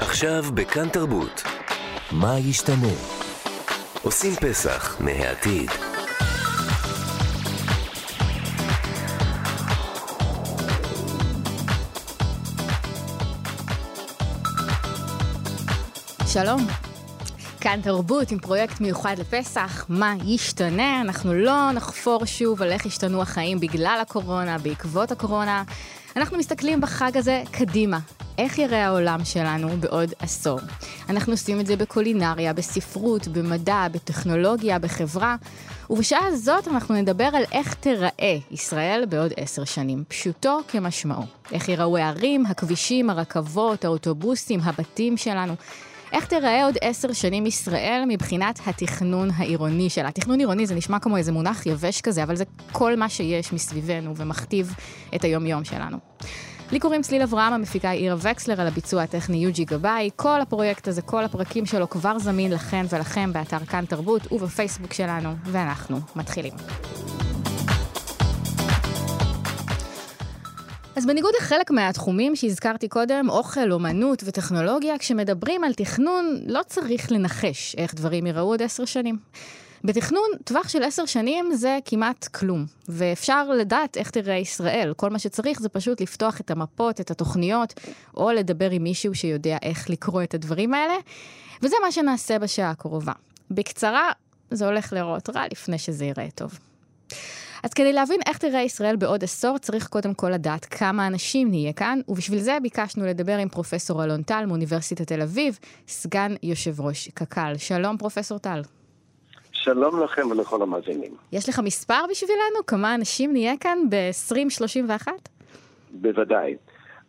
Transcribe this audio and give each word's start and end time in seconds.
עכשיו 0.00 0.44
בכאן 0.54 0.88
תרבות. 0.88 1.42
מה 2.12 2.38
ישתנה? 2.38 2.92
עושים 4.02 4.34
פסח 4.34 4.96
מהעתיד. 5.00 5.70
שלום. 16.26 16.66
כאן 17.60 17.80
תרבות 17.82 18.30
עם 18.30 18.38
פרויקט 18.38 18.80
מיוחד 18.80 19.18
לפסח, 19.18 19.86
מה 19.88 20.14
ישתנה? 20.24 21.00
אנחנו 21.00 21.34
לא 21.34 21.72
נחפור 21.72 22.24
שוב 22.24 22.62
על 22.62 22.72
איך 22.72 22.86
השתנו 22.86 23.22
החיים 23.22 23.60
בגלל 23.60 23.98
הקורונה, 24.02 24.58
בעקבות 24.58 25.12
הקורונה. 25.12 25.62
אנחנו 26.16 26.38
מסתכלים 26.38 26.80
בחג 26.80 27.16
הזה 27.16 27.42
קדימה. 27.50 27.98
איך 28.38 28.58
יראה 28.58 28.86
העולם 28.86 29.24
שלנו 29.24 29.68
בעוד 29.80 30.12
עשור? 30.18 30.60
אנחנו 31.08 31.32
עושים 31.32 31.60
את 31.60 31.66
זה 31.66 31.76
בקולינריה, 31.76 32.52
בספרות, 32.52 33.28
במדע, 33.28 33.86
בטכנולוגיה, 33.92 34.78
בחברה. 34.78 35.36
ובשעה 35.90 36.26
הזאת 36.26 36.68
אנחנו 36.68 36.94
נדבר 36.94 37.24
על 37.24 37.42
איך 37.52 37.74
תיראה 37.74 38.38
ישראל 38.50 39.04
בעוד 39.08 39.32
עשר 39.36 39.64
שנים, 39.64 40.04
פשוטו 40.08 40.60
כמשמעו. 40.68 41.22
איך 41.52 41.68
ייראו 41.68 41.96
הערים, 41.96 42.46
הכבישים, 42.46 43.10
הרכבות, 43.10 43.84
האוטובוסים, 43.84 44.60
הבתים 44.62 45.16
שלנו. 45.16 45.54
איך 46.12 46.26
תיראה 46.26 46.64
עוד 46.64 46.76
עשר 46.80 47.12
שנים 47.12 47.46
ישראל 47.46 48.04
מבחינת 48.08 48.60
התכנון 48.66 49.28
העירוני 49.36 49.90
שלה? 49.90 50.10
תכנון 50.10 50.38
עירוני 50.38 50.66
זה 50.66 50.74
נשמע 50.74 50.98
כמו 50.98 51.16
איזה 51.16 51.32
מונח 51.32 51.66
יבש 51.66 52.00
כזה, 52.00 52.22
אבל 52.22 52.36
זה 52.36 52.44
כל 52.72 52.96
מה 52.96 53.08
שיש 53.08 53.52
מסביבנו 53.52 54.16
ומכתיב 54.16 54.74
את 55.14 55.24
היום-יום 55.24 55.64
שלנו. 55.64 55.98
לי 56.72 56.78
קוראים 56.78 57.02
צליל 57.02 57.22
אברהם, 57.22 57.52
המפיקה 57.52 57.90
עירה 57.90 58.16
וקסלר, 58.18 58.60
על 58.60 58.66
הביצוע 58.66 59.02
הטכני 59.02 59.36
יוג'י 59.36 59.64
גבאי. 59.64 60.10
כל 60.16 60.40
הפרויקט 60.40 60.88
הזה, 60.88 61.02
כל 61.02 61.24
הפרקים 61.24 61.66
שלו 61.66 61.90
כבר 61.90 62.18
זמין 62.18 62.52
לכן 62.52 62.86
ולכם 62.90 63.32
באתר 63.32 63.58
כאן 63.58 63.84
תרבות 63.84 64.32
ובפייסבוק 64.32 64.92
שלנו, 64.92 65.30
ואנחנו 65.44 65.98
מתחילים. 66.16 66.52
אז 70.96 71.06
בניגוד 71.06 71.32
לחלק 71.40 71.70
מהתחומים 71.70 72.36
שהזכרתי 72.36 72.88
קודם, 72.88 73.26
אוכל, 73.28 73.72
אומנות 73.72 74.22
וטכנולוגיה, 74.26 74.98
כשמדברים 74.98 75.64
על 75.64 75.72
תכנון, 75.72 76.40
לא 76.46 76.60
צריך 76.66 77.12
לנחש 77.12 77.74
איך 77.78 77.94
דברים 77.94 78.26
ייראו 78.26 78.48
עוד 78.48 78.62
עשר 78.62 78.84
שנים. 78.84 79.18
בתכנון, 79.84 80.28
טווח 80.44 80.68
של 80.68 80.82
עשר 80.82 81.06
שנים 81.06 81.54
זה 81.54 81.78
כמעט 81.84 82.28
כלום, 82.28 82.66
ואפשר 82.88 83.50
לדעת 83.50 83.96
איך 83.96 84.10
תראה 84.10 84.34
ישראל. 84.34 84.92
כל 84.96 85.10
מה 85.10 85.18
שצריך 85.18 85.60
זה 85.60 85.68
פשוט 85.68 86.00
לפתוח 86.00 86.40
את 86.40 86.50
המפות, 86.50 87.00
את 87.00 87.10
התוכניות, 87.10 87.74
או 88.16 88.30
לדבר 88.30 88.70
עם 88.70 88.82
מישהו 88.82 89.14
שיודע 89.14 89.56
איך 89.62 89.90
לקרוא 89.90 90.22
את 90.22 90.34
הדברים 90.34 90.74
האלה, 90.74 90.94
וזה 91.62 91.76
מה 91.84 91.92
שנעשה 91.92 92.38
בשעה 92.38 92.70
הקרובה. 92.70 93.12
בקצרה, 93.50 94.10
זה 94.50 94.66
הולך 94.66 94.92
להיראות 94.92 95.30
רע 95.30 95.44
לפני 95.52 95.78
שזה 95.78 96.04
ייראה 96.04 96.28
טוב. 96.34 96.58
אז 97.62 97.74
כדי 97.74 97.92
להבין 97.92 98.20
איך 98.26 98.38
תראה 98.38 98.62
ישראל 98.62 98.96
בעוד 98.96 99.24
עשור, 99.24 99.58
צריך 99.58 99.86
קודם 99.86 100.14
כל 100.14 100.30
לדעת 100.30 100.64
כמה 100.64 101.06
אנשים 101.06 101.50
נהיה 101.50 101.72
כאן, 101.72 102.00
ובשביל 102.08 102.38
זה 102.38 102.58
ביקשנו 102.62 103.06
לדבר 103.06 103.38
עם 103.38 103.48
פרופסור 103.48 104.04
אלון 104.04 104.22
טל 104.22 104.46
מאוניברסיטת 104.46 105.06
תל 105.06 105.22
אביב, 105.22 105.58
סגן 105.88 106.34
יושב 106.42 106.80
ראש 106.80 107.08
קק"ל. 107.14 107.54
שלום, 107.58 107.96
פרופסור 107.96 108.38
טל. 108.38 108.62
שלום 109.62 110.02
לכם 110.02 110.30
ולכל 110.30 110.62
המאזינים. 110.62 111.12
יש 111.32 111.48
לך 111.48 111.60
מספר 111.64 112.00
בשבילנו? 112.10 112.66
כמה 112.66 112.94
אנשים 112.94 113.32
נהיה 113.32 113.52
כאן 113.60 113.78
ב-2031? 113.90 115.08
בוודאי. 115.90 116.56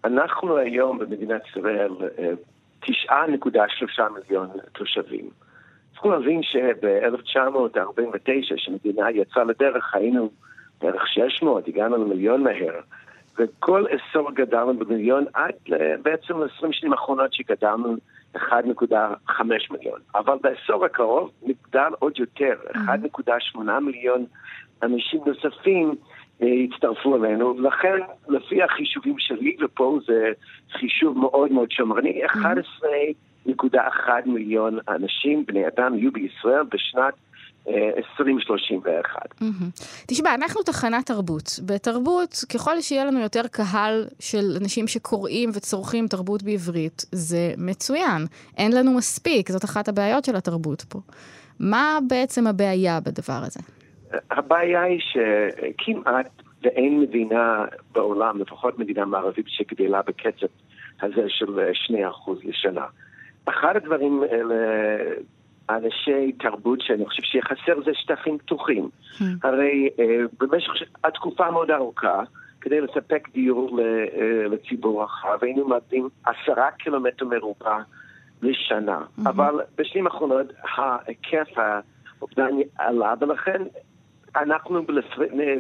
אנחנו 0.04 0.58
היום 0.58 1.00
במדינת 1.00 1.42
ישראל 1.48 1.92
9.3 2.86 2.92
מיליון 4.14 4.50
תושבים. 4.72 5.30
צריכים 5.94 6.12
להבין 6.12 6.42
שב-1949, 6.44 8.56
כשמדינה 8.56 9.12
יצאה 9.12 9.44
לדרך, 9.44 9.96
היינו 9.96 10.30
בערך 10.82 11.08
600, 11.08 11.68
הגענו 11.68 11.98
למיליון 11.98 12.44
מהר. 12.44 12.80
וכל 13.38 13.86
עשור 13.90 14.32
גדלנו 14.32 14.74
במיליון 14.74 15.26
עד 15.34 15.54
בעצם 16.02 16.40
ל-20 16.40 16.68
שנים 16.72 16.94
האחרונות 16.94 17.34
שגדלנו 17.34 17.96
1.5 18.36 19.44
מיליון. 19.72 20.00
אבל 20.16 20.38
בעשור 20.42 20.86
הקרוב 20.86 21.32
נגדל 21.44 21.90
עוד 22.00 22.20
יותר, 22.20 22.56
1.8 22.74 23.60
מיליון 23.82 24.26
אנשים 24.84 25.22
נוספים 25.26 25.96
הצטרפו 26.42 27.16
אלינו, 27.16 27.56
ולכן 27.58 27.98
לפי 28.28 28.64
החישובים 28.64 29.16
שלי, 29.18 29.58
ופה 29.62 30.00
זה 30.08 30.32
חישוב 30.72 31.18
מאוד 31.18 31.52
מאוד 31.52 31.72
שמרני, 31.72 32.26
11 32.26 32.90
נקודה 33.46 33.88
אחד 33.88 34.22
מיליון 34.26 34.80
אנשים, 34.90 35.46
בני 35.46 35.68
אדם, 35.68 35.98
יהיו 35.98 36.12
בישראל 36.12 36.64
בשנת 36.64 37.14
2031. 37.98 39.36
תשמע, 40.08 40.36
אנחנו 40.36 40.64
תחנת 40.64 41.06
תרבות. 41.06 41.60
בתרבות, 41.66 42.44
ככל 42.54 42.82
שיהיה 42.82 43.06
לנו 43.06 43.20
יותר 43.20 43.42
קהל 43.52 44.06
של 44.20 44.58
אנשים 44.62 44.88
שקוראים 44.88 45.50
וצורכים 45.54 46.08
תרבות 46.08 46.44
בעברית, 46.44 47.06
זה 47.12 47.54
מצוין. 47.58 48.26
אין 48.58 48.72
לנו 48.72 48.94
מספיק, 48.94 49.52
זאת 49.52 49.66
אחת 49.66 49.88
הבעיות 49.88 50.26
של 50.26 50.36
התרבות 50.36 50.82
פה. 50.82 51.00
מה 51.60 52.00
בעצם 52.08 52.48
הבעיה 52.48 53.00
בדבר 53.00 53.42
הזה? 53.46 53.60
הבעיה 54.32 54.82
היא 54.82 55.00
שכמעט 55.00 56.30
ואין 56.64 57.00
מדינה 57.00 57.66
בעולם, 57.92 58.42
לפחות 58.42 58.80
מדינה 58.80 59.06
מערבית, 59.06 59.46
שגדלה 59.48 60.02
בקצב 60.02 60.48
הזה 61.02 61.26
של 61.28 61.60
2% 62.28 62.32
לשנה. 62.44 62.86
אחד 63.46 63.76
הדברים 63.76 64.24
האלה, 64.32 64.56
אנשי 65.70 66.32
תרבות 66.32 66.82
שאני 66.82 67.06
חושב 67.06 67.24
שיהיה 67.24 67.44
חסר 67.44 67.82
זה 67.86 67.92
שטחים 67.94 68.38
פתוחים. 68.38 68.90
Hmm. 69.18 69.24
הרי 69.44 69.90
uh, 69.98 70.02
במשך 70.40 70.72
התקופה 71.04 71.52
מאוד 71.52 71.72
ארוכה, 71.72 72.24
כדי 72.62 72.82
לספק 72.82 73.30
דיור 73.34 73.80
לציבור 74.50 75.04
רחב, 75.04 75.38
היינו 75.42 75.68
מאבדים 75.68 76.10
עשרה 76.26 76.72
קילומטר 76.72 77.26
מרובע 77.26 77.78
לשנה. 78.42 79.00
Mm-hmm. 79.00 79.30
אבל 79.30 79.60
בשנים 79.78 80.08
האחרונות 80.08 80.48
ההיקף 80.76 81.48
האובדני 82.20 82.64
עלה, 82.78 83.14
ולכן 83.20 83.64
אנחנו 84.36 84.82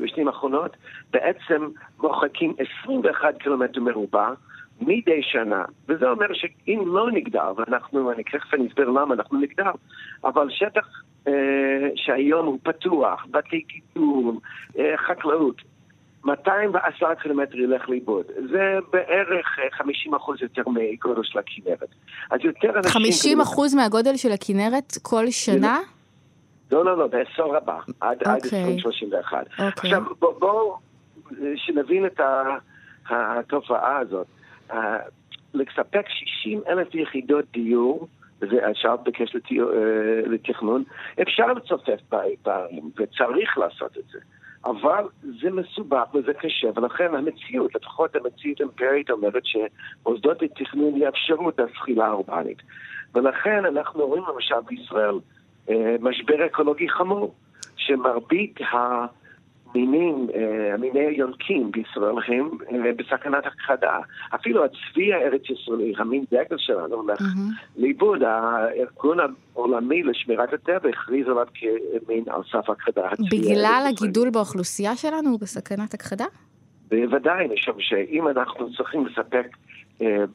בשנים 0.04 0.28
האחרונות 0.28 0.78
בעצם 1.12 1.68
מוחקים 2.00 2.54
21 2.82 3.38
קילומטר 3.38 3.82
מרובע 3.82 4.30
מדי 4.82 5.22
שנה, 5.22 5.64
וזה 5.88 6.10
אומר 6.10 6.28
שאם 6.34 6.84
לא 6.86 7.12
נגדל, 7.12 7.52
ואנחנו, 7.58 8.12
אני 8.12 8.24
תכף 8.24 8.54
אני 8.54 8.68
אסביר 8.68 8.90
למה 8.90 9.14
אנחנו 9.14 9.40
נגדל, 9.40 9.72
אבל 10.24 10.48
שטח 10.50 10.88
אה, 11.28 11.34
שהיום 11.96 12.46
הוא 12.46 12.60
פתוח, 12.64 13.26
בתי 13.32 13.64
גידול, 13.68 14.36
אה, 14.80 14.98
חקלאות, 15.08 15.62
210 16.26 17.16
קילומטר 17.16 17.58
ילך 17.58 17.90
לאיבוד. 17.90 18.26
זה 18.52 18.78
בערך 18.92 19.60
50 19.72 20.14
אה, 20.14 20.18
אחוז 20.18 20.42
יותר 20.42 20.64
מגודל 20.70 21.24
של 21.24 21.40
הכנרת. 21.40 21.90
אז 22.32 22.40
יותר 22.44 22.78
אנשים... 22.78 22.92
50 22.92 23.42
אחוז 23.42 23.76
מהגודל 23.76 24.16
של 24.16 24.32
הכנרת 24.32 24.94
כל 25.02 25.30
שנה? 25.30 25.80
לא, 26.72 26.86
לא, 26.86 26.98
לא, 26.98 27.08
בעשור 27.08 27.56
הבא, 27.56 27.80
עד, 28.00 28.22
okay. 28.24 28.30
עד 28.30 28.40
2031. 28.44 29.48
Okay. 29.48 29.62
עכשיו, 29.62 30.04
בואו, 30.20 30.40
בוא, 30.40 30.78
שנבין 31.56 32.06
את 32.06 32.20
התופעה 33.10 33.98
הזאת. 33.98 34.28
לספק 35.54 36.06
60 36.10 36.62
אלף 36.68 36.96
יחידות 36.96 37.46
דיור, 37.52 38.08
וזה 38.42 38.72
אפשר 38.72 38.96
בקשר 38.96 39.40
אה, 39.52 40.22
לתכנון, 40.26 40.84
אפשר 41.22 41.54
לצופף 41.54 42.00
בערים, 42.46 42.92
וצריך 42.98 43.58
לעשות 43.58 43.98
את 43.98 44.04
זה. 44.12 44.20
אבל 44.66 45.04
זה 45.42 45.50
מסובך 45.52 46.04
וזה 46.14 46.34
קשה, 46.34 46.68
ולכן 46.76 47.16
המציאות, 47.16 47.76
לפחות 47.76 48.16
המציאות 48.16 48.62
האמפרית 48.62 49.12
אומרת 49.12 49.44
שמוסדות 49.46 50.42
התכנון 50.42 50.98
יאפשרו 50.98 51.50
את 51.50 51.60
הזחילה 51.60 52.06
האורבנית. 52.06 52.62
ולכן 53.16 53.66
אנחנו 53.66 54.08
רואים 54.08 54.24
למשל 54.34 54.56
בישראל 54.66 55.16
אה, 55.70 55.96
משבר 56.00 56.46
אקולוגי 56.46 56.90
חמור, 56.90 57.36
שמרבית 57.76 58.62
ה... 58.62 59.06
מינים, 59.76 60.28
אה, 60.36 60.78
מיני 60.78 61.00
היונקים 61.00 61.72
בישראל 61.72 62.16
הם 62.28 62.50
אה, 62.72 62.92
בסכנת 62.98 63.46
הכחדה. 63.46 64.00
אפילו 64.36 64.66
הצבי 64.66 65.14
הארץ 65.14 65.42
ישראלי, 65.50 65.94
המין 65.98 66.24
דגל 66.32 66.58
שלנו, 66.58 66.96
הולך 66.96 67.22
לאיבוד. 67.78 68.24
הארגון 68.24 69.18
העולמי 69.54 70.04
לשמירת 70.04 70.54
הטבע 70.54 70.90
הכריז 70.90 71.28
עליו 71.28 71.48
כמין 71.54 72.24
על 72.28 72.42
סף 72.52 72.70
הכחדה. 72.70 73.08
בגלל 73.32 73.84
הגידול 73.90 74.30
באוכלוסייה 74.30 74.96
שלנו 74.96 75.30
הוא 75.30 75.40
בסכנת 75.40 75.94
הכחדה? 75.94 76.26
בוודאי, 76.90 77.48
משום 77.54 77.76
שאם 77.80 78.28
אנחנו 78.28 78.74
צריכים 78.74 79.06
לספק 79.06 79.48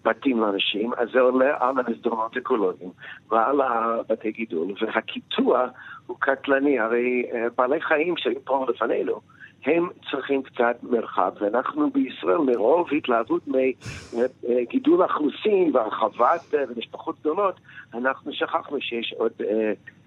בתים 0.05 0.41
לאנשים, 0.41 0.93
אז 0.97 1.09
זה 1.13 1.21
עולה 1.21 1.57
על 1.61 1.75
המסדרונות 1.79 2.37
אקולוגיים 2.37 2.91
ועל 3.31 3.61
הבתי 3.61 4.33
גידול, 4.33 4.75
והקיטוע 4.81 5.67
הוא 6.07 6.17
קטלני, 6.21 6.79
הרי 6.79 7.27
בעלי 7.57 7.81
חיים 7.81 8.15
שהיו 8.17 8.45
פה 8.45 8.67
לפנינו, 8.69 9.21
הם 9.67 9.89
צריכים 10.11 10.43
קצת 10.43 10.77
מרחב, 10.83 11.33
ואנחנו 11.41 11.91
בישראל 11.91 12.39
מרוב 12.39 12.89
התלהבות 12.97 13.43
מגידול 13.49 15.03
האוכלוסין 15.03 15.71
והרחבת 15.75 16.55
משפחות 16.77 17.21
גדולות, 17.21 17.61
אנחנו 17.95 18.33
שכחנו 18.33 18.81
שיש 18.81 19.15
עוד, 19.19 19.33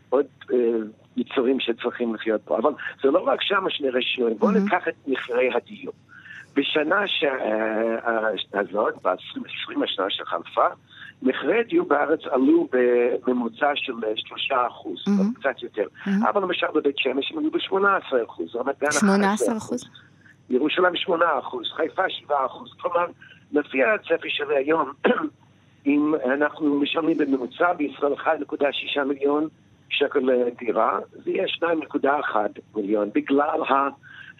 עוד 0.09 0.25
יצורים 1.17 1.59
שצריכים 1.59 2.15
לחיות 2.15 2.41
פה. 2.45 2.57
אבל 2.57 2.71
זה 3.03 3.11
לא 3.11 3.19
רק 3.19 3.41
שם 3.41 3.63
שנראה 3.69 4.01
שינויים, 4.01 4.37
בואו 4.37 4.51
ניקח 4.51 4.87
את 4.87 4.95
מחירי 5.07 5.49
הדיור. 5.53 5.93
בשנה 6.57 7.01
הזאת, 8.53 8.93
ב-20 9.03 9.83
השנה 9.83 10.05
שחלפה, 10.09 10.67
מחירי 11.21 11.59
הדיור 11.59 11.87
בארץ 11.87 12.19
עלו 12.31 12.67
בממוצע 12.71 13.71
של 13.75 13.93
3 14.15 14.51
אחוז, 14.67 15.03
mm-hmm. 15.07 15.39
קצת 15.39 15.63
יותר. 15.63 15.85
Mm-hmm. 15.85 16.29
אבל 16.29 16.41
למשל 16.41 16.67
בבית 16.75 16.97
שמש 16.97 17.31
הם 17.31 17.37
עלו 17.37 17.51
ב-18 17.51 18.25
אחוז, 18.25 18.55
רמת 18.55 18.79
גן 18.79 18.91
18 18.91 19.57
אחוז? 19.57 19.83
ירושלים 20.49 20.95
8 20.95 21.25
אחוז, 21.39 21.71
חיפה 21.75 22.09
7 22.09 22.45
אחוז. 22.45 22.73
כלומר, 22.81 23.05
לפי 23.51 23.83
הצפי 23.83 24.29
שלי 24.29 24.55
היום, 24.55 24.91
אם 25.87 26.13
אנחנו 26.25 26.79
משלמים 26.79 27.17
בממוצע 27.17 27.73
בישראל 27.73 28.13
1.6 28.13 29.03
מיליון 29.03 29.47
שקל 29.89 30.19
לדירה, 30.19 30.99
זה 31.11 31.31
יהיה 31.31 31.45
2.1 31.47 32.35
מיליון 32.75 33.09
בגלל 33.15 33.59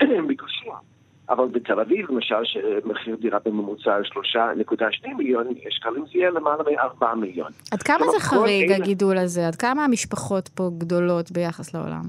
הביקושים. 0.02 0.72
אבל 1.30 1.48
בתל 1.48 1.80
אביב, 1.80 2.12
למשל, 2.12 2.36
שמחיר 2.44 3.16
דירה 3.16 3.40
בממוצע 3.46 3.98
3.2 4.04 5.14
מיליון 5.18 5.48
שקלים, 5.70 6.06
זה 6.06 6.12
יהיה 6.14 6.30
למעלה 6.30 6.64
מ-4 6.64 7.16
מיליון. 7.16 7.52
עד 7.72 7.84
כמה 7.84 8.06
זה 8.12 8.20
חריג, 8.20 8.72
הגידול 8.72 9.18
הזה? 9.18 9.48
עד 9.48 9.56
כמה 9.56 9.86
המשפחות 9.86 10.48
פה 10.48 10.70
גדולות 10.78 11.32
ביחס 11.32 11.74
לעולם? 11.74 12.04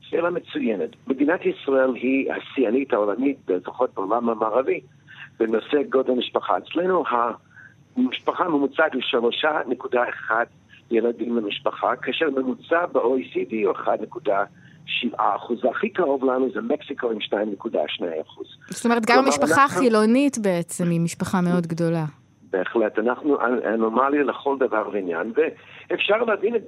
שאלה 0.00 0.30
מצוינת. 0.30 0.90
מדינת 1.06 1.40
ישראל 1.46 1.94
היא 1.94 2.32
השיאנית 2.32 2.92
העולמית, 2.92 3.36
לפחות 3.48 3.90
בעולם 3.94 4.28
המערבי, 4.28 4.80
בנושא 5.38 5.82
גודל 5.90 6.12
משפחה. 6.12 6.58
אצלנו 6.58 7.04
המשפחה 7.96 8.44
הממוצעת 8.44 8.92
היא 8.92 9.02
3.1 9.90 10.32
ילדים 10.90 11.36
למשפחה, 11.36 11.96
כאשר 11.96 12.30
ממוצע 12.30 12.86
ב-OECD 12.86 13.54
הוא 13.66 13.74
1.2. 13.74 14.28
7 14.86 15.36
אחוז, 15.36 15.64
והכי 15.64 15.88
קרוב 15.88 16.24
לנו 16.24 16.48
זה 16.54 16.60
מקסיקו 16.60 17.10
עם 17.10 17.18
2.2 17.18 17.76
אחוז. 18.26 18.46
זאת 18.70 18.84
אומרת, 18.84 19.06
גם 19.06 19.18
המשפחה 19.18 19.62
אנחנו... 19.62 19.78
החילונית 19.78 20.38
בעצם 20.38 20.90
היא 20.90 21.00
משפחה 21.00 21.40
מאוד 21.40 21.66
גדולה. 21.66 22.04
בהחלט, 22.50 22.98
אנחנו 22.98 23.38
אנומליה 23.74 24.22
לכל 24.22 24.56
דבר 24.58 24.88
ועניין, 24.92 25.32
ואפשר 25.36 26.16
להבין 26.16 26.56
את 26.56 26.62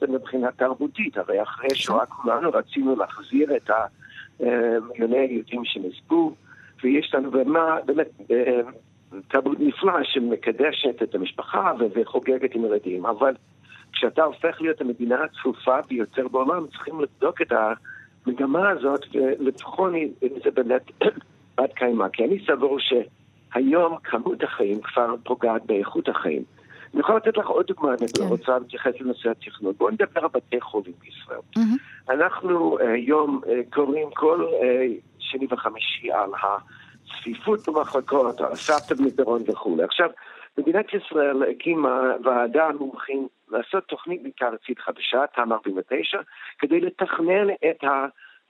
זה 0.00 0.06
מבחינה 0.06 0.48
תרבותית, 0.56 1.18
הרי 1.18 1.42
אחרי 1.42 1.74
שואה 1.74 2.06
כולנו 2.06 2.50
רצינו 2.50 2.96
להחזיר 2.96 3.56
את 3.56 3.70
מיליוני 4.40 5.18
היהודים 5.18 5.64
שנספו, 5.64 6.34
ויש 6.84 7.14
לנו 7.14 7.30
באמת 7.86 8.08
אה, 8.30 8.60
תרבות 9.28 9.60
נפלאה 9.60 10.04
שמקדשת 10.04 11.02
את 11.02 11.14
המשפחה 11.14 11.72
וחוגגת 11.94 12.54
עם 12.54 12.64
ילדים, 12.64 13.06
אבל 13.06 13.34
כשאתה 13.98 14.24
הופך 14.24 14.60
להיות 14.60 14.80
המדינה 14.80 15.24
הצפופה 15.24 15.80
ביותר 15.88 16.28
בעולם, 16.28 16.66
צריכים 16.66 17.00
לבדוק 17.00 17.42
את 17.42 17.52
המגמה 17.52 18.70
הזאת 18.70 19.00
ולבחון 19.14 19.94
אם 19.94 20.28
זה 20.44 20.50
באמת 20.50 20.82
בת 21.60 21.72
קיימא. 21.74 22.08
כי 22.12 22.24
אני 22.24 22.38
סבור 22.46 22.78
שהיום 22.80 23.96
כמות 24.04 24.42
החיים 24.42 24.80
כבר 24.80 25.14
פוגעת 25.24 25.66
באיכות 25.66 26.08
החיים. 26.08 26.42
אני 26.94 27.00
יכול 27.00 27.16
לתת 27.16 27.36
לך 27.36 27.46
עוד 27.46 27.66
דוגמה, 27.66 27.88
אני 27.88 28.08
כן. 28.18 28.24
רוצה 28.24 28.58
להתייחס 28.58 28.92
לנושא 29.00 29.30
התכנון. 29.30 29.72
בואו 29.78 29.90
נדבר 29.90 30.20
על 30.20 30.28
בתי 30.34 30.60
חולים 30.60 30.94
בישראל. 31.00 31.38
Mm-hmm. 31.58 32.12
אנחנו 32.12 32.78
אה, 32.78 32.92
היום 32.92 33.40
uh, 33.44 33.74
קוראים 33.74 34.08
כל 34.14 34.46
uh, 34.46 34.64
שני 35.18 35.46
וחמישי 35.50 36.12
על 36.12 36.30
הצפיפות 36.42 37.68
במחלקות, 37.68 38.40
על 38.40 38.52
הסבתא 38.52 38.94
במדרון 38.94 39.42
וכולי. 39.48 39.82
עכשיו, 39.82 40.10
מדינת 40.58 40.86
ישראל 40.94 41.42
הקימה 41.50 42.00
ועדה 42.24 42.68
מומחים 42.78 43.28
לעשות 43.50 43.84
תוכנית 43.84 44.20
מתאר 44.24 44.48
ארצית 44.48 44.78
חדשה, 44.78 45.26
תמ"א 45.34 45.54
49, 45.54 46.18
כדי 46.58 46.80
לתכנן 46.80 47.50
את 47.50 47.84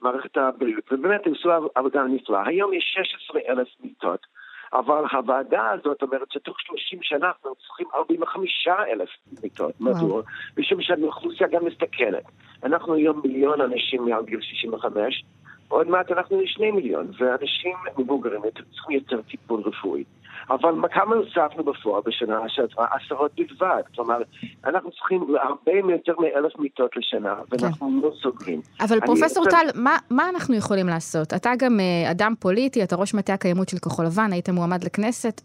מערכת 0.01 0.37
הבריאות, 0.37 0.83
ובאמת 0.91 1.27
הם 1.27 1.33
עשו 1.39 1.49
עבודה 1.75 2.03
נפלאה. 2.03 2.47
היום 2.47 2.73
יש 2.73 2.97
16 3.29 3.41
אלף 3.49 3.67
מיטות, 3.79 4.25
אבל 4.73 5.03
הוועדה 5.11 5.69
הזאת 5.69 6.01
אומרת 6.01 6.31
שתוך 6.31 6.59
30 6.59 6.99
שנה 7.01 7.27
אנחנו 7.27 7.55
צריכים 7.55 7.87
45 7.95 8.67
אלף 8.67 9.09
מיטות. 9.43 9.81
מדוע? 9.81 10.21
משום 10.57 10.81
שהאוכלוסייה 10.81 11.49
גם 11.49 11.65
מסתכנת. 11.65 12.23
אנחנו 12.63 12.93
היום 12.93 13.21
מיליון 13.23 13.61
אנשים 13.61 14.05
מעל 14.05 14.25
גיל 14.25 14.41
65, 14.41 15.23
עוד 15.67 15.87
מעט 15.87 16.11
אנחנו 16.11 16.41
שני 16.45 16.71
מיליון, 16.71 17.07
ואנשים 17.17 17.77
מבוגרים 17.97 18.41
צריכים 18.71 18.95
יותר 18.95 19.21
טיפול 19.21 19.61
רפואי. 19.65 20.03
אבל 20.49 20.73
כמה 20.91 21.15
הוספנו 21.15 21.63
בפועל 21.63 22.01
בשנה 22.05 22.39
שעברה? 22.47 22.87
עשרות 22.91 23.31
בלבד. 23.37 23.81
כלומר, 23.95 24.17
אנחנו 24.65 24.91
צריכים 24.91 25.35
הרבה 25.41 25.71
יותר 25.91 26.13
מאלף 26.19 26.59
מיטות 26.59 26.97
לשנה, 26.97 27.35
ואנחנו 27.49 27.87
כן. 27.87 28.07
לא 28.07 28.11
סוגרים. 28.21 28.61
אבל 28.81 28.99
פרופסור 28.99 29.45
טל, 29.45 29.67
מה, 29.75 29.97
מה 30.09 30.29
אנחנו 30.29 30.55
יכולים 30.55 30.87
לעשות? 30.87 31.33
אתה 31.33 31.51
גם 31.59 31.79
uh, 31.79 32.11
אדם 32.11 32.33
פוליטי, 32.39 32.83
אתה 32.83 32.95
ראש 32.95 33.13
מטה 33.13 33.33
הקיימות 33.33 33.69
של 33.69 33.77
כחול 33.77 34.05
לבן, 34.05 34.29
היית 34.31 34.49
מועמד 34.49 34.83
לכנסת. 34.83 35.41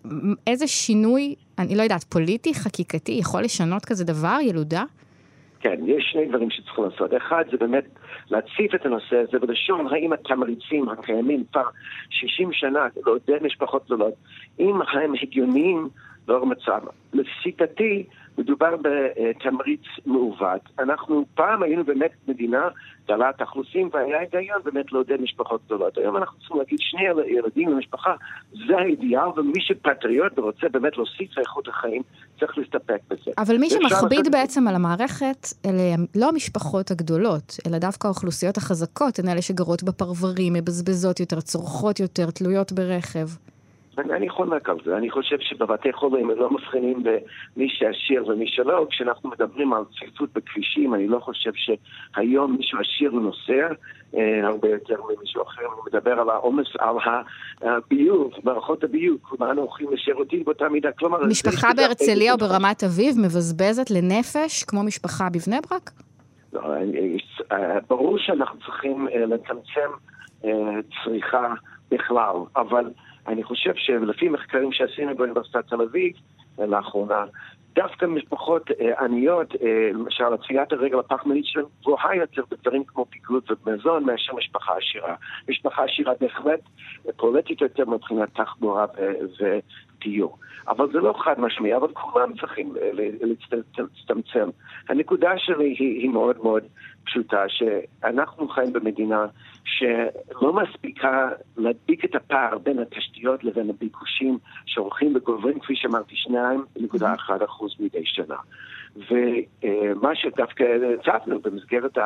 איזה 0.46 0.66
שינוי, 0.66 1.34
אני 1.58 1.76
לא 1.76 1.82
יודעת, 1.82 2.04
פוליטי, 2.04 2.54
חקיקתי, 2.54 3.12
יכול 3.12 3.42
לשנות 3.42 3.84
כזה 3.84 4.04
דבר, 4.04 4.36
ילודה? 4.42 4.82
כן, 5.60 5.80
יש 5.86 6.08
שני 6.12 6.26
דברים 6.26 6.50
שצריכים 6.50 6.84
לעשות. 6.84 7.10
אחד, 7.16 7.44
זה 7.50 7.56
באמת 7.56 7.84
להציף 8.30 8.74
את 8.74 8.86
הנושא 8.86 9.16
הזה 9.16 9.38
ולשאול 9.40 9.94
האם 9.94 10.12
התמריצים 10.12 10.88
הקיימים 10.88 11.44
כבר 11.52 11.64
60 12.10 12.52
שנה 12.52 12.86
לעודד 13.06 13.42
משפחות 13.42 13.84
גדולות, 13.86 14.14
אם 14.60 14.80
הם 14.92 15.12
הגיוניים 15.22 15.88
לאור 16.28 16.42
המצב. 16.42 16.80
לשיטתי, 17.12 18.04
מדובר 18.38 18.76
בתמריץ 18.76 19.80
מעוות. 20.06 20.60
אנחנו 20.78 21.24
פעם 21.34 21.62
היינו 21.62 21.84
באמת 21.84 22.10
מדינה 22.28 22.68
דלת 23.06 23.42
אכלוסים 23.42 23.90
והיה 23.92 24.20
היגיון 24.20 24.58
באמת 24.64 24.92
לעודד 24.92 25.20
משפחות 25.20 25.60
גדולות. 25.66 25.98
היום 25.98 26.16
אנחנו 26.16 26.38
צריכים 26.38 26.56
להגיד 26.58 26.78
שני 26.80 27.02
ילדים 27.26 27.68
למשפחה, 27.68 28.14
זה 28.52 28.76
האידיאל, 28.78 29.28
ומי 29.36 29.60
שפטריוט 29.60 30.38
ורוצה 30.38 30.68
באמת 30.68 30.96
להוסיף 30.96 31.38
לאיכות 31.38 31.68
החיים, 31.68 32.02
צריך 32.40 32.58
להסתפק 32.58 33.00
בזה. 33.10 33.30
אבל 33.38 33.58
מי 33.58 33.70
שמכביד 33.70 34.18
לתת... 34.18 34.30
בעצם 34.32 34.68
על 34.68 34.74
המערכת, 34.74 35.46
אלה 35.66 35.94
לא 36.16 36.28
המשפחות 36.28 36.90
הגדולות, 36.90 37.56
אלא 37.66 37.78
דווקא 37.78 38.06
האוכלוסיות 38.06 38.56
החזקות, 38.56 39.18
הן 39.18 39.28
אלה 39.28 39.42
שגרות 39.42 39.82
בפרברים, 39.82 40.52
מבזבזות 40.52 41.20
יותר, 41.20 41.40
צורכות 41.40 42.00
יותר, 42.00 42.30
תלויות 42.30 42.72
ברכב. 42.72 43.26
אני 43.98 44.28
חולק 44.28 44.68
על 44.68 44.76
זה. 44.84 44.96
אני 44.96 45.10
חושב 45.10 45.36
שבבתי 45.40 45.92
חולים 45.92 46.30
הם 46.30 46.38
לא 46.38 46.50
מבחינים 46.50 47.02
במי 47.02 47.68
שעשיר 47.68 48.26
ומי 48.28 48.46
שלא. 48.48 48.86
כשאנחנו 48.90 49.30
מדברים 49.30 49.72
על 49.72 49.82
צפיפות 49.94 50.32
בכבישים, 50.32 50.94
אני 50.94 51.08
לא 51.08 51.18
חושב 51.18 51.50
שהיום 51.54 52.56
מישהו 52.56 52.78
עשיר 52.80 53.10
נוסע 53.10 53.68
אה, 54.16 54.46
הרבה 54.46 54.68
יותר 54.68 54.96
ממישהו 55.08 55.42
אחר. 55.42 55.62
אני 55.62 55.80
מדבר 55.86 56.20
על 56.20 56.30
העומס, 56.30 56.66
על 56.78 56.96
הביוב, 57.62 58.32
מערכות 58.44 58.84
הביוב. 58.84 59.18
כולנו 59.22 59.62
הולכים 59.62 59.92
לשירותים 59.92 60.44
באותה 60.44 60.68
מידה. 60.68 60.92
כלומר... 60.92 61.24
משפחה 61.24 61.68
בהרצליה 61.76 62.32
או 62.32 62.38
ברמת 62.38 62.84
אביב 62.84 63.16
מבזבזת 63.18 63.90
לנפש 63.90 64.64
כמו 64.64 64.82
משפחה 64.82 65.28
בבני 65.32 65.56
ברק? 65.70 65.90
לא, 66.52 66.62
אה, 67.52 67.78
ברור 67.88 68.18
שאנחנו 68.18 68.58
צריכים 68.60 69.08
אה, 69.08 69.26
לצמצם 69.26 69.90
צריכה 71.04 71.54
בכלל, 71.90 72.36
אבל... 72.56 72.84
אני 73.26 73.42
חושב 73.42 73.74
שלפי 73.74 74.28
מחקרים 74.28 74.72
שעשינו 74.72 75.16
באוניברסיטת 75.16 75.68
תל 75.68 75.82
אביב 75.82 76.12
אה, 76.60 76.66
לאחרונה, 76.66 77.24
דווקא 77.74 78.06
משפחות 78.06 78.70
אה, 78.70 79.04
עניות, 79.04 79.54
אה, 79.62 79.90
למשל, 79.92 80.24
הצפיית 80.34 80.72
הרגל 80.72 80.98
הפחמנית 80.98 81.46
שלהם 81.46 81.66
גבוהה 81.80 82.16
יותר 82.16 82.42
בדברים 82.50 82.84
כמו 82.84 83.06
פיגוד 83.10 83.42
ומזון 83.66 84.04
מאשר 84.04 84.34
משפחה 84.34 84.72
עשירה. 84.76 85.14
משפחה 85.48 85.84
עשירה 85.84 86.12
בהחלט 86.20 86.60
פולטת 87.16 87.60
יותר 87.60 87.84
מבחינת 87.84 88.28
תחבורה 88.34 88.86
ודיור. 90.04 90.38
אבל 90.68 90.92
זה 90.92 90.98
לא 90.98 91.14
חד 91.18 91.40
משמעי, 91.40 91.76
אבל 91.76 91.88
כולם 91.92 92.32
צריכים 92.40 92.74
להצטמצם. 93.78 94.48
הנקודה 94.88 95.30
שלי 95.36 95.74
היא, 95.78 96.00
היא 96.00 96.10
מאוד 96.10 96.36
מאוד 96.42 96.62
פשוטה, 97.04 97.44
שאנחנו 97.48 98.48
חיים 98.48 98.72
במדינה 98.72 99.26
שלא 99.64 100.52
מספיקה 100.52 101.28
להדביק 101.56 102.04
את 102.04 102.14
הפער 102.14 102.58
בין 102.58 102.78
התשתיות 102.78 103.44
לבין 103.44 103.70
הביקושים 103.70 104.38
שהולכים 104.66 105.16
וגוברים, 105.16 105.60
כפי 105.60 105.76
שאמרתי, 105.76 106.14
2.1% 106.14 106.32
מדי 107.80 108.04
שנה. 108.04 108.36
ומה 108.96 110.14
שדווקא 110.14 110.64
הצפנו 111.00 111.38
במסגרת 111.40 111.98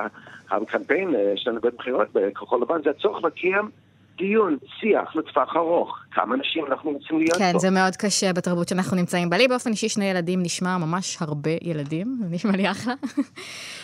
הקמפיין 0.50 1.14
שלנו 1.36 1.60
בבחירות 1.60 2.08
בכחול 2.12 2.62
לבן 2.62 2.82
זה 2.84 2.90
הצורך 2.90 3.24
לקיים 3.24 3.70
דיון, 4.18 4.56
שיח 4.80 5.16
לטווח 5.16 5.56
ארוך, 5.56 5.98
כמה 6.10 6.34
אנשים 6.34 6.66
אנחנו 6.66 6.90
רוצים 6.90 7.18
להיות 7.18 7.38
כן, 7.38 7.44
פה. 7.44 7.52
כן, 7.52 7.58
זה 7.58 7.70
מאוד 7.70 7.96
קשה 7.96 8.32
בתרבות 8.32 8.68
שאנחנו 8.68 8.96
נמצאים 8.96 9.30
בה. 9.30 9.36
לי 9.36 9.48
באופן 9.48 9.70
אישי 9.70 9.88
שני 9.88 10.04
ילדים 10.04 10.42
נשמע 10.42 10.78
ממש 10.78 11.22
הרבה 11.22 11.50
ילדים, 11.62 12.16
זה 12.20 12.34
נשמע 12.34 12.52
לי 12.56 12.70
אחלה. 12.70 12.94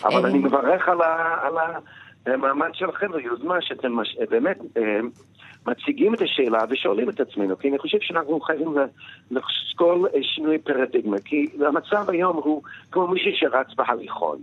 אבל 0.05 0.27
אני 0.27 0.39
אה, 0.39 0.45
מברך 0.45 0.89
על, 0.89 1.03
ה, 1.03 1.37
על 1.47 1.55
המעמד 2.27 2.71
שלכם, 2.73 3.15
היוזמה 3.15 3.55
שאתם 3.61 3.93
מש... 3.93 4.17
באמת 4.31 4.59
אה, 4.77 5.01
מציגים 5.67 6.15
את 6.15 6.21
השאלה 6.23 6.59
ושואלים 6.71 7.09
את 7.09 7.21
עצמנו, 7.21 7.59
כי 7.59 7.69
אני 7.69 7.79
חושב 7.79 7.99
שאנחנו 8.01 8.41
חייבים 8.41 8.75
לשקול 9.31 10.09
שינוי 10.23 10.59
פרדיגמה, 10.59 11.17
כי 11.25 11.47
המצב 11.67 12.11
היום 12.11 12.37
הוא 12.37 12.63
כמו 12.91 13.09
מישהו 13.09 13.31
שרץ 13.35 13.67
בהליכון. 13.77 14.39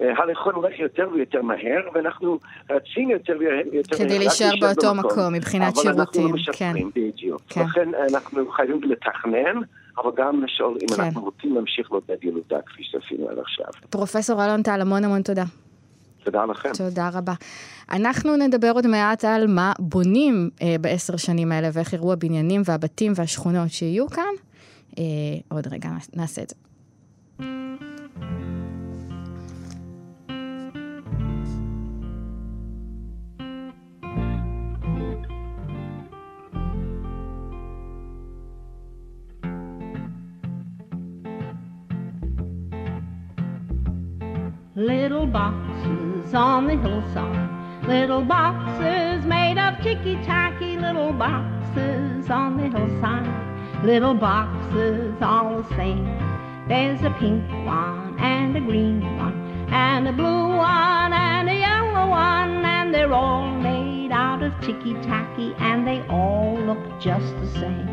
הליכון 0.00 0.54
הולך 0.54 0.78
יותר 0.78 1.08
ויותר 1.14 1.42
מהר, 1.42 1.88
ואנחנו 1.94 2.38
רצים 2.70 3.10
יותר 3.10 3.36
ויותר 3.40 3.96
מהר. 3.98 4.06
כדי 4.06 4.18
להישאר 4.18 4.50
באותו 4.60 4.94
מקום, 4.94 5.32
מבחינת 5.32 5.76
שירותים. 5.76 5.90
אבל 5.90 6.00
אנחנו 6.00 6.28
לא 6.28 6.34
משפרים, 6.34 6.90
כן. 6.90 7.00
בדיוק. 7.00 7.40
כן. 7.48 7.62
לכן 7.62 7.88
אנחנו 8.10 8.50
חייבים 8.50 8.80
לתכנן. 8.82 9.60
אבל 9.98 10.10
גם 10.16 10.44
לשאול 10.44 10.78
אם 10.82 10.96
כן. 10.96 11.02
אנחנו 11.02 11.22
רוצים 11.22 11.54
להמשיך 11.54 11.92
לעודד 11.92 12.24
ילודה 12.24 12.58
כפי 12.66 12.82
שעשינו 12.82 13.28
עד 13.28 13.38
עכשיו. 13.38 13.66
פרופסור 13.90 14.44
אלון 14.44 14.62
טל, 14.62 14.80
המון 14.80 15.04
המון 15.04 15.22
תודה. 15.22 15.44
תודה 16.24 16.44
לכם. 16.44 16.70
תודה 16.78 17.10
רבה. 17.14 17.32
אנחנו 17.92 18.36
נדבר 18.36 18.70
עוד 18.74 18.86
מעט 18.86 19.24
על 19.24 19.46
מה 19.46 19.72
בונים 19.78 20.50
אה, 20.62 20.76
בעשר 20.80 21.16
שנים 21.16 21.52
האלה 21.52 21.68
ואיך 21.72 21.92
יראו 21.92 22.12
הבניינים 22.12 22.62
והבתים 22.64 23.12
והשכונות 23.16 23.70
שיהיו 23.70 24.08
כאן. 24.08 24.34
אה, 24.98 25.04
עוד 25.48 25.66
רגע 25.72 25.88
נעשה 26.14 26.42
את 26.42 26.48
זה. 26.48 26.56
Boxes 45.34 46.32
on 46.32 46.68
the 46.68 46.76
hillside, 46.76 47.88
little 47.88 48.22
boxes 48.22 49.26
made 49.26 49.58
of 49.58 49.76
ticky 49.82 50.14
tacky, 50.22 50.78
little 50.78 51.12
boxes 51.12 52.30
on 52.30 52.56
the 52.56 52.68
hillside, 52.68 53.84
little 53.84 54.14
boxes 54.14 55.12
all 55.20 55.60
the 55.60 55.68
same. 55.74 56.06
There's 56.68 57.02
a 57.02 57.10
pink 57.18 57.50
one 57.66 58.16
and 58.20 58.56
a 58.56 58.60
green 58.60 59.00
one, 59.16 59.66
and 59.72 60.06
a 60.06 60.12
blue 60.12 60.56
one 60.56 61.12
and 61.12 61.50
a 61.50 61.54
yellow 61.56 62.08
one, 62.08 62.64
and 62.64 62.94
they're 62.94 63.12
all 63.12 63.50
made 63.56 64.12
out 64.12 64.40
of 64.40 64.52
ticky 64.60 64.94
tacky, 65.02 65.52
and 65.58 65.84
they 65.84 66.00
all 66.06 66.56
look 66.60 67.00
just 67.00 67.34
the 67.40 67.50
same. 67.58 67.88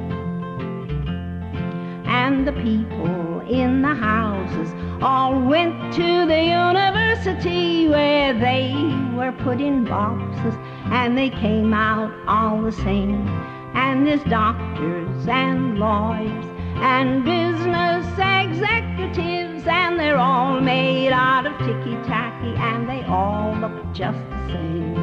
And 2.06 2.48
the 2.48 2.54
people 2.54 3.21
in 3.44 3.82
the 3.82 3.94
houses 3.94 4.74
all 5.02 5.40
went 5.42 5.94
to 5.94 6.26
the 6.28 6.44
university 6.44 7.88
where 7.88 8.34
they 8.34 8.74
were 9.16 9.32
put 9.44 9.60
in 9.60 9.86
boxes 9.86 10.56
and 10.86 11.18
they 11.18 11.30
came 11.30 11.74
out 11.74 12.12
all 12.28 12.62
the 12.62 12.72
same. 12.72 13.28
And 13.74 14.06
there's 14.06 14.24
doctors 14.26 15.28
and 15.28 15.80
lawyers 15.80 16.46
and 16.76 17.24
business 17.24 18.06
executives 18.18 19.66
and 19.68 20.00
they're 20.00 20.18
all 20.18 20.60
made 20.60 21.12
out 21.12 21.46
of 21.46 21.58
ticky 21.60 21.96
tacky 22.08 22.54
and 22.58 22.90
they 22.90 23.04
all 23.04 23.56
look 23.58 23.94
just 23.94 24.20
the 24.30 24.48
same. 24.48 25.01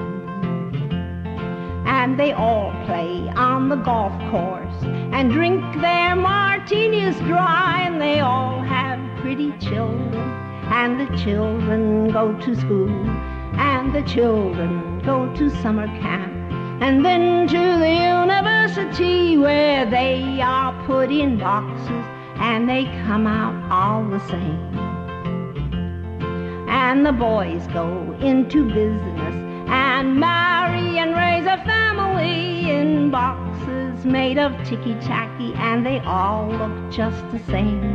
And 2.01 2.17
they 2.17 2.33
all 2.33 2.71
play 2.87 3.29
on 3.35 3.69
the 3.69 3.75
golf 3.75 4.13
course 4.31 4.85
and 4.85 5.33
drink 5.33 5.61
their 5.81 6.15
martinis 6.15 7.17
dry, 7.27 7.83
and 7.87 8.01
they 8.01 8.21
all 8.21 8.63
have 8.63 9.01
pretty 9.21 9.51
children, 9.59 10.15
and 10.71 11.01
the 11.01 11.17
children 11.19 12.13
go 12.13 12.39
to 12.39 12.55
school, 12.55 12.89
and 13.59 13.93
the 13.93 14.03
children 14.03 15.01
go 15.01 15.35
to 15.35 15.51
summer 15.61 15.89
camp, 16.01 16.33
and 16.81 17.05
then 17.05 17.49
to 17.49 17.59
the 17.59 17.95
university 18.23 19.37
where 19.37 19.85
they 19.85 20.41
are 20.41 20.73
put 20.87 21.11
in 21.11 21.37
boxes. 21.37 22.07
And 22.39 22.69
they 22.69 22.85
come 23.07 23.27
out 23.27 23.57
all 23.73 24.05
the 24.09 24.21
same. 24.29 24.79
And 26.69 27.05
the 27.05 27.13
boys 27.13 27.67
go 27.73 28.17
into 28.21 28.69
business 28.73 29.18
and 29.69 30.19
marry 30.19 30.99
and 30.99 31.15
raise 31.15 31.47
a 31.47 31.63
family 31.65 32.71
in 32.71 33.11
boxes 33.11 34.05
made 34.05 34.39
of 34.39 34.53
ticky 34.65 34.95
tacky 34.95 35.53
and 35.55 35.85
they 35.85 35.99
all 36.01 36.49
look 36.49 36.91
just 36.91 37.21
the 37.31 37.39
same. 37.51 37.95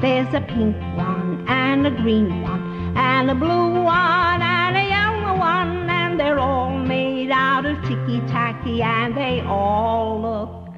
There's 0.00 0.32
a 0.34 0.40
pink 0.40 0.76
one 0.96 1.44
and 1.48 1.86
a 1.86 1.90
green 1.90 2.42
one 2.42 2.96
and 2.96 3.30
a 3.30 3.34
blue 3.34 3.82
one 3.82 4.42
and 4.42 4.76
a 4.76 4.88
yellow 4.88 5.38
one 5.38 5.88
and 5.88 6.18
they're 6.18 6.40
all 6.40 6.76
made 6.76 7.30
out 7.30 7.66
of 7.66 7.80
ticky 7.82 8.20
tacky 8.26 8.82
and 8.82 9.16
they 9.16 9.40
all 9.42 10.20
look 10.20 10.74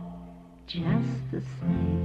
just 0.66 1.30
the 1.30 1.40
same. 1.60 2.03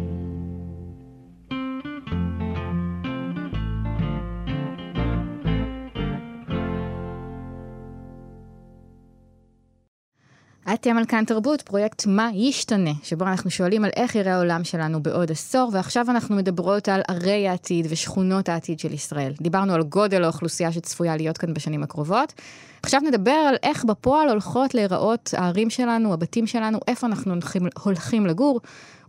אתם 10.74 10.98
על 10.98 11.06
כאן 11.06 11.24
תרבות, 11.26 11.62
פרויקט 11.62 12.06
מה 12.06 12.30
ישתנה, 12.34 12.92
שבו 13.04 13.26
אנחנו 13.26 13.50
שואלים 13.50 13.86
על 13.86 13.92
איך 13.96 14.16
יראה 14.16 14.36
העולם 14.36 14.64
שלנו 14.64 15.04
בעוד 15.04 15.32
עשור, 15.32 15.70
ועכשיו 15.74 16.06
אנחנו 16.10 16.36
מדברות 16.36 16.90
על 16.90 17.02
ערי 17.08 17.48
העתיד 17.48 17.88
ושכונות 17.90 18.50
העתיד 18.50 18.80
של 18.80 18.94
ישראל. 18.94 19.34
דיברנו 19.42 19.74
על 19.74 19.84
גודל 19.84 20.24
האוכלוסייה 20.24 20.72
שצפויה 20.72 21.18
להיות 21.18 21.38
כאן 21.38 21.54
בשנים 21.54 21.84
הקרובות. 21.84 22.34
עכשיו 22.84 23.02
נדבר 23.02 23.32
על 23.32 23.56
איך 23.64 23.86
בפועל 23.86 24.30
הולכות 24.30 24.74
להיראות 24.74 25.34
הערים 25.38 25.70
שלנו, 25.70 26.14
הבתים 26.14 26.48
שלנו, 26.48 26.80
איפה 26.88 27.08
אנחנו 27.08 27.34
הולכים, 27.34 27.68
הולכים 27.84 28.26
לגור, 28.26 28.62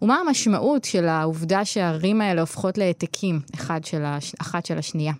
ומה 0.03 0.17
המשמעות 0.17 0.85
של 0.85 1.09
העובדה 1.09 1.65
שהערים 1.65 2.21
האלה 2.21 2.41
הופכות 2.41 2.79
להעתקים 2.79 3.41
אחד 3.55 3.85
של, 3.85 4.03
הש... 4.05 4.35
של 4.65 4.79
השנייה. 4.79 5.13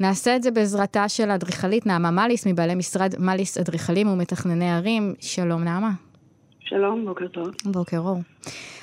נעשה 0.00 0.36
את 0.36 0.42
זה 0.42 0.50
בעזרתה 0.50 1.08
של 1.08 1.30
האדריכלית 1.30 1.86
נעמה 1.86 2.10
מליס, 2.10 2.46
מבעלי 2.46 2.74
משרד 2.74 3.14
מליס 3.18 3.58
אדריכלים 3.58 4.08
ומתכנני 4.08 4.70
ערים. 4.70 5.14
שלום 5.20 5.64
נעמה. 5.64 5.90
שלום, 6.60 7.04
בוקר 7.04 7.28
טוב. 7.28 7.48
בוקר 7.64 7.98
אור. 7.98 8.18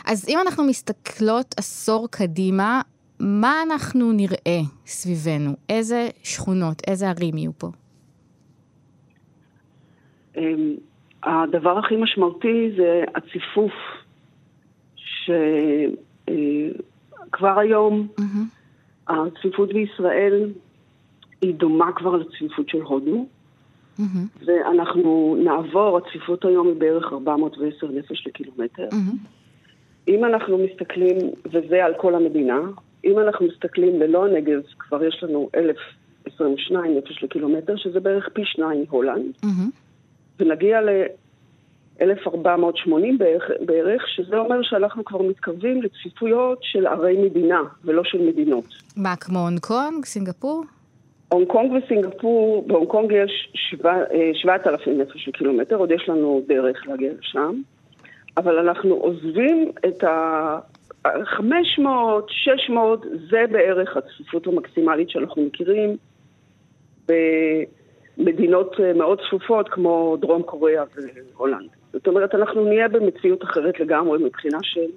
אז 0.05 0.29
אם 0.29 0.39
אנחנו 0.41 0.63
מסתכלות 0.63 1.55
עשור 1.57 2.07
קדימה, 2.11 2.81
מה 3.19 3.53
אנחנו 3.65 4.11
נראה 4.11 4.59
סביבנו? 4.85 5.55
איזה 5.69 6.09
שכונות, 6.23 6.81
איזה 6.87 7.09
ערים 7.09 7.37
יהיו 7.37 7.51
פה? 7.57 7.67
אמ, 10.37 10.75
הדבר 11.23 11.77
הכי 11.77 11.95
משמעותי 11.95 12.71
זה 12.77 13.03
הציפוף, 13.15 13.73
שכבר 14.95 16.27
אה, 17.47 17.59
היום 17.59 18.07
mm-hmm. 18.19 19.11
הצפיפות 19.13 19.73
בישראל 19.73 20.51
היא 21.41 21.55
דומה 21.55 21.91
כבר 21.95 22.15
לצפיפות 22.15 22.69
של 22.69 22.81
הודו, 22.81 23.25
mm-hmm. 23.99 24.45
ואנחנו 24.45 25.37
נעבור, 25.43 25.97
הצפיפות 25.97 26.45
היום 26.45 26.67
היא 26.67 26.75
בערך 26.75 27.13
410 27.13 27.87
נפש 27.87 28.27
לקילומטר. 28.27 28.87
Mm-hmm. 28.91 29.17
אם 30.07 30.25
אנחנו 30.25 30.57
מסתכלים, 30.57 31.17
וזה 31.45 31.85
על 31.85 31.93
כל 31.97 32.15
המדינה, 32.15 32.59
אם 33.05 33.19
אנחנו 33.19 33.47
מסתכלים 33.47 33.99
ללא 33.99 34.27
הנגב, 34.27 34.61
כבר 34.79 35.03
יש 35.03 35.23
לנו 35.23 35.49
1,022 35.55 36.97
נפש 36.97 37.23
לקילומטר, 37.23 37.75
שזה 37.75 37.99
בערך 37.99 38.29
פי 38.33 38.41
שניים 38.45 38.85
מהולנד, 38.89 39.25
mm-hmm. 39.43 39.71
ונגיע 40.39 40.81
ל-1,480 40.81 42.91
בערך, 43.17 43.43
בערך, 43.65 44.03
שזה 44.15 44.37
אומר 44.37 44.61
שאנחנו 44.61 45.05
כבר 45.05 45.21
מתקרבים 45.21 45.81
לצפיפויות 45.81 46.59
של 46.61 46.87
ערי 46.87 47.17
מדינה, 47.17 47.61
ולא 47.83 48.03
של 48.03 48.27
מדינות. 48.27 48.65
מה, 48.97 49.15
כמו 49.15 49.39
הונג 49.39 49.59
קונג, 49.59 50.05
סינגפור? 50.05 50.63
הונג 51.29 51.47
קונג 51.47 51.71
וסינגפור, 51.71 52.63
בהונג 52.67 52.87
קונג 52.87 53.11
יש 53.11 53.51
7,000 54.33 54.97
נפש 54.97 55.27
לקילומטר, 55.27 55.75
עוד 55.75 55.91
יש 55.91 56.09
לנו 56.09 56.41
דרך 56.47 56.87
להגיע 56.87 57.11
לשם, 57.19 57.61
אבל 58.37 58.59
אנחנו 58.59 58.95
עוזבים 58.95 59.71
את 59.87 60.03
ה... 60.03 60.59
500, 61.25 62.29
600, 62.29 63.05
זה 63.29 63.43
בערך 63.51 63.97
הצפיפות 63.97 64.47
המקסימלית 64.47 65.09
שאנחנו 65.09 65.41
מכירים 65.41 65.97
במדינות 67.07 68.75
אה, 68.79 68.93
מאוד 68.93 69.19
צפופות 69.27 69.69
כמו 69.69 70.17
דרום 70.21 70.43
קוריאה 70.43 70.83
והולנד. 71.33 71.69
זאת 71.93 72.07
אומרת, 72.07 72.35
אנחנו 72.35 72.65
נהיה 72.65 72.87
במציאות 72.87 73.43
אחרת 73.43 73.79
לגמרי 73.79 74.23
מבחינה 74.23 74.57
של 74.61 74.87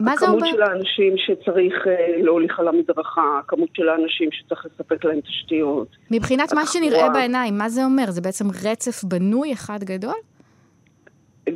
מה 0.00 0.16
זה 0.16 0.26
אומר? 0.26 0.36
הכמות 0.36 0.54
של 0.54 0.62
האנשים 0.62 1.14
שצריך 1.16 1.74
uh, 1.86 2.22
להוליך 2.22 2.60
על 2.60 2.68
המדרכה, 2.68 3.38
הכמות 3.38 3.68
של 3.74 3.88
האנשים 3.88 4.28
שצריך 4.32 4.66
לספק 4.66 5.04
להם 5.04 5.20
תשתיות. 5.20 5.88
מבחינת 6.10 6.52
מה 6.52 6.66
שנראה 6.66 7.10
בעיניים, 7.10 7.58
מה 7.58 7.68
זה 7.68 7.84
אומר? 7.84 8.04
זה 8.10 8.20
בעצם 8.20 8.44
רצף 8.64 9.04
בנוי 9.04 9.52
אחד 9.52 9.78
גדול? 9.84 10.14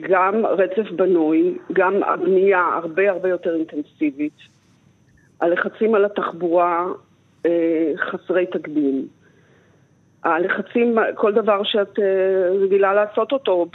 גם 0.00 0.46
רצף 0.46 0.90
בנוי, 0.90 1.58
גם 1.72 2.02
הבנייה 2.02 2.60
הרבה 2.82 3.10
הרבה 3.10 3.28
יותר 3.28 3.54
אינטנסיבית. 3.54 4.38
הלחצים 5.40 5.94
על 5.94 6.04
התחבורה 6.04 6.86
אה, 7.46 7.92
חסרי 7.96 8.46
תקדים. 8.46 9.08
הלחצים, 10.24 10.98
כל 11.14 11.32
דבר 11.32 11.62
שאת 11.64 11.98
אה, 11.98 12.50
רגילה 12.64 12.94
לעשות 12.94 13.32
אותו, 13.32 13.66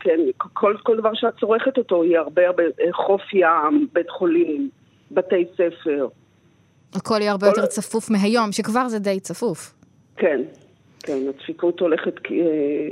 כן, 0.00 0.20
כל, 0.36 0.76
כל 0.82 0.96
דבר 0.96 1.14
שאת 1.14 1.34
צורכת 1.40 1.78
אותו, 1.78 2.02
היא 2.02 2.18
הרבה 2.18 2.46
הרבה, 2.46 2.62
אה, 2.62 2.92
חוף 2.92 3.22
ים, 3.32 3.88
בית 3.92 4.10
חולים, 4.10 4.70
בתי 5.10 5.44
ספר. 5.54 6.08
הכל 6.94 7.16
יהיה 7.20 7.30
הרבה 7.30 7.46
כל... 7.46 7.52
יותר 7.56 7.66
צפוף 7.66 8.10
מהיום, 8.10 8.52
שכבר 8.52 8.88
זה 8.88 8.98
די 8.98 9.20
צפוף. 9.20 9.74
כן, 10.16 10.40
כן, 11.00 11.18
הצפיפות 11.28 11.80
הולכת... 11.80 12.14
אה, 12.30 12.88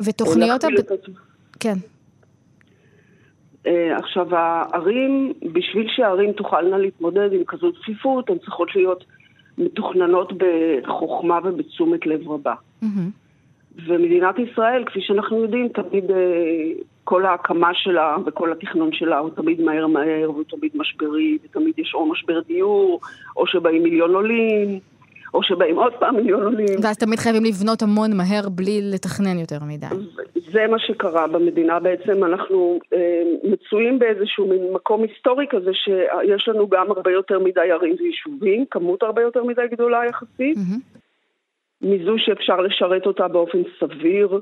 ותוכניות... 0.00 0.64
הב... 0.64 0.70
כן. 1.60 1.74
עכשיו, 3.96 4.36
הערים, 4.36 5.32
בשביל 5.52 5.86
שהערים 5.96 6.32
תוכלנה 6.32 6.78
להתמודד 6.78 7.32
עם 7.32 7.44
כזו 7.46 7.72
צפיפות, 7.72 8.30
הן 8.30 8.38
צריכות 8.38 8.68
להיות 8.74 9.04
מתוכננות 9.58 10.32
בחוכמה 10.36 11.38
ובתשומת 11.44 12.06
לב 12.06 12.28
רבה. 12.28 12.54
Mm-hmm. 12.82 12.86
ומדינת 13.86 14.34
ישראל, 14.38 14.84
כפי 14.84 15.00
שאנחנו 15.02 15.42
יודעים, 15.42 15.68
תמיד 15.68 16.10
אה, 16.10 16.16
כל 17.04 17.26
ההקמה 17.26 17.70
שלה 17.74 18.16
וכל 18.26 18.52
התכנון 18.52 18.92
שלה 18.92 19.18
הוא 19.18 19.30
תמיד 19.30 19.60
מהר 19.60 19.86
מהר 19.86 20.30
והוא 20.30 20.44
תמיד 20.48 20.70
משברי, 20.74 21.38
ותמיד 21.44 21.78
יש 21.78 21.94
או 21.94 22.06
משבר 22.06 22.40
דיור, 22.40 23.00
או 23.36 23.46
שבאים 23.46 23.82
מיליון 23.82 24.14
עולים, 24.14 24.80
או 25.34 25.42
שבאים 25.42 25.76
עוד 25.78 25.92
פעם 25.92 26.16
מיליון 26.16 26.42
עולים. 26.42 26.78
ואז 26.82 26.98
תמיד 26.98 27.18
חייבים 27.18 27.44
לבנות 27.44 27.82
המון 27.82 28.16
מהר 28.16 28.48
בלי 28.48 28.80
לתכנן 28.92 29.38
יותר 29.38 29.58
מדי. 29.68 29.86
זה 30.52 30.66
מה 30.66 30.78
שקרה 30.78 31.26
במדינה 31.26 31.80
בעצם, 31.80 32.24
אנחנו 32.24 32.78
אה, 32.94 33.22
מצויים 33.44 33.98
באיזשהו 33.98 34.48
מין 34.48 34.72
מקום 34.72 35.02
היסטורי 35.02 35.46
כזה 35.50 35.70
שיש 35.74 36.48
לנו 36.48 36.68
גם 36.68 36.90
הרבה 36.90 37.10
יותר 37.10 37.38
מדי 37.38 37.70
ערים 37.70 37.96
ויישובים, 37.98 38.64
כמות 38.70 39.02
הרבה 39.02 39.22
יותר 39.22 39.44
מדי 39.44 39.66
גדולה 39.70 40.00
יחסית, 40.08 40.56
mm-hmm. 40.56 40.98
מזו 41.82 42.14
שאפשר 42.18 42.60
לשרת 42.60 43.06
אותה 43.06 43.28
באופן 43.28 43.58
סביר, 43.80 44.40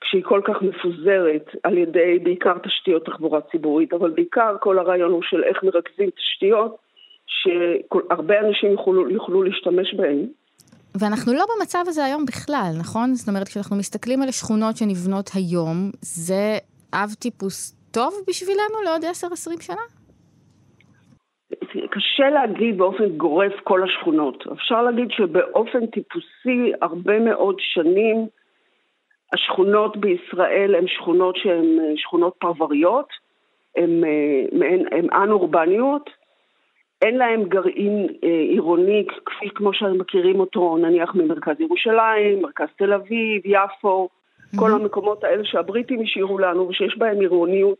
כשהיא 0.00 0.22
כל 0.24 0.40
כך 0.44 0.62
מפוזרת 0.62 1.56
על 1.62 1.78
ידי 1.78 2.18
בעיקר 2.22 2.58
תשתיות 2.58 3.04
תחבורה 3.04 3.40
ציבורית, 3.40 3.92
אבל 3.92 4.10
בעיקר 4.10 4.56
כל 4.60 4.78
הרעיון 4.78 5.12
הוא 5.12 5.22
של 5.22 5.44
איך 5.44 5.62
מרכזים 5.62 6.10
תשתיות 6.10 6.76
שהרבה 7.28 8.40
אנשים 8.40 8.70
יוכלו, 8.70 9.10
יוכלו 9.10 9.42
להשתמש 9.42 9.94
בהן. 9.94 10.26
ואנחנו 11.00 11.32
לא 11.32 11.44
במצב 11.56 11.84
הזה 11.86 12.04
היום 12.04 12.24
בכלל, 12.24 12.72
נכון? 12.80 13.14
זאת 13.14 13.28
אומרת, 13.28 13.48
כשאנחנו 13.48 13.76
מסתכלים 13.76 14.22
על 14.22 14.30
שכונות 14.30 14.76
שנבנות 14.76 15.30
היום, 15.34 15.90
זה 16.00 16.58
אב 16.92 17.10
טיפוס 17.18 17.78
טוב 17.90 18.14
בשבילנו 18.28 18.82
לעוד 18.84 19.04
10-20 19.04 19.62
שנה? 19.62 19.82
קשה 21.90 22.30
להגיד 22.30 22.78
באופן 22.78 23.08
גורף 23.08 23.52
כל 23.64 23.82
השכונות. 23.82 24.44
אפשר 24.52 24.82
להגיד 24.82 25.10
שבאופן 25.10 25.86
טיפוסי 25.86 26.72
הרבה 26.82 27.18
מאוד 27.18 27.56
שנים 27.58 28.26
השכונות 29.32 29.96
בישראל 29.96 30.74
הן 30.74 30.86
שכונות 30.86 31.36
שהן 31.36 31.78
אה, 31.80 31.92
שכונות 31.96 32.34
פרבריות, 32.38 33.08
הן 33.76 34.04
אה, 34.04 35.22
אנ-אורבניות, 35.22 36.10
אין 37.02 37.18
להם 37.18 37.44
גרעין 37.44 38.06
אה, 38.24 38.28
עירוני 38.28 39.06
כפי 39.26 39.50
כמו 39.54 39.74
שאנחנו 39.74 39.98
מכירים 39.98 40.40
אותו 40.40 40.76
נניח 40.76 41.14
ממרכז 41.14 41.60
ירושלים, 41.60 42.42
מרכז 42.42 42.68
תל 42.76 42.92
אביב, 42.92 43.42
יפו, 43.44 44.08
mm-hmm. 44.08 44.58
כל 44.60 44.72
המקומות 44.72 45.24
האלה 45.24 45.44
שהבריטים 45.44 46.00
השאירו 46.02 46.38
לנו 46.38 46.68
ושיש 46.68 46.98
בהם 46.98 47.20
עירוניות 47.20 47.78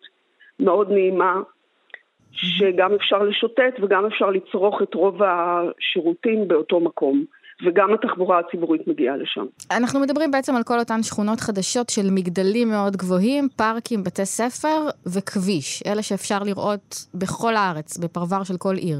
מאוד 0.61 0.91
נעימה, 0.91 1.35
mm-hmm. 1.35 2.27
שגם 2.33 2.95
אפשר 2.95 3.23
לשוטט 3.23 3.81
וגם 3.83 4.07
אפשר 4.07 4.31
לצרוך 4.31 4.83
את 4.83 4.95
רוב 4.95 5.23
השירותים 5.23 6.49
באותו 6.49 6.81
מקום. 6.81 7.25
וגם 7.67 7.95
התחבורה 7.95 8.39
הציבורית 8.39 8.89
מגיעה 8.89 9.17
לשם. 9.17 9.45
אנחנו 9.71 10.01
מדברים 10.01 10.31
בעצם 10.31 10.57
על 10.57 10.63
כל 10.63 10.79
אותן 10.79 11.03
שכונות 11.03 11.41
חדשות 11.41 11.89
של 11.89 12.11
מגדלים 12.11 12.69
מאוד 12.69 12.97
גבוהים, 12.97 13.49
פארקים, 13.57 14.05
בתי 14.05 14.25
ספר 14.25 14.79
וכביש, 15.07 15.83
אלה 15.87 16.03
שאפשר 16.03 16.39
לראות 16.43 17.07
בכל 17.15 17.57
הארץ, 17.57 17.99
בפרבר 17.99 18.43
של 18.43 18.57
כל 18.57 18.75
עיר. 18.75 18.99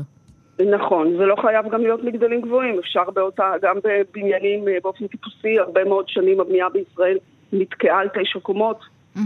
נכון, 0.71 1.17
זה 1.19 1.25
לא 1.25 1.37
חייב 1.43 1.69
גם 1.69 1.81
להיות 1.81 2.05
מגדלים 2.05 2.41
גבוהים, 2.41 2.79
אפשר 2.79 3.11
באותה, 3.15 3.53
גם 3.63 3.77
בבניינים 3.85 4.69
אה, 4.69 4.77
באופן 4.83 5.07
טיפוסי, 5.07 5.59
הרבה 5.59 5.85
מאוד 5.85 6.09
שנים 6.09 6.41
הבנייה 6.41 6.69
בישראל 6.69 7.19
נתקעה 7.53 8.01
על 8.01 8.09
תשע 8.09 8.41
קומות, 8.41 8.81
mm-hmm. 9.17 9.21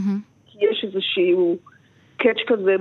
כי 0.47 0.59
יש 0.71 0.85
איזשהו 0.85 1.57
קאץ' 2.17 2.37
כזה 2.47 2.77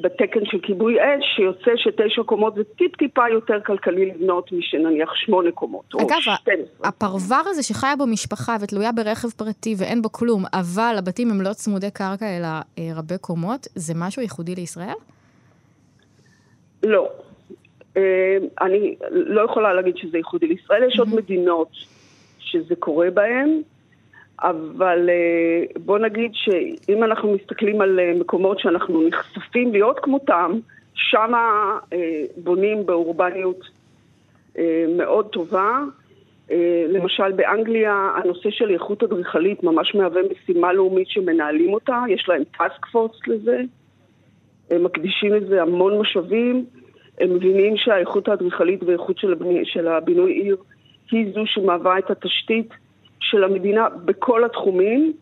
בתקן 0.00 0.40
של 0.44 0.58
כיבוי 0.62 0.96
אש, 1.00 1.24
שיוצא 1.36 1.70
שתשע 1.76 2.22
קומות 2.22 2.54
זה 2.54 2.64
טיפ-טיפה 2.78 3.22
יותר 3.32 3.60
כלכלי 3.66 4.06
לבנות 4.06 4.52
משנניח 4.52 5.14
שמונה 5.14 5.50
קומות, 5.50 5.84
אגב, 5.94 6.12
או 6.12 6.20
12. 6.20 6.88
הפרבר 6.88 7.42
הזה 7.46 7.62
שחיה 7.62 7.96
בו 7.96 8.06
משפחה 8.06 8.56
ותלויה 8.60 8.92
ברכב 8.92 9.28
פרטי 9.28 9.74
ואין 9.78 10.02
בו 10.02 10.12
כלום, 10.12 10.44
אבל 10.52 10.94
הבתים 10.98 11.30
הם 11.30 11.40
לא 11.40 11.52
צמודי 11.52 11.90
קרקע 11.90 12.36
אלא 12.36 12.48
אה, 12.78 12.90
רבי 12.96 13.18
קומות, 13.20 13.66
זה 13.74 13.92
משהו 13.96 14.22
ייחודי 14.22 14.54
לישראל? 14.54 14.94
לא. 16.82 17.08
אה, 17.96 18.36
אני 18.60 18.94
לא 19.10 19.40
יכולה 19.50 19.74
להגיד 19.74 19.96
שזה 19.96 20.16
ייחודי 20.16 20.46
לישראל, 20.46 20.82
יש 20.88 20.98
עוד 20.98 21.08
מדינות 21.14 21.68
שזה 22.38 22.74
קורה 22.78 23.10
בהן. 23.10 23.62
אבל 24.42 25.10
אה, 25.10 25.80
בוא 25.84 25.98
נגיד 25.98 26.30
שאם 26.34 27.04
אנחנו 27.04 27.32
מסתכלים 27.32 27.80
על 27.80 28.00
אה, 28.00 28.12
מקומות 28.20 28.58
שאנחנו 28.58 29.08
נחשפים 29.08 29.72
להיות 29.72 29.98
כמותם, 30.02 30.52
שמה 30.94 31.78
אה, 31.92 32.24
בונים 32.36 32.86
באורבניות 32.86 33.82
מאוד 34.96 35.26
טובה. 35.26 35.80
למשל 36.88 37.32
באנגליה 37.32 38.10
הנושא 38.16 38.50
של 38.50 38.70
איכות 38.70 39.02
אדריכלית 39.02 39.62
ממש 39.62 39.94
מהווה 39.94 40.20
משימה 40.30 40.72
לאומית 40.72 41.08
שמנהלים 41.08 41.74
אותה, 41.74 42.02
יש 42.08 42.28
להם 42.28 42.42
טאסק 42.58 42.86
פורס 42.86 43.20
לזה, 43.26 43.60
הם 44.70 44.84
מקדישים 44.84 45.32
לזה 45.32 45.62
המון 45.62 45.98
משאבים, 45.98 46.64
הם 47.20 47.34
מבינים 47.34 47.76
שהאיכות 47.76 48.28
האדריכלית 48.28 48.82
ואיכות 48.82 49.18
של, 49.18 49.32
הבני, 49.32 49.64
של 49.64 49.88
הבינוי 49.88 50.32
עיר 50.32 50.56
היא 51.10 51.32
זו 51.34 51.42
שמהווה 51.46 51.98
את 51.98 52.10
התשתית 52.10 52.68
של 53.22 53.44
המדינה 53.44 53.88
בכל 54.04 54.44
התחומים, 54.44 55.12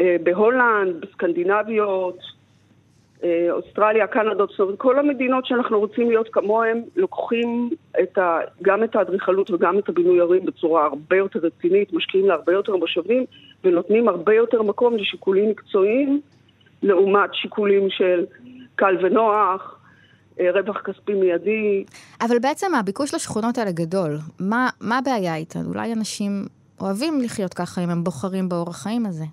אה, 0.00 0.16
בהולנד, 0.22 1.00
בסקנדינביות, 1.00 2.18
אה, 3.24 3.46
אוסטרליה, 3.50 4.06
קנדה, 4.06 4.44
כל 4.76 4.98
המדינות 4.98 5.46
שאנחנו 5.46 5.78
רוצים 5.78 6.10
להיות 6.10 6.28
כמוהם, 6.32 6.82
לוקחים 6.96 7.70
את 8.02 8.18
ה, 8.18 8.38
גם 8.62 8.84
את 8.84 8.96
האדריכלות 8.96 9.50
וגם 9.50 9.78
את 9.78 9.88
הבינוי 9.88 10.20
ערים 10.20 10.46
בצורה 10.46 10.84
הרבה 10.84 11.16
יותר 11.16 11.38
רצינית, 11.42 11.92
משקיעים 11.92 12.26
לה 12.26 12.34
הרבה 12.34 12.52
יותר 12.52 12.76
משאבים 12.76 13.24
ונותנים 13.64 14.08
הרבה 14.08 14.34
יותר 14.34 14.62
מקום 14.62 14.96
לשיקולים 14.96 15.50
מקצועיים 15.50 16.20
לעומת 16.82 17.34
שיקולים 17.34 17.90
של 17.90 18.24
קל 18.74 18.96
ונוח, 19.02 19.80
אה, 20.40 20.50
רווח 20.50 20.80
כספי 20.80 21.14
מיידי. 21.14 21.84
אבל 22.20 22.38
בעצם 22.38 22.74
הביקוש 22.74 23.14
לשכונות 23.14 23.58
האלה 23.58 23.70
גדול. 23.70 24.16
מה, 24.40 24.68
מה 24.80 24.98
הבעיה 24.98 25.36
איתן? 25.36 25.64
אולי 25.66 25.92
אנשים 25.92 26.44
אוהבים 26.80 27.20
לחיות 27.24 27.54
ככה 27.54 27.84
אם 27.84 27.90
הם 27.90 28.04
בוחרים 28.04 28.48
באורח 28.48 28.82
חיים 28.82 29.06
הזה. 29.06 29.24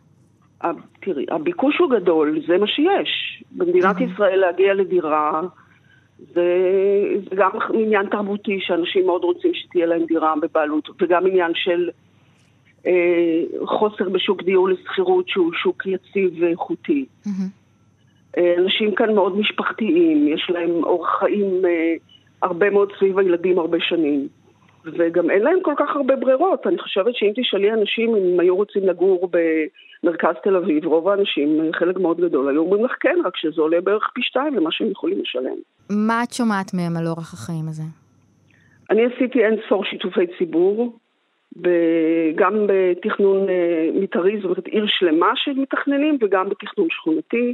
תראי, 1.01 1.25
הביקוש 1.31 1.77
הוא 1.79 1.89
גדול, 1.91 2.41
זה 2.47 2.57
מה 2.57 2.67
שיש. 2.67 3.43
במדינת 3.51 3.95
ישראל 4.01 4.39
להגיע 4.39 4.73
לדירה 4.73 5.41
זה, 6.19 6.43
זה 7.29 7.35
גם 7.35 7.49
עניין 7.73 8.05
תרבותי, 8.05 8.59
שאנשים 8.61 9.05
מאוד 9.05 9.23
רוצים 9.23 9.51
שתהיה 9.53 9.85
להם 9.85 10.05
דירה 10.05 10.33
בבעלות, 10.41 10.89
וגם 11.01 11.27
עניין 11.27 11.51
של 11.55 11.89
אה, 12.87 13.41
חוסר 13.65 14.09
בשוק 14.09 14.43
דיור 14.43 14.69
לשכירות 14.69 15.29
שהוא 15.29 15.53
שוק 15.53 15.85
יציב 15.85 16.31
ואיכותי. 16.39 17.05
אה, 18.37 18.55
אנשים 18.57 18.95
כאן 18.95 19.15
מאוד 19.15 19.37
משפחתיים, 19.37 20.27
יש 20.27 20.49
להם 20.53 20.83
אורח 20.83 21.19
חיים 21.19 21.65
אה, 21.65 21.93
הרבה 22.41 22.69
מאוד 22.69 22.91
סביב 22.99 23.19
הילדים 23.19 23.59
הרבה 23.59 23.77
שנים. 23.79 24.27
וגם 24.93 25.29
אין 25.29 25.41
להם 25.41 25.59
כל 25.61 25.73
כך 25.77 25.95
הרבה 25.95 26.15
ברירות. 26.15 26.67
אני 26.67 26.77
חושבת 26.77 27.15
שאם 27.15 27.31
תשאלי 27.35 27.73
אנשים 27.73 28.15
אם 28.15 28.39
היו 28.39 28.55
רוצים 28.55 28.83
לגור 28.87 29.29
במרכז 30.03 30.35
תל 30.43 30.55
אביב, 30.55 30.85
רוב 30.85 31.09
האנשים, 31.09 31.71
חלק 31.73 31.97
מאוד 31.97 32.21
גדול, 32.21 32.49
היו 32.49 32.61
אומרים 32.61 32.85
לך 32.85 32.91
כן, 32.99 33.15
רק 33.25 33.37
שזה 33.37 33.61
עולה 33.61 33.81
בערך 33.81 34.09
פי 34.13 34.21
שתיים 34.21 34.55
למה 34.55 34.71
שהם 34.71 34.91
יכולים 34.91 35.19
לשלם. 35.19 35.57
מה 35.89 36.23
את 36.23 36.33
שומעת 36.33 36.73
מהם 36.73 36.97
על 36.97 37.07
אורח 37.07 37.33
החיים 37.33 37.67
הזה? 37.67 37.83
אני 38.91 39.05
עשיתי 39.05 39.45
אין 39.45 39.55
ספור 39.65 39.85
שיתופי 39.85 40.27
ציבור, 40.37 40.97
גם 42.35 42.67
בתכנון 42.67 43.49
אה, 43.49 43.89
מתארי, 43.93 44.35
זאת 44.37 44.43
אומרת 44.43 44.67
עיר 44.67 44.85
שלמה 44.87 45.31
של 45.35 45.51
מתכננים, 45.53 46.17
וגם 46.21 46.49
בתכנון 46.49 46.87
שכונתי, 46.89 47.53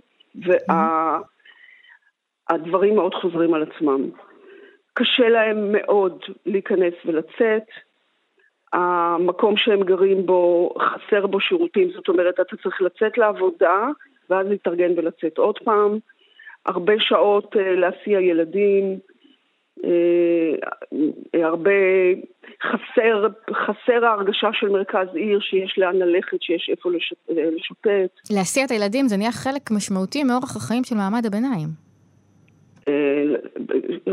והדברים 2.49 2.95
מאוד 2.95 3.13
חוזרים 3.13 3.53
על 3.53 3.63
עצמם. 3.63 4.09
קשה 4.93 5.29
להם 5.29 5.71
מאוד 5.71 6.19
להיכנס 6.45 6.93
ולצאת. 7.05 7.67
המקום 8.73 9.57
שהם 9.57 9.83
גרים 9.83 10.25
בו, 10.25 10.73
חסר 10.79 11.27
בו 11.27 11.39
שירותים, 11.39 11.91
זאת 11.95 12.07
אומרת, 12.07 12.39
אתה 12.39 12.55
צריך 12.63 12.81
לצאת 12.81 13.17
לעבודה, 13.17 13.87
ואז 14.29 14.47
להתארגן 14.47 14.91
ולצאת 14.97 15.37
עוד 15.37 15.59
פעם. 15.63 15.97
הרבה 16.65 16.93
שעות 16.99 17.55
uh, 17.55 17.59
להסיע 17.59 18.19
ילדים, 18.21 18.99
אה, 19.85 20.53
הרבה 21.43 21.71
חסר, 22.63 23.27
חסר 23.51 24.05
ההרגשה 24.05 24.49
של 24.53 24.69
מרכז 24.69 25.07
עיר, 25.15 25.39
שיש 25.39 25.75
לאן 25.77 25.95
ללכת, 25.95 26.41
שיש 26.41 26.69
איפה 26.69 26.89
לשוטט. 27.29 28.31
להסיע 28.31 28.65
את 28.65 28.71
הילדים 28.71 29.07
זה 29.07 29.17
נהיה 29.17 29.31
חלק 29.31 29.71
משמעותי 29.71 30.23
מאורח 30.23 30.55
החיים 30.55 30.83
של 30.83 30.95
מעמד 30.95 31.25
הביניים. 31.25 31.92
אה, 32.87 32.93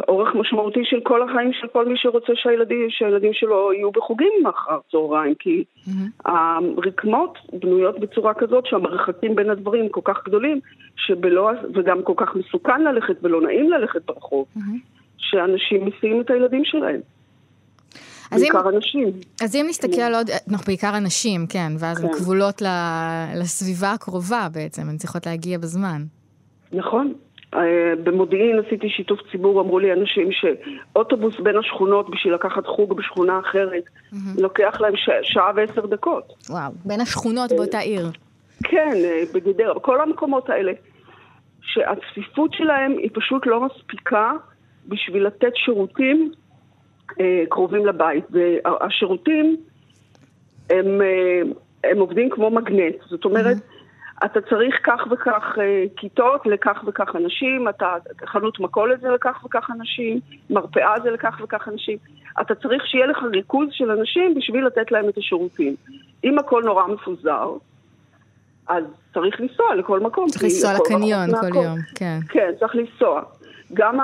אורך 0.09 0.35
משמעותי 0.35 0.81
של 0.85 1.01
כל 1.03 1.23
החיים 1.23 1.53
של 1.53 1.67
כל 1.67 1.89
מי 1.89 1.95
שרוצה 1.97 2.33
שהילדים, 2.35 2.87
שהילדים 2.91 3.33
שלו 3.33 3.73
יהיו 3.73 3.91
בחוגים 3.91 4.47
אחר 4.49 4.79
צהריים, 4.91 5.35
כי 5.39 5.65
mm-hmm. 5.65 5.91
הרקמות 6.25 7.39
בנויות 7.53 8.01
בצורה 8.01 8.35
כזאת 8.35 8.67
שהמרחקים 8.67 9.35
בין 9.35 9.51
הדברים 9.51 9.89
כל 9.89 10.01
כך 10.05 10.25
גדולים, 10.25 10.61
שבלא, 10.97 11.51
וגם 11.75 12.03
כל 12.03 12.15
כך 12.17 12.35
מסוכן 12.35 12.83
ללכת 12.83 13.17
ולא 13.23 13.41
נעים 13.43 13.71
ללכת 13.71 14.07
ברחוב, 14.07 14.47
mm-hmm. 14.57 14.61
שאנשים 15.19 15.87
מסיעים 15.87 16.21
את 16.21 16.31
הילדים 16.31 16.65
שלהם. 16.65 17.01
בעיקר 18.33 18.61
אם, 18.61 18.75
אנשים. 18.77 19.09
אז 19.43 19.57
אם 19.57 19.67
נסתכל. 19.69 20.01
על 20.01 20.15
עוד, 20.15 20.31
אנחנו 20.51 20.67
בעיקר 20.67 20.97
אנשים, 20.97 21.47
כן, 21.47 21.73
ואז 21.79 21.99
כן. 21.99 22.07
הן 22.07 22.13
כבולות 22.13 22.63
לסביבה 23.37 23.93
הקרובה 23.93 24.49
בעצם, 24.53 24.83
הן 24.89 24.97
צריכות 24.97 25.27
להגיע 25.27 25.59
בזמן. 25.59 26.03
נכון. 26.73 27.13
אה, 27.55 27.93
במודיעין 28.05 28.59
עשיתי 28.67 28.89
שיתוף 28.89 29.21
ציבור, 29.31 29.61
אמרו 29.61 29.79
לי 29.79 29.93
אנשים 29.93 30.29
שאוטובוס 30.33 31.35
בין 31.41 31.57
השכונות 31.57 32.11
בשביל 32.11 32.35
לקחת 32.35 32.67
חוג 32.67 32.97
בשכונה 32.97 33.41
אחרת, 33.41 33.83
mm-hmm. 33.85 34.17
לוקח 34.43 34.81
להם 34.81 34.97
ש... 34.97 35.11
שעה 35.23 35.53
ועשר 35.57 35.87
דקות. 35.87 36.33
וואו, 36.51 36.73
בין 36.85 37.01
השכונות 37.01 37.53
באותה 37.53 37.79
עיר. 37.79 38.11
כן, 38.65 38.93
אה, 38.95 39.23
בגדרה, 39.35 39.75
בכל 39.75 40.01
המקומות 40.01 40.51
האלה, 40.51 40.73
שהצפיפות 41.63 42.53
שלהם 42.53 42.93
היא 42.93 43.11
פשוט 43.15 43.47
לא 43.47 43.61
מספיקה 43.61 44.33
בשביל 44.89 45.27
לתת 45.27 45.53
שירותים 45.57 46.33
אה, 47.21 47.43
קרובים 47.49 47.87
לבית. 47.87 48.25
והשירותים 48.31 49.57
הם, 50.71 51.03
אה, 51.03 51.43
הם 51.91 51.99
עובדים 51.99 52.31
כמו 52.31 52.51
מגנט, 52.51 52.95
זאת 53.09 53.25
אומרת, 53.25 53.57
mm-hmm. 53.57 53.80
אתה 54.25 54.41
צריך 54.41 54.75
כך 54.83 55.01
וכך 55.11 55.59
אה, 55.61 55.85
כיתות 55.97 56.47
לכך 56.47 56.85
וכך 56.87 57.17
אנשים, 57.17 57.69
אתה, 57.69 57.95
חנות 58.27 58.61
מכולת 58.61 59.01
זה 59.01 59.09
לכך 59.09 59.45
וכך 59.45 59.71
אנשים, 59.71 60.21
מרפאה 60.51 60.95
זה 61.03 61.11
לכך 61.11 61.41
וכך 61.45 61.69
אנשים. 61.69 61.99
אתה 62.41 62.55
צריך 62.55 62.87
שיהיה 62.87 63.07
לך 63.07 63.19
ריכוז 63.33 63.69
של 63.73 63.91
אנשים 63.91 64.35
בשביל 64.35 64.67
לתת 64.67 64.93
להם 64.93 65.09
את 65.09 65.19
השירותים. 65.19 65.75
אם 66.25 66.39
הכל 66.39 66.63
נורא 66.65 66.87
מפוזר, 66.87 67.51
אז 68.69 68.85
צריך 69.15 69.41
לנסוע 69.41 69.75
לכל 69.75 70.01
מקום. 70.01 70.29
צריך 70.29 70.45
לנסוע 70.45 70.71
לקניון 70.75 71.29
כל 71.41 71.55
יום, 71.55 71.79
כן. 71.95 72.19
כן, 72.29 72.51
צריך 72.59 72.77
לנסוע. 72.77 73.23
גם 73.75 73.99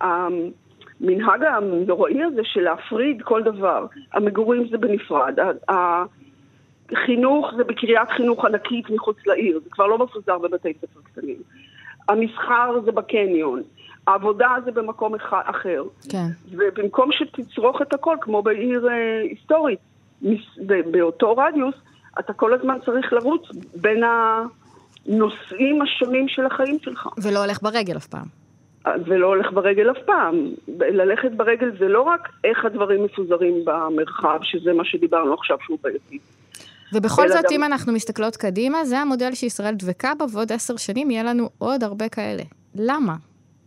המנהג 0.00 1.42
הנוראי 1.42 2.22
הזה 2.22 2.40
של 2.44 2.60
להפריד 2.60 3.22
כל 3.22 3.42
דבר, 3.42 3.86
המגורים 4.12 4.68
זה 4.70 4.78
בנפרד, 4.78 5.38
חינוך 6.94 7.46
זה 7.56 7.64
בקריית 7.64 8.10
חינוך 8.10 8.44
ענקית 8.44 8.90
מחוץ 8.90 9.16
לעיר, 9.26 9.60
זה 9.64 9.70
כבר 9.70 9.86
לא 9.86 9.98
מפוזר 9.98 10.38
בבתי 10.38 10.72
ספר 10.80 11.00
קטנים. 11.04 11.36
המסחר 12.08 12.80
זה 12.84 12.92
בקניון, 12.92 13.62
העבודה 14.06 14.48
זה 14.64 14.70
במקום 14.70 15.14
אחר. 15.30 15.82
כן. 16.10 16.26
ובמקום 16.50 17.10
שתצרוך 17.12 17.82
את 17.82 17.94
הכל, 17.94 18.16
כמו 18.20 18.42
בעיר 18.42 18.88
אה, 18.88 19.20
היסטורית, 19.22 19.78
באותו 20.90 21.36
רדיוס, 21.36 21.74
אתה 22.18 22.32
כל 22.32 22.54
הזמן 22.54 22.78
צריך 22.84 23.12
לרוץ 23.12 23.42
בין 23.74 24.02
הנושאים 25.06 25.82
השונים 25.82 26.28
של 26.28 26.46
החיים 26.46 26.78
שלך. 26.82 27.08
ולא 27.22 27.44
הולך 27.44 27.62
ברגל 27.62 27.96
אף 27.96 28.06
פעם. 28.06 28.26
ולא 29.06 29.26
הולך 29.26 29.52
ברגל 29.52 29.90
אף 29.90 29.98
פעם. 30.06 30.34
ללכת 30.78 31.32
ברגל 31.32 31.78
זה 31.78 31.88
לא 31.88 32.02
רק 32.02 32.28
איך 32.44 32.64
הדברים 32.64 33.04
מפוזרים 33.04 33.64
במרחב, 33.64 34.38
שזה 34.42 34.72
מה 34.72 34.84
שדיברנו 34.84 35.34
עכשיו 35.34 35.56
שהוא 35.60 35.78
בעייתי. 35.82 36.18
ובכל 36.92 37.28
זאת, 37.28 37.44
גם... 37.44 37.52
אם 37.52 37.64
אנחנו 37.64 37.92
מסתכלות 37.92 38.36
קדימה, 38.36 38.84
זה 38.84 38.98
המודל 38.98 39.34
שישראל 39.34 39.74
דבקה 39.74 40.12
בו, 40.18 40.24
ועוד 40.32 40.52
עשר 40.52 40.76
שנים 40.76 41.10
יהיה 41.10 41.22
לנו 41.22 41.48
עוד 41.58 41.84
הרבה 41.84 42.08
כאלה. 42.08 42.42
למה? 42.74 43.14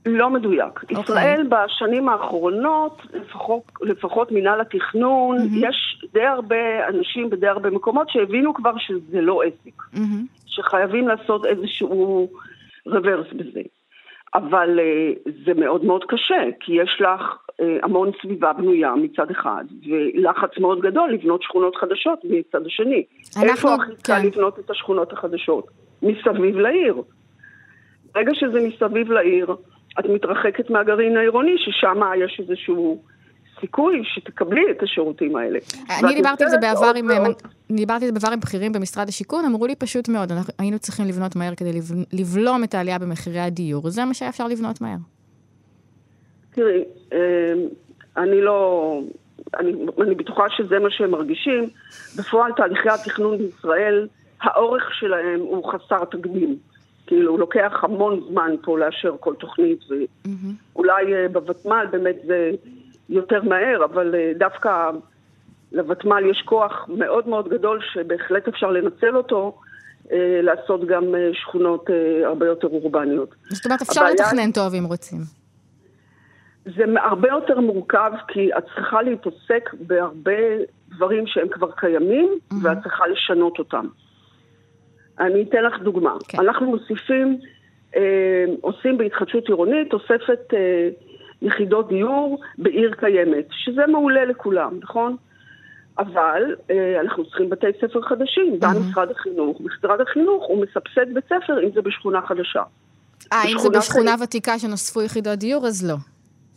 לא 0.05 0.29
מדויק. 0.29 0.79
Okay. 0.79 0.95
אוקיי. 0.95 1.01
ישראל 1.01 1.47
בשנים 1.49 2.09
האחרונות, 2.09 3.01
לפחות, 3.13 3.63
לפחות 3.81 4.31
מינהל 4.31 4.61
התכנון, 4.61 5.37
mm-hmm. 5.37 5.67
יש 5.67 6.05
די 6.13 6.25
הרבה 6.25 6.87
אנשים 6.87 7.29
בדי 7.29 7.47
הרבה 7.47 7.69
מקומות 7.69 8.09
שהבינו 8.09 8.53
כבר 8.53 8.73
שזה 8.77 9.21
לא 9.21 9.41
עסק. 9.43 9.81
Mm-hmm. 9.93 10.39
שחייבים 10.45 11.07
לעשות 11.07 11.45
איזשהו 11.45 12.29
רוורס 12.85 13.27
בזה. 13.33 13.61
אבל 14.35 14.79
uh, 14.79 15.29
זה 15.45 15.53
מאוד 15.53 15.85
מאוד 15.85 16.03
קשה, 16.07 16.43
כי 16.59 16.73
יש 16.73 17.01
לך 17.01 17.21
uh, 17.21 17.63
המון 17.83 18.11
סביבה 18.21 18.53
בנויה 18.53 18.93
מצד 18.95 19.31
אחד, 19.31 19.63
ולחץ 19.87 20.57
מאוד 20.59 20.81
גדול 20.81 21.13
לבנות 21.13 21.41
שכונות 21.41 21.75
חדשות 21.75 22.19
מצד 22.23 22.65
השני. 22.65 23.03
אנחנו, 23.37 23.49
איפה 23.49 23.73
הכי 23.73 23.91
כן. 24.03 24.21
קל 24.21 24.27
לבנות 24.27 24.59
את 24.59 24.69
השכונות 24.69 25.13
החדשות? 25.13 25.67
מסביב 26.01 26.57
לעיר. 26.57 27.01
ברגע 28.15 28.31
שזה 28.33 28.67
מסביב 28.67 29.11
לעיר, 29.11 29.55
את 29.99 30.05
מתרחקת 30.05 30.69
מהגרעין 30.69 31.17
העירוני, 31.17 31.55
ששם 31.57 32.01
יש 32.25 32.39
איזשהו 32.39 33.03
סיכוי 33.61 34.01
שתקבלי 34.03 34.71
את 34.71 34.83
השירותים 34.83 35.35
האלה. 35.35 35.59
אני 36.03 36.15
דיברתי 36.15 36.43
על 36.43 36.49
זה 36.49 36.57
בעבר 36.57 36.91
עם, 36.95 37.07
דיברתי 37.71 38.05
על 38.05 38.11
זה 38.13 38.19
בעבר 38.19 38.33
עם 38.33 38.39
בכירים 38.39 38.71
במשרד 38.71 39.09
השיכון, 39.09 39.45
אמרו 39.45 39.67
לי 39.67 39.75
פשוט 39.75 40.09
מאוד, 40.09 40.31
אנחנו 40.31 40.53
היינו 40.59 40.79
צריכים 40.79 41.07
לבנות 41.07 41.35
מהר 41.35 41.55
כדי 41.55 41.79
לבלום 42.13 42.63
את 42.63 42.73
העלייה 42.73 42.99
במחירי 42.99 43.39
הדיור, 43.39 43.89
זה 43.89 44.05
מה 44.05 44.13
שהיה 44.13 44.29
אפשר 44.29 44.47
לבנות 44.47 44.81
מהר. 44.81 44.97
תראי, 46.51 46.83
אמ, 47.11 47.17
אני 48.17 48.41
לא, 48.41 49.01
אני, 49.59 49.71
אני 50.01 50.15
בטוחה 50.15 50.43
שזה 50.49 50.79
מה 50.79 50.89
שהם 50.91 51.11
מרגישים. 51.11 51.69
בפועל 52.17 52.51
תהליכי 52.57 52.89
התכנון 52.89 53.37
בישראל, 53.37 54.07
האורך 54.41 54.93
שלהם 54.93 55.39
הוא 55.39 55.71
חסר 55.71 56.05
תקדים. 56.05 56.57
כאילו, 57.07 57.31
הוא 57.31 57.39
לוקח 57.39 57.73
המון 57.81 58.19
זמן 58.29 58.51
פה 58.61 58.79
לאשר 58.79 59.15
כל 59.19 59.33
תוכנית, 59.35 59.79
ואולי 59.89 61.03
mm-hmm. 61.03 61.31
בוותמ"ל 61.31 61.85
באמת 61.91 62.15
זה 62.25 62.51
יותר 63.09 63.43
מהר, 63.43 63.85
אבל 63.85 64.15
אה, 64.15 64.31
דווקא 64.37 64.89
לוותמ"ל 65.71 66.29
יש 66.31 66.43
כוח 66.45 66.85
מאוד 66.87 67.27
מאוד 67.27 67.49
גדול 67.49 67.79
שבהחלט 67.93 68.47
אפשר 68.47 68.71
לנצל 68.71 69.17
אותו. 69.17 69.57
אה, 70.11 70.39
לעשות 70.41 70.87
גם 70.87 71.15
אה, 71.15 71.29
שכונות 71.33 71.89
הרבה 72.25 72.45
יותר 72.45 72.67
אורבניות. 72.67 73.35
זאת 73.49 73.65
אומרת, 73.65 73.81
אפשר 73.81 74.01
הבעיה... 74.01 74.15
לתכנן 74.15 74.51
טוב 74.51 74.73
אם 74.73 74.83
רוצים. 74.85 75.19
זה 76.65 76.83
הרבה 77.01 77.27
יותר 77.27 77.59
מורכב, 77.59 78.11
כי 78.27 78.49
את 78.57 78.63
צריכה 78.75 79.01
להתעסק 79.01 79.69
בהרבה 79.79 80.41
דברים 80.89 81.27
שהם 81.27 81.47
כבר 81.47 81.71
קיימים, 81.71 82.29
mm-hmm. 82.29 82.55
ואת 82.63 82.77
צריכה 82.83 83.07
לשנות 83.07 83.59
אותם. 83.59 83.87
אני 85.19 85.43
אתן 85.43 85.63
לך 85.63 85.79
דוגמה. 85.81 86.13
Okay. 86.13 86.25
כן. 86.27 86.39
אנחנו 86.39 86.65
מוסיפים, 86.65 87.39
אה, 87.95 88.45
עושים 88.61 88.97
בהתחדשות 88.97 89.47
עירונית 89.47 89.89
תוספת 89.89 90.53
אה, 90.53 90.89
יחידות 91.41 91.87
דיור 91.89 92.41
בעיר 92.57 92.93
קיימת, 92.99 93.45
שזה 93.51 93.87
מעולה 93.87 94.25
לכולם, 94.25 94.79
נכון? 94.81 95.15
אבל 95.99 96.55
אה, 96.71 97.01
אנחנו 97.01 97.25
צריכים 97.25 97.49
בתי 97.49 97.67
ספר 97.81 98.01
חדשים, 98.01 98.57
גם 98.59 98.71
mm-hmm. 98.71 98.91
משרד 98.91 99.11
החינוך. 99.11 99.61
משרד 99.61 100.01
החינוך 100.01 100.45
הוא 100.47 100.63
מסבסד 100.63 101.13
בית 101.13 101.25
ספר 101.25 101.63
אם 101.63 101.69
זה 101.73 101.81
בשכונה 101.81 102.21
חדשה. 102.21 102.63
אה, 103.33 103.43
אם 103.45 103.59
זה 103.59 103.69
בשכונה 103.69 104.17
ח... 104.17 104.21
ותיקה 104.21 104.59
שנוספו 104.59 105.01
יחידות 105.01 105.39
דיור, 105.39 105.67
אז 105.67 105.89
לא. 105.89 105.95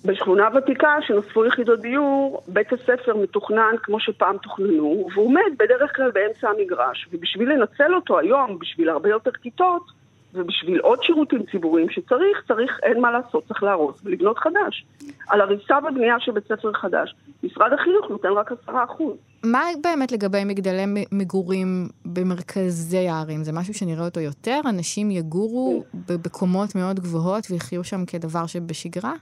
בשכונה 0.05 0.48
ותיקה 0.55 0.88
שנוספו 1.07 1.44
יחידות 1.44 1.81
דיור, 1.81 2.42
בית 2.48 2.72
הספר 2.72 3.16
מתוכנן 3.16 3.74
כמו 3.83 4.00
שפעם 4.00 4.37
תוכננו, 4.38 5.09
והוא 5.12 5.26
עומד 5.26 5.52
בדרך 5.59 5.96
כלל 5.96 6.11
באמצע 6.11 6.48
המגרש. 6.48 7.09
ובשביל 7.12 7.52
לנצל 7.52 7.94
אותו 7.94 8.18
היום, 8.18 8.59
בשביל 8.59 8.88
הרבה 8.88 9.09
יותר 9.09 9.31
כיתות, 9.31 10.02
ובשביל 10.35 10.81
עוד 10.81 11.03
שירותים 11.03 11.42
ציבוריים 11.51 11.90
שצריך, 11.90 12.42
צריך, 12.49 12.81
אין 12.83 13.01
מה 13.01 13.11
לעשות, 13.11 13.45
צריך 13.49 13.62
להרוס 13.62 14.01
ולבנות 14.05 14.38
חדש. 14.38 14.85
על 15.29 15.40
הריסה 15.40 15.79
ובנייה 15.88 16.21
של 16.21 16.33
בית 16.33 16.45
ספר 16.45 16.73
חדש, 16.73 17.14
משרד 17.42 17.73
החינוך 17.73 18.11
נותן 18.11 18.29
רק 18.29 18.53
עשרה 18.53 18.85
אחוז. 18.85 19.16
מה 19.45 19.62
באמת 19.83 20.12
לגבי 20.12 20.45
מגדלי 20.45 20.85
מגורים 21.12 21.88
במרכזי 22.05 23.09
הערים? 23.09 23.45
זה 23.45 23.53
משהו 23.53 23.75
שנראה 23.75 24.05
אותו 24.05 24.21
יותר? 24.21 24.61
אנשים 24.68 25.11
יגורו 25.11 25.85
בקומות 26.09 26.75
מאוד 26.75 27.01
גבוהות 27.01 27.47
ויחיו 27.51 27.85
שם 27.85 28.05
כדבר 28.07 28.47
שבשגרה? 28.47 29.12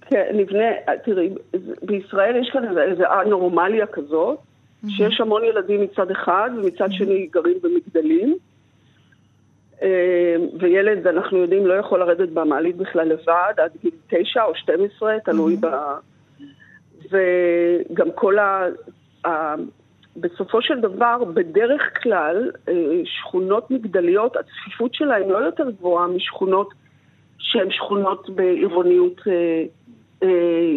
כן, 0.00 0.24
נבנה, 0.34 0.64
תראי, 1.04 1.30
בישראל 1.82 2.36
יש 2.36 2.50
כאן 2.52 2.78
איזו 2.78 3.04
אנורמליה 3.26 3.86
כזאת, 3.86 4.38
שיש 4.88 5.20
המון 5.20 5.44
ילדים 5.44 5.80
מצד 5.80 6.10
אחד, 6.10 6.50
ומצד 6.56 6.88
שני 6.90 7.28
גרים 7.32 7.58
במגדלים. 7.62 8.36
אה, 9.82 10.36
וילד, 10.58 11.06
אנחנו 11.06 11.38
יודעים, 11.38 11.66
לא 11.66 11.74
יכול 11.74 12.00
לרדת 12.00 12.28
במעלית 12.28 12.76
בכלל 12.76 13.08
לבד, 13.08 13.52
עד 13.56 13.70
גיל 13.82 13.90
תשע 14.08 14.44
או 14.44 14.54
שתים 14.54 14.74
עשרה, 14.84 15.20
תלוי 15.24 15.56
ב... 15.56 15.66
וגם 17.10 18.08
כל 18.14 18.38
ה... 18.38 18.66
ה... 19.26 19.54
בסופו 20.16 20.62
של 20.62 20.80
דבר, 20.80 21.24
בדרך 21.34 21.82
כלל, 22.02 22.50
אה, 22.68 22.74
שכונות 23.04 23.70
מגדליות, 23.70 24.36
הצפיפות 24.36 24.94
שלהן 24.94 25.28
לא 25.28 25.38
יותר 25.38 25.70
גבוהה 25.70 26.06
משכונות 26.06 26.68
שהן 27.38 27.70
שכונות 27.70 28.30
בעירוניות 28.30 29.20
אה, 29.26 29.64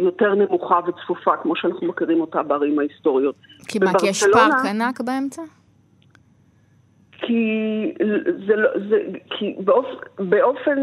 יותר 0.03 0.35
נמוכה 0.35 0.79
וצפופה, 0.87 1.37
כמו 1.37 1.55
שאנחנו 1.55 1.87
מכירים 1.87 2.21
אותה 2.21 2.43
בערים 2.43 2.79
ההיסטוריות. 2.79 3.35
כי 3.67 3.79
מה, 3.79 3.91
כי 3.99 4.07
יש 4.07 4.23
פארק 4.33 4.65
ענק 4.69 5.01
באמצע? 5.01 5.41
כי, 7.27 7.93
זה, 8.47 8.55
לא, 8.55 8.69
זה, 8.89 8.97
כי 9.29 9.55
באופ, 9.59 9.85
באופן, 10.19 10.77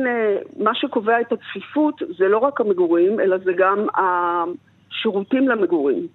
מה 0.58 0.74
שקובע 0.74 1.20
את 1.20 1.32
הצפיפות 1.32 2.02
זה 2.18 2.28
לא 2.28 2.38
רק 2.38 2.60
המגורים, 2.60 3.20
אלא 3.20 3.38
זה 3.38 3.52
גם 3.52 3.86
השירותים 3.94 5.48
למגורים. 5.48 6.06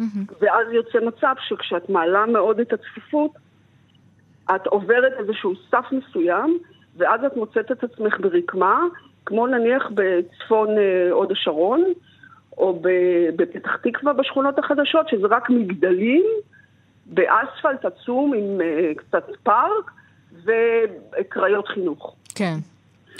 Mm-hmm. 0.00 0.34
ואז 0.40 0.66
יוצא 0.72 0.98
מצב 1.06 1.34
שכשאת 1.48 1.90
מעלה 1.90 2.26
מאוד 2.26 2.60
את 2.60 2.72
הצפיפות, 2.72 3.30
את 4.54 4.66
עוברת 4.66 5.12
איזשהו 5.18 5.52
סף 5.70 5.84
מסוים, 5.92 6.58
ואז 6.96 7.24
את 7.24 7.36
מוצאת 7.36 7.72
את 7.72 7.84
עצמך 7.84 8.20
ברקמה, 8.20 8.80
כמו 9.26 9.46
נניח 9.46 9.90
בצפון 9.94 10.68
אה, 10.78 11.10
הוד 11.10 11.32
השרון, 11.32 11.84
או 12.58 12.82
בפתח 13.36 13.76
תקווה 13.76 14.12
בשכונות 14.12 14.58
החדשות, 14.58 15.08
שזה 15.08 15.26
רק 15.30 15.50
מגדלים 15.50 16.24
באספלט 17.06 17.84
עצום 17.84 18.34
עם 18.34 18.60
uh, 18.60 18.98
קצת 18.98 19.26
פארק 19.42 19.90
וקריות 20.44 21.68
חינוך. 21.68 22.16
כן. 22.34 22.54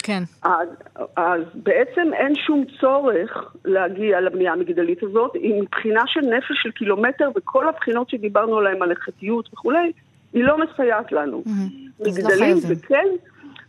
כן. 0.03 0.23
אז, 0.43 0.67
אז 1.15 1.41
בעצם 1.53 2.13
אין 2.13 2.35
שום 2.35 2.65
צורך 2.81 3.55
להגיע 3.65 4.21
לבנייה 4.21 4.53
המגדלית 4.53 5.03
הזאת, 5.03 5.33
היא 5.33 5.61
מבחינה 5.61 6.01
של 6.07 6.19
נפש 6.21 6.63
של 6.63 6.71
קילומטר, 6.71 7.29
וכל 7.35 7.69
הבחינות 7.69 8.09
שדיברנו 8.09 8.57
עליהן, 8.57 8.81
על 8.81 8.91
החטיות 8.91 9.49
וכולי, 9.53 9.91
היא 10.33 10.43
לא 10.43 10.57
מסייעת 10.57 11.11
לנו. 11.11 11.43
Mm-hmm. 11.45 12.07
מגדלים 12.07 12.57
זה 12.57 12.75
כן, 12.87 13.07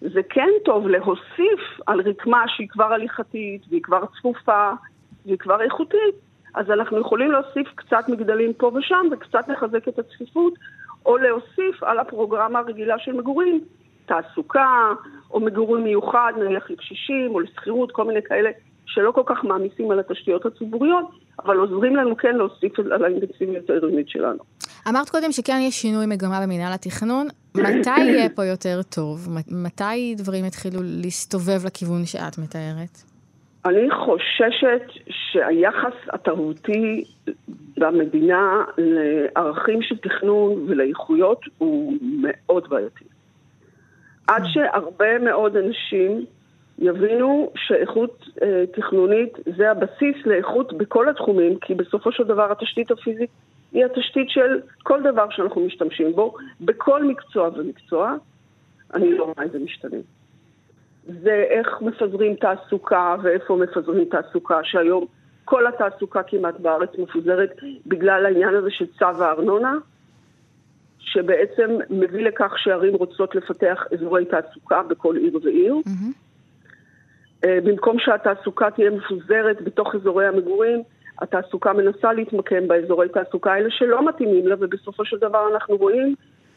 זה 0.00 0.20
כן 0.29 0.48
טוב 0.64 0.88
להוסיף 0.88 1.81
על 1.87 2.00
רקמה 2.00 2.44
שהיא 2.48 2.68
כבר 2.68 2.92
הליכתית, 2.92 3.62
והיא 3.70 3.83
כבר 3.83 4.05
צפופה, 4.18 4.70
והיא 5.27 5.38
כבר 5.38 5.62
איכותית, 5.62 6.14
אז 6.55 6.71
אנחנו 6.71 7.01
יכולים 7.01 7.31
להוסיף 7.31 7.69
קצת 7.75 8.09
מגדלים 8.09 8.53
פה 8.53 8.71
ושם, 8.75 9.07
וקצת 9.12 9.49
לחזק 9.49 9.88
את 9.88 9.99
הצפיפות, 9.99 10.55
או 11.07 11.17
להוסיף 11.17 11.83
על 11.83 11.99
הפרוגרמה 11.99 12.59
הרגילה 12.59 12.99
של 12.99 13.12
מגורים, 13.12 13.61
תעסוקה, 14.07 14.93
או 15.31 15.40
מגורים 15.40 15.85
מיוחד, 15.85 16.33
נניח 16.38 16.71
לקשישים, 16.71 17.31
או 17.35 17.40
לשכירות, 17.40 17.93
כל 17.93 18.05
מיני 18.05 18.23
כאלה 18.23 18.51
שלא 18.87 19.11
כל 19.11 19.23
כך 19.27 19.45
מעמיסים 19.45 19.90
על 19.90 20.01
התשתיות 20.01 20.47
הציבוריות, 20.47 21.11
אבל 21.45 21.57
עוזרים 21.57 21.97
לנו 21.97 22.17
כן 22.17 22.37
להוסיף 22.37 22.79
על 22.79 23.05
האינטנסיביות 23.05 23.71
העירונית 23.71 24.09
שלנו. 24.09 24.38
אמרת 24.88 25.09
קודם 25.09 25.33
שכן 25.33 25.59
יש 25.61 25.75
שינוי 25.75 26.07
מגמה 26.07 26.40
במינהל 26.43 26.73
התכנון. 26.73 27.29
מתי 27.55 28.01
יהיה 28.01 28.29
פה 28.29 28.45
יותר 28.45 28.81
טוב? 28.83 29.29
מתי 29.51 30.14
דברים 30.17 30.45
יתחילו 30.45 30.81
להסתובב 30.83 31.67
לכיוון 31.67 32.07
שאת 32.07 32.38
מתארת? 32.38 33.13
אני 33.66 33.90
חוששת 33.90 34.83
שהיחס 35.09 35.94
התרבותי 36.12 37.05
במדינה 37.77 38.64
לערכים 38.79 39.83
של 39.83 39.96
תכנון 39.96 40.66
ולאיכויות 40.68 41.40
הוא 41.59 41.94
מאוד 42.00 42.68
בעייתי. 42.68 43.05
עד 44.27 44.42
שהרבה 44.44 45.18
מאוד 45.18 45.57
אנשים 45.57 46.24
יבינו 46.79 47.53
שאיכות 47.57 48.24
אה, 48.42 48.64
תכנונית 48.72 49.33
זה 49.57 49.70
הבסיס 49.70 50.16
לאיכות 50.27 50.72
בכל 50.72 51.09
התחומים, 51.09 51.59
כי 51.61 51.74
בסופו 51.74 52.12
של 52.12 52.24
דבר 52.24 52.53
התשתית 52.53 52.90
הפיזית 52.90 53.31
היא 53.72 53.85
התשתית 53.85 54.31
של 54.31 54.61
כל 54.83 55.03
דבר 55.03 55.27
שאנחנו 55.31 55.61
משתמשים 55.66 56.12
בו, 56.12 56.35
בכל 56.61 57.05
מקצוע 57.05 57.48
ומקצוע. 57.57 58.14
אני 58.94 59.18
לא 59.18 59.24
רואה 59.24 59.44
את 59.46 59.53
זה 59.53 59.59
משתנה. 59.59 59.96
זה 61.07 61.45
איך 61.51 61.83
מפזרים 61.83 62.35
תעסוקה 62.35 63.17
ואיפה 63.23 63.57
מפזרים 63.57 64.05
תעסוקה, 64.05 64.61
שהיום 64.62 65.07
כל 65.45 65.67
התעסוקה 65.67 66.23
כמעט 66.23 66.61
בארץ 66.61 66.90
מפוזרת 66.99 67.51
בגלל 67.87 68.27
העניין 68.27 68.55
הזה 68.55 68.71
של 68.71 68.87
צו 68.99 69.25
הארנונה, 69.25 69.75
שבעצם 70.99 71.71
מביא 71.90 72.25
לכך 72.25 72.59
שערים 72.59 72.95
רוצות 72.95 73.35
לפתח 73.35 73.85
אזורי 73.93 74.25
תעסוקה 74.25 74.83
בכל 74.83 75.17
עיר 75.17 75.38
ועיר. 75.43 75.75
Mm-hmm. 75.75 77.47
במקום 77.47 77.99
שהתעסוקה 77.99 78.71
תהיה 78.71 78.90
מפוזרת 78.90 79.62
בתוך 79.62 79.95
אזורי 79.95 80.27
המגורים, 80.27 80.83
התעסוקה 81.19 81.73
מנסה 81.73 82.12
להתמקם 82.12 82.69
באזורי 82.69 83.09
תעסוקה 83.09 83.53
האלה 83.53 83.71
שלא 83.71 84.09
מתאימים 84.09 84.47
לה, 84.49 84.55
ובסופו 84.59 85.05
של 85.05 85.17
דבר 85.19 85.49
אנחנו 85.55 85.77
רואים 85.77 86.14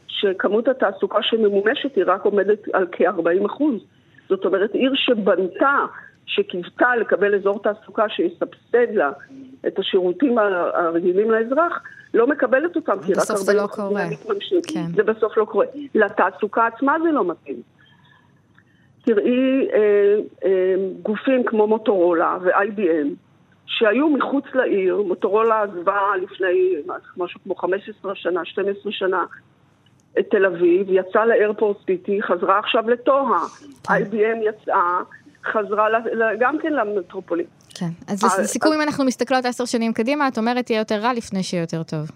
שכמות 0.07 0.67
התעסוקה 0.67 1.17
שממומשת 1.21 1.95
היא 1.95 2.03
רק 2.07 2.25
עומדת 2.25 2.59
על 2.73 2.87
כ-40 2.91 3.45
אחוז. 3.45 3.81
זאת 4.29 4.45
אומרת, 4.45 4.73
עיר 4.73 4.91
שבנתה, 4.95 5.85
שקיוותה 6.25 6.95
לקבל 6.95 7.35
אזור 7.35 7.63
תעסוקה 7.63 8.09
שיסבסד 8.09 8.93
לה 8.93 9.11
את 9.67 9.79
השירותים 9.79 10.37
הרגילים 10.73 11.31
לאזרח, 11.31 11.81
לא 12.13 12.27
מקבלת 12.27 12.75
אותם, 12.75 12.97
כי 13.05 13.13
רק 13.13 13.31
40 13.31 13.57
לא 13.57 13.67
קורה. 13.67 14.05
כן. 14.67 14.85
זה 14.95 15.03
בסוף 15.03 15.37
לא 15.37 15.45
קורה. 15.45 15.65
לתעסוקה 15.95 16.67
עצמה 16.67 16.95
זה 17.03 17.11
לא 17.11 17.25
מתאים. 17.25 17.61
תראי 19.05 19.67
אה, 19.73 20.15
אה, 20.45 20.75
גופים 21.03 21.43
כמו 21.45 21.67
מוטורולה 21.67 22.37
ו-IBM, 22.41 23.07
שהיו 23.65 24.09
מחוץ 24.09 24.45
לעיר, 24.53 25.01
מוטורולה 25.01 25.61
עזבה 25.61 26.01
לפני 26.21 26.75
משהו 27.17 27.39
כמו 27.43 27.55
15 27.55 28.15
שנה, 28.15 28.45
12 28.45 28.91
שנה, 28.91 29.25
את 30.19 30.25
תל 30.31 30.45
אביב, 30.45 30.87
יצאה 30.89 31.25
לאיירפורט 31.25 31.77
סיטי, 31.85 32.21
חזרה 32.21 32.59
עכשיו 32.59 32.89
לטוהה. 32.89 33.39
כן. 33.83 33.93
IBM 33.93 34.49
יצאה, 34.49 34.99
חזרה 35.45 35.87
גם 36.39 36.57
כן 36.59 36.73
למטרופולין. 36.73 37.45
כן, 37.79 37.89
אז 38.07 38.39
לסיכום, 38.39 38.73
אם 38.73 38.81
אנחנו 38.81 39.05
מסתכלות 39.05 39.45
עשר 39.45 39.65
שנים 39.65 39.93
קדימה, 39.93 40.27
את 40.27 40.37
אומרת 40.37 40.69
יהיה 40.69 40.79
יותר 40.79 40.95
רע 40.95 41.13
לפני 41.13 41.43
שיהיה 41.43 41.63
יותר 41.63 41.83
טוב. 41.83 42.11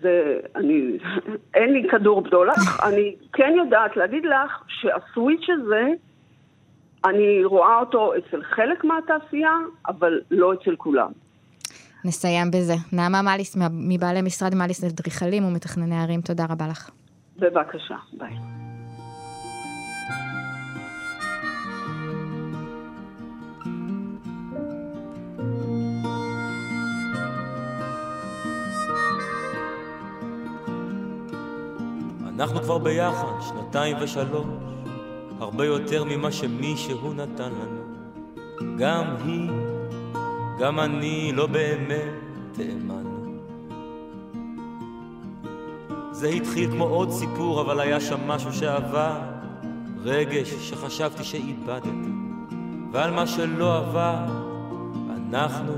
זה, 0.00 0.40
אני, 0.56 0.98
אין 1.54 1.72
לי 1.72 1.88
כדור 1.90 2.20
בדולח, 2.20 2.80
אני 2.88 3.14
כן 3.32 3.52
יודעת 3.56 3.96
להגיד 3.96 4.24
לך 4.24 4.62
שהסוויץ' 4.68 5.46
הזה, 5.48 5.88
אני 7.04 7.44
רואה 7.44 7.80
אותו 7.80 8.12
אצל 8.18 8.42
חלק 8.42 8.84
מהתעשייה, 8.84 9.56
אבל 9.88 10.20
לא 10.30 10.54
אצל 10.54 10.76
כולם. 10.76 11.10
נסיים 12.04 12.50
בזה. 12.50 12.74
נעמה 12.92 13.22
מליס, 13.22 13.56
מבעלי 13.70 14.22
משרד 14.22 14.54
מליס 14.54 14.84
לאדריכלים 14.84 15.44
ומתכנני 15.44 16.02
ערים, 16.02 16.20
תודה 16.20 16.46
רבה 16.48 16.68
לך. 16.68 16.90
בבקשה, 17.36 17.96
ביי. 18.18 18.36
אנחנו 32.34 32.62
כבר 32.62 32.78
ביחד 32.78 33.32
שנתיים 33.40 33.96
ושלוש, 34.00 34.46
הרבה 35.40 35.66
יותר 35.66 36.04
ממה 36.04 36.32
שמישהו 36.32 37.12
נתן 37.12 37.50
לנו. 37.52 37.82
גם 38.78 39.04
היא 39.24 39.50
גם 40.62 40.80
אני 40.80 41.32
לא 41.32 41.46
באמת 41.46 42.58
האמנו. 42.58 43.38
זה 46.10 46.28
התחיל 46.28 46.70
כמו 46.70 46.84
עוד 46.84 47.10
סיפור, 47.10 47.60
אבל 47.60 47.80
היה 47.80 48.00
שם 48.00 48.20
משהו 48.26 48.52
שעבר, 48.52 49.20
רגש 50.02 50.48
שחשבתי 50.48 51.24
שאיבדתי, 51.24 51.88
ועל 52.92 53.10
מה 53.10 53.26
שלא 53.26 53.78
עבר, 53.78 54.26
אנחנו 55.28 55.72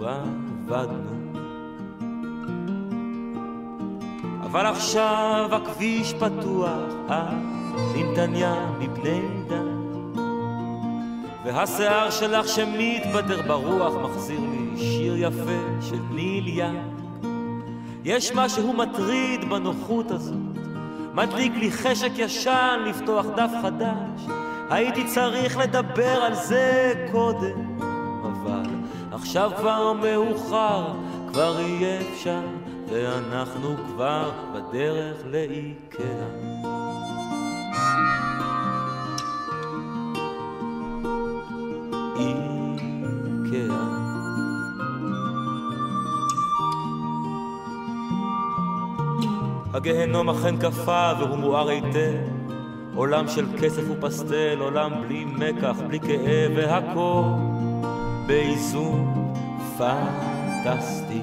עבדנו. 0.00 1.16
אבל 4.42 4.66
עכשיו 4.66 5.48
הכביש 5.52 6.14
פתוח, 6.14 6.92
אה, 7.10 7.32
לנתניה 7.94 8.72
מבני 8.78 9.20
דן. 9.48 9.65
והשיער 11.46 12.10
שלך 12.10 12.48
שמתבדר 12.48 13.42
ברוח 13.42 13.94
מחזיר 13.94 14.40
לי 14.40 14.78
שיר 14.78 15.16
יפה 15.16 15.80
של 15.80 16.00
ניל 16.10 16.48
ים. 16.48 16.96
יש 18.04 18.32
משהו 18.34 18.72
מטריד 18.72 19.50
בנוחות 19.50 20.10
הזאת, 20.10 20.36
מדליק 21.14 21.52
לי 21.56 21.70
חשק 21.70 22.10
ישן 22.16 22.80
לפתוח 22.86 23.26
דף 23.36 23.50
חדש. 23.62 24.26
הייתי 24.70 25.04
צריך 25.06 25.56
לדבר 25.56 26.22
על 26.22 26.34
זה 26.34 26.94
קודם, 27.12 27.78
אבל 28.22 28.70
עכשיו 29.12 29.50
כבר 29.56 29.92
מאוחר, 29.92 30.86
כבר 31.28 31.58
אי 31.58 31.84
אפשר, 31.98 32.40
ואנחנו 32.88 33.76
כבר 33.86 34.30
בדרך 34.54 35.16
לאיקאה. 35.26 36.75
הגהנום 49.86 50.30
אכן 50.30 50.56
קפא 50.56 51.14
והוא 51.18 51.38
מואר 51.38 51.68
היטב. 51.68 52.16
עולם 52.94 53.28
של 53.28 53.46
כסף 53.60 53.82
ופסטל, 53.90 54.58
עולם 54.60 54.92
בלי 55.00 55.24
מקח, 55.24 55.76
בלי 55.88 56.00
כאב 56.00 56.52
והכל 56.56 57.22
באיזון 58.26 59.14
פנטסטי. 59.78 61.20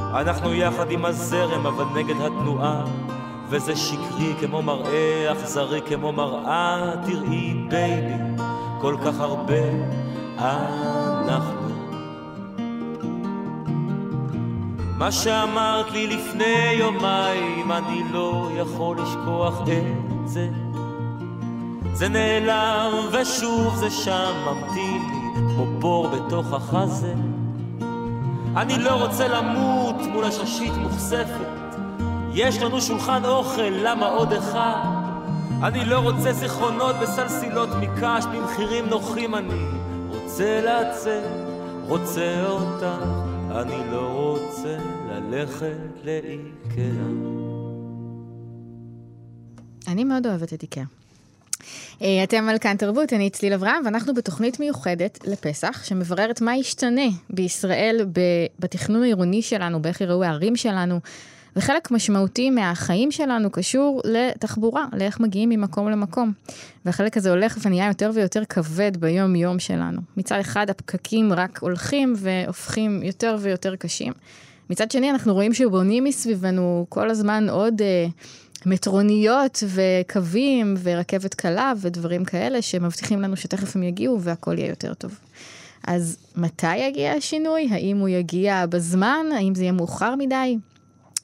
אנחנו 0.00 0.54
יחד 0.54 0.90
עם 0.90 1.04
הזרם, 1.04 1.66
אבל 1.66 1.84
נגד 1.94 2.16
התנועה, 2.20 2.84
וזה 3.48 3.76
שקרי 3.76 4.34
כמו 4.40 4.62
מראה, 4.62 5.32
אכזרי 5.32 5.80
כמו 5.88 6.12
מראה. 6.12 6.92
תראי, 7.06 7.54
baby, 7.68 8.14
כל 8.80 8.96
כך 9.04 9.20
הרבה 9.20 9.62
אנחנו. 10.38 11.61
מה 15.02 15.12
שאמרת 15.12 15.90
לי 15.90 16.06
לפני 16.06 16.72
יומיים, 16.72 17.72
אני 17.72 18.02
לא 18.10 18.48
יכול 18.56 18.96
לשכוח 19.00 19.62
את 19.62 20.28
זה. 20.28 20.48
זה 21.92 22.08
נעלם 22.08 22.92
ושוב 23.12 23.76
זה 23.76 23.90
שם 23.90 24.32
ממתין 24.46 25.02
לי 25.10 25.54
כמו 25.54 25.66
בור 25.80 26.08
בתוך 26.08 26.52
החזה. 26.52 27.14
אני 28.56 28.78
לא 28.78 28.90
רוצה 28.90 29.28
למות 29.28 29.96
מול 30.12 30.24
הששית 30.24 30.72
מוכספת. 30.72 31.76
יש 32.34 32.62
לנו 32.62 32.80
שולחן 32.80 33.24
אוכל, 33.24 33.70
למה 33.82 34.06
עוד 34.06 34.32
אחד? 34.32 34.84
אני 35.62 35.84
לא 35.84 35.98
רוצה 35.98 36.32
זיכרונות 36.32 36.96
בסלסילות 37.02 37.68
מקש 37.80 38.24
במחירים 38.32 38.86
נוחים 38.86 39.34
אני 39.34 39.66
רוצה 40.08 40.60
לצאת, 40.60 41.24
רוצה 41.88 42.44
אותך, 42.48 43.31
אני 43.60 43.90
לא 43.92 44.08
רוצה 44.08 44.76
ללכת 45.08 45.76
לאיקאה. 46.04 47.06
אני 49.88 50.04
מאוד 50.04 50.26
אוהבת 50.26 50.52
את 50.52 50.62
איקאה. 50.62 50.84
אה, 52.02 52.24
אתם 52.24 52.48
על 52.48 52.58
כאן 52.58 52.76
תרבות, 52.76 53.12
אני 53.12 53.30
צליל 53.30 53.52
אברהם, 53.52 53.82
ואנחנו 53.84 54.14
בתוכנית 54.14 54.60
מיוחדת 54.60 55.18
לפסח, 55.26 55.84
שמבררת 55.84 56.40
מה 56.40 56.56
ישתנה 56.56 57.08
בישראל 57.30 58.06
בתכנון 58.58 59.02
העירוני 59.02 59.42
שלנו, 59.42 59.82
באיך 59.82 60.00
יראו 60.00 60.24
הערים 60.24 60.56
שלנו, 60.56 61.00
וחלק 61.56 61.90
משמעותי 61.90 62.50
מהחיים 62.50 63.10
שלנו 63.10 63.50
קשור 63.50 64.00
לתחבורה, 64.04 64.86
לאיך 64.92 65.20
מגיעים 65.20 65.48
ממקום 65.48 65.90
למקום. 65.90 66.32
והחלק 66.84 67.16
הזה 67.16 67.30
הולך 67.30 67.58
ונהיה 67.64 67.88
יותר 67.88 68.10
ויותר 68.14 68.44
כבד 68.44 68.96
ביום-יום 68.96 69.58
שלנו. 69.58 70.00
מצד 70.16 70.38
אחד 70.40 70.70
הפקקים 70.70 71.32
רק 71.32 71.58
הולכים 71.58 72.14
והופכים 72.16 73.02
יותר 73.02 73.36
ויותר 73.40 73.76
קשים. 73.76 74.12
מצד 74.70 74.90
שני 74.90 75.10
אנחנו 75.10 75.34
רואים 75.34 75.54
שבונים 75.54 76.04
מסביבנו 76.04 76.86
כל 76.88 77.10
הזמן 77.10 77.48
עוד... 77.48 77.82
אה, 77.82 78.06
מטרוניות 78.66 79.62
וקווים 79.68 80.74
ורכבת 80.82 81.34
קלה 81.34 81.72
ודברים 81.80 82.24
כאלה 82.24 82.62
שמבטיחים 82.62 83.20
לנו 83.20 83.36
שתכף 83.36 83.76
הם 83.76 83.82
יגיעו 83.82 84.20
והכל 84.20 84.58
יהיה 84.58 84.68
יותר 84.68 84.94
טוב. 84.94 85.18
אז 85.86 86.16
מתי 86.36 86.76
יגיע 86.76 87.12
השינוי? 87.12 87.68
האם 87.70 87.98
הוא 87.98 88.08
יגיע 88.08 88.66
בזמן? 88.66 89.26
האם 89.34 89.54
זה 89.54 89.62
יהיה 89.62 89.72
מאוחר 89.72 90.14
מדי? 90.16 90.58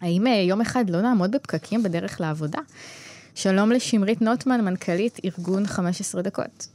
האם 0.03 0.27
אה, 0.27 0.33
יום 0.33 0.61
אחד 0.61 0.91
לא 0.91 1.01
נעמוד 1.01 1.33
בפקקים 1.33 1.83
בדרך 1.83 2.21
לעבודה? 2.21 2.59
שלום 3.35 3.73
לשמרית 3.73 4.23
נוטמן, 4.23 4.65
מנכ"לית 4.65 5.19
ארגון 5.25 5.67
15 5.67 6.23
דקות. 6.23 6.67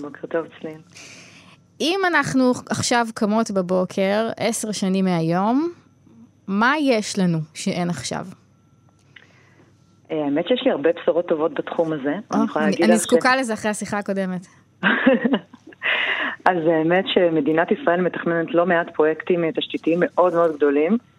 בוקר 0.00 0.26
טוב, 0.26 0.46
צלין. 0.60 0.80
אם 1.80 2.00
אנחנו 2.06 2.52
עכשיו 2.70 3.06
קמות 3.14 3.50
בבוקר, 3.50 4.30
עשר 4.36 4.72
שנים 4.72 5.04
מהיום, 5.04 5.72
מה 6.48 6.74
יש 6.80 7.18
לנו 7.18 7.38
שאין 7.54 7.90
עכשיו? 7.90 8.26
אה, 10.10 10.24
האמת 10.24 10.48
שיש 10.48 10.62
לי 10.64 10.70
הרבה 10.70 10.90
בשורות 11.00 11.28
טובות 11.28 11.54
בתחום 11.54 11.92
הזה. 11.92 12.14
אני 12.82 12.96
זקוקה 12.96 13.36
לזה 13.36 13.54
אחרי 13.54 13.70
השיחה 13.70 13.98
הקודמת. 13.98 14.46
אז 16.50 16.56
האמת 16.66 17.04
שמדינת 17.14 17.70
ישראל 17.70 18.00
מתכננת 18.00 18.54
לא 18.54 18.66
מעט 18.66 18.90
פרויקטים 18.94 19.50
תשתיתיים 19.50 19.98
מאוד 20.02 20.34
מאוד 20.34 20.56
גדולים, 20.56 20.92
אה, 20.92 21.13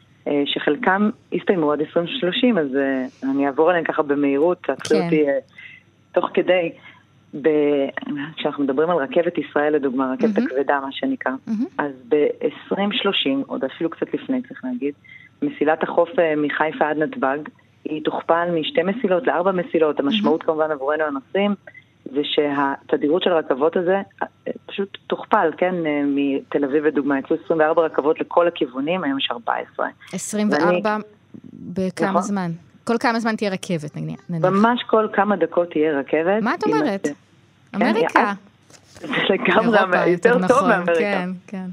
שחלקם 0.45 1.09
הסתיימו 1.33 1.71
עד 1.71 1.79
2030, 1.79 2.57
אז 2.57 2.75
אה, 2.75 3.05
אני 3.31 3.47
אעבור 3.47 3.69
עליהם 3.69 3.83
ככה 3.83 4.01
במהירות, 4.01 4.57
תעצרי 4.63 4.99
כן. 4.99 5.05
אותי 5.05 5.25
תוך 6.11 6.29
כדי. 6.33 6.71
כשאנחנו 8.37 8.63
מדברים 8.63 8.89
על 8.89 8.97
רכבת 8.97 9.37
ישראל 9.37 9.75
לדוגמה, 9.75 10.13
רכבת 10.13 10.37
mm-hmm. 10.37 10.43
הכבדה 10.45 10.79
מה 10.79 10.91
שנקרא, 10.91 11.31
mm-hmm. 11.47 11.65
אז 11.77 11.91
ב-2030, 12.09 13.29
עוד 13.47 13.63
אפילו 13.63 13.89
קצת 13.89 14.13
לפני 14.13 14.41
צריך 14.41 14.61
להגיד, 14.63 14.93
מסילת 15.41 15.83
החוף 15.83 16.09
מחיפה 16.37 16.89
עד 16.89 16.97
נתב"ג, 16.97 17.37
היא 17.85 18.03
תוכפל 18.03 18.49
משתי 18.59 18.83
מסילות 18.83 19.27
לארבע 19.27 19.51
מסילות. 19.51 19.99
המשמעות 19.99 20.41
mm-hmm. 20.41 20.45
כמובן 20.45 20.71
עבורנו 20.71 21.03
הנוסעים 21.03 21.55
זה 22.13 22.21
שהתדירות 22.23 23.23
של 23.23 23.31
הרכבות 23.31 23.77
הזה 23.77 24.01
אה, 24.23 24.27
פשוט 24.65 24.97
תוכפל, 25.07 25.51
כן? 25.57 25.75
אה, 25.85 26.01
מתל 26.05 26.65
אביב 26.65 26.85
לדוגמה, 26.85 27.19
יצאו 27.19 27.35
24 27.45 27.81
רכבות 27.81 28.19
לכל 28.19 28.47
הכיוונים, 28.47 29.03
היום 29.03 29.19
יש 29.19 29.27
14. 29.31 29.87
24 30.13 30.65
ואני... 30.65 30.79
בכמה 31.53 32.09
נכון? 32.09 32.21
זמן? 32.21 32.51
כל 32.83 32.97
כמה 32.99 33.19
זמן 33.19 33.35
תהיה 33.35 33.51
רכבת, 33.51 33.95
נניח? 33.95 34.19
ממש 34.29 34.83
כל 34.83 35.07
כמה 35.13 35.35
דקות 35.35 35.71
תהיה 35.71 35.99
רכבת. 35.99 36.43
מה 36.43 36.55
את 36.55 36.63
אומרת? 36.63 37.07
אמריקה. 37.75 38.33
זה 38.99 39.07
לגמרי 39.29 40.09
יותר 40.09 40.33
טוב 40.33 40.41
נכון, 40.41 40.69
מאמריקה. 40.69 40.99
כן, 40.99 41.29
כן. 41.47 41.65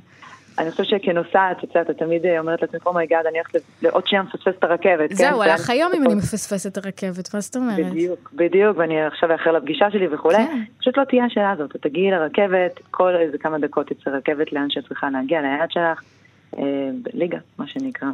אני 0.58 0.70
חושבת 0.70 0.86
שכנוסעת, 0.86 1.64
את 1.64 1.68
יודעת, 1.74 1.90
את 1.90 1.98
תמיד 1.98 2.26
אה, 2.26 2.38
אומרת 2.38 2.62
לעצמי, 2.62 2.78
oh 2.86 2.96
my 2.96 3.06
god, 3.06 3.26
אני 3.26 3.38
הולכת 3.38 3.60
לעוד 3.82 4.06
שנייה 4.06 4.22
מפספס 4.22 4.54
את 4.58 4.64
הרכבת. 4.64 5.08
כן? 5.08 5.14
זהו, 5.14 5.42
הלך 5.42 5.70
היום 5.70 5.92
אם 5.96 6.02
אני 6.04 6.14
מפספסת 6.14 6.72
את 6.72 6.84
הרכבת, 6.84 7.34
מה 7.34 7.40
זאת 7.40 7.56
אומרת? 7.56 7.86
בדיוק, 7.86 8.32
בדיוק, 8.34 8.78
ואני 8.78 9.02
עכשיו 9.02 9.32
אאחר 9.32 9.52
לפגישה 9.52 9.90
שלי 9.90 10.14
וכולי. 10.14 10.36
כן. 10.36 10.62
פשוט 10.80 10.98
לא 10.98 11.04
תהיה 11.04 11.24
השאלה 11.24 11.50
הזאת, 11.50 11.76
את 11.76 11.82
תגיעי 11.82 12.10
לרכבת, 12.10 12.80
כל 12.90 13.16
איזה 13.16 13.38
כמה 13.38 13.58
דקות 13.58 13.86
תצא 13.86 14.10
רכבת 14.10 14.52
לאן 14.52 14.70
שאת 14.70 14.88
צריכה 14.88 15.10
להגיע, 15.10 15.40
ליד 15.40 15.70
שלך, 15.70 16.02
אה, 16.58 16.62
ליגה, 17.12 17.38
מה 17.58 17.66
שנקרא. 17.66 18.08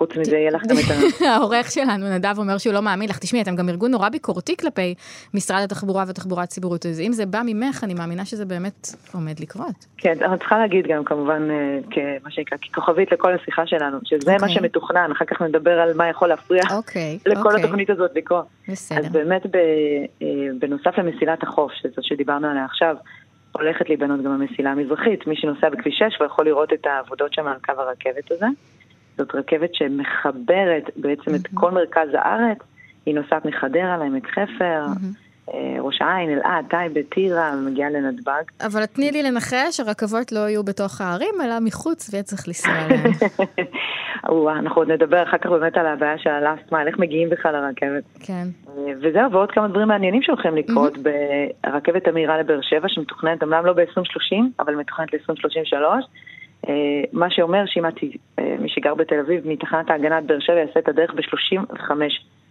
חוץ 0.00 0.16
מזה 0.16 0.36
יהיה 0.36 0.50
לך 0.50 0.62
גם 0.66 0.76
את 0.76 0.90
ה... 0.90 1.24
העורך 1.34 1.70
שלנו, 1.70 2.08
נדב, 2.08 2.34
אומר 2.38 2.58
שהוא 2.58 2.74
לא 2.74 2.82
מאמין 2.82 3.08
לך. 3.08 3.18
תשמעי, 3.18 3.42
אתם 3.42 3.56
גם 3.56 3.68
ארגון 3.68 3.90
נורא 3.90 4.08
ביקורתי 4.08 4.56
כלפי 4.56 4.94
משרד 5.34 5.62
התחבורה 5.62 6.04
והתחבורה 6.06 6.42
הציבורית. 6.42 6.86
אז 6.86 7.00
אם 7.00 7.12
זה 7.12 7.26
בא 7.26 7.42
ממך, 7.44 7.84
אני 7.84 7.94
מאמינה 7.94 8.24
שזה 8.24 8.44
באמת 8.44 8.88
עומד 9.14 9.40
לקרות. 9.40 9.86
כן, 9.96 10.14
אני 10.24 10.38
צריכה 10.38 10.58
להגיד 10.58 10.86
גם, 10.86 11.04
כמובן, 11.04 11.48
אה, 11.50 11.78
כמה 11.90 12.30
שנקרא, 12.30 12.58
ככוכבית 12.58 13.12
לכל 13.12 13.34
השיחה 13.34 13.66
שלנו, 13.66 13.98
שזה 14.04 14.30
מה 14.30 14.36
אוקיי. 14.36 14.54
שמתוכנן, 14.54 15.10
אחר 15.12 15.24
כך 15.24 15.42
נדבר 15.42 15.80
על 15.80 15.96
מה 15.96 16.08
יכול 16.08 16.28
להפריע 16.28 16.62
אוקיי, 16.70 17.18
לכל 17.26 17.48
אוקיי. 17.48 17.64
התוכנית 17.64 17.90
הזאת 17.90 18.10
לקרות. 18.14 18.44
בסדר. 18.68 18.98
אז 18.98 19.12
באמת, 19.12 19.46
אה, 19.46 20.26
בנוסף 20.58 20.98
למסילת 20.98 21.42
החוף, 21.42 21.72
שזאת 21.72 22.04
שדיברנו 22.04 22.48
עליה 22.48 22.64
עכשיו, 22.64 22.96
הולכת 23.52 23.88
להיבנות 23.88 24.22
גם 24.22 24.30
המסילה 24.30 24.70
המזרחית. 24.70 25.26
מי 25.26 25.36
שנוסע 25.36 25.68
בכביש 25.68 25.98
6 25.98 26.20
יכול 26.26 26.44
לראות 26.44 26.72
את 26.72 26.86
העבודות 26.86 27.32
שם 27.32 27.46
על 27.46 27.56
קו 27.64 27.72
הרכבת 27.78 28.30
הזה. 28.30 28.46
זאת 29.18 29.34
רכבת 29.34 29.74
שמחברת 29.74 30.90
בעצם 30.96 31.30
mm-hmm. 31.30 31.34
את 31.34 31.46
כל 31.54 31.70
מרכז 31.70 32.08
הארץ, 32.14 32.58
היא 33.06 33.14
נוסעת 33.14 33.44
מחדרה 33.44 33.96
לעמק 33.96 34.26
חפר, 34.30 34.86
mm-hmm. 34.86 35.30
ראש 35.80 36.02
העין, 36.02 36.30
אלעד, 36.30 36.64
טייבה, 36.70 37.00
טירה, 37.02 37.52
ומגיעה 37.58 37.90
לנתב"ג. 37.90 38.42
אבל 38.66 38.86
תני 38.86 39.10
לי 39.10 39.22
לנחש, 39.22 39.80
הרכבות 39.80 40.32
לא 40.32 40.38
יהיו 40.38 40.64
בתוך 40.64 41.00
הערים, 41.00 41.34
אלא 41.44 41.60
מחוץ, 41.60 42.10
ויהיה 42.12 42.22
צריך 42.22 42.48
לנסוע 42.48 42.72
עליהן. 42.72 43.12
אנחנו 44.58 44.80
עוד 44.80 44.90
נדבר 44.90 45.22
אחר 45.22 45.38
כך 45.38 45.46
באמת 45.46 45.76
על 45.76 45.86
הבעיה 45.86 46.18
של 46.18 46.30
הלאסט 46.30 46.72
מייל, 46.72 46.88
איך 46.88 46.98
מגיעים 46.98 47.30
בכלל 47.30 47.52
לרכבת. 47.52 48.04
כן. 48.20 48.46
אה, 48.68 48.92
וזהו, 49.02 49.32
ועוד 49.32 49.50
כמה 49.50 49.68
דברים 49.68 49.88
מעניינים 49.88 50.22
שהולכים 50.22 50.56
לקרות 50.56 50.96
mm-hmm. 50.96 51.70
ברכבת 51.70 52.08
המהירה 52.08 52.38
לבאר 52.38 52.60
שבע, 52.60 52.88
שמתוכננת 52.88 53.42
אמנם 53.42 53.66
לא 53.66 53.72
ב-2030, 53.72 54.36
אבל 54.60 54.74
מתוכננת 54.74 55.14
ל-2033. 55.14 55.84
אה, 56.68 57.02
מה 57.12 57.30
שאומר 57.30 57.62
שאם 57.66 57.86
את, 57.86 57.94
אה, 58.38 58.56
מי 58.58 58.68
שגר 58.68 58.94
בתל 58.94 59.18
אביב, 59.18 59.48
מתחנת 59.48 59.90
ההגנת 59.90 60.24
באר 60.24 60.40
שבע 60.40 60.58
יעשה 60.58 60.80
את 60.80 60.88
הדרך 60.88 61.14
ב-35 61.14 61.90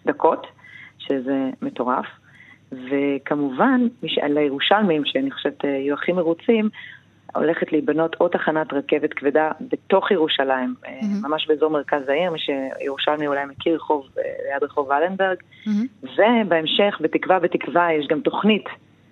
דקות, 0.05 0.47
שזה 0.99 1.49
מטורף. 1.61 2.05
וכמובן, 2.71 3.81
לירושלמים, 4.29 5.05
שאני 5.05 5.31
חושבת 5.31 5.65
אה, 5.65 5.69
יהיו 5.69 5.93
הכי 5.93 6.11
מרוצים, 6.11 6.69
הולכת 7.35 7.71
להיבנות 7.71 8.15
עוד 8.15 8.31
תחנת 8.31 8.73
רכבת 8.73 9.13
כבדה 9.13 9.51
בתוך 9.61 10.11
ירושלים, 10.11 10.75
mm-hmm. 10.83 11.27
ממש 11.27 11.47
באזור 11.47 11.69
מרכז 11.71 12.09
העיר, 12.09 12.31
מי 12.31 12.39
שירושלמי 12.39 13.27
אולי 13.27 13.45
מכיר, 13.45 13.75
רחוב, 13.75 14.05
ליד 14.17 14.63
רחוב 14.63 14.89
ולנברג. 14.89 15.37
Mm-hmm. 15.37 15.69
ובהמשך, 16.03 16.97
בתקווה 17.01 17.39
בתקווה, 17.39 17.93
יש 17.93 18.07
גם 18.07 18.21
תוכנית, 18.21 18.65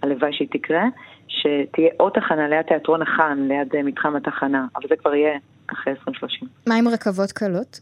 הלוואי 0.03 0.33
שהיא 0.33 0.47
תקרה, 0.51 0.83
שתהיה 1.27 1.89
עוד 1.97 2.11
תחנה 2.13 2.47
ליד 2.47 2.61
תיאטרון 2.61 3.01
החאן, 3.01 3.47
ליד 3.47 3.75
אה, 3.75 3.83
מתחם 3.83 4.15
התחנה, 4.15 4.65
אבל 4.75 4.85
זה 4.89 4.95
כבר 4.95 5.15
יהיה 5.15 5.37
אחרי 5.67 5.93
2030. 5.93 6.47
מה 6.67 6.75
עם 6.75 6.87
רכבות 6.87 7.31
קלות? 7.31 7.79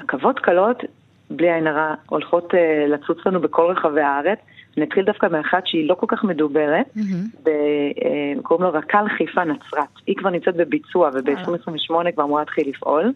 רכבות 0.00 0.38
קלות, 0.38 0.82
בלי 1.30 1.52
עין 1.52 1.66
הרע, 1.66 1.94
הולכות 2.08 2.54
uh, 2.54 2.56
לצוץ 2.88 3.18
לנו 3.26 3.40
בכל 3.40 3.72
רחבי 3.76 4.00
הארץ. 4.00 4.38
נתחיל 4.76 5.04
דווקא 5.04 5.26
מאחת 5.26 5.66
שהיא 5.66 5.88
לא 5.88 5.94
כל 5.94 6.06
כך 6.08 6.24
מדוברת, 6.24 6.86
mm-hmm. 6.96 7.42
ב, 7.42 7.48
uh, 7.48 8.42
קוראים 8.42 8.64
לו 8.64 8.72
רק"ל 8.72 9.06
חיפה 9.18 9.44
נצרת. 9.44 9.88
היא 10.06 10.16
כבר 10.16 10.30
נמצאת 10.30 10.56
בביצוע 10.56 11.10
וב-2028 11.14 12.12
כבר 12.14 12.24
אמורה 12.24 12.40
להתחיל 12.40 12.68
לפעול. 12.68 13.12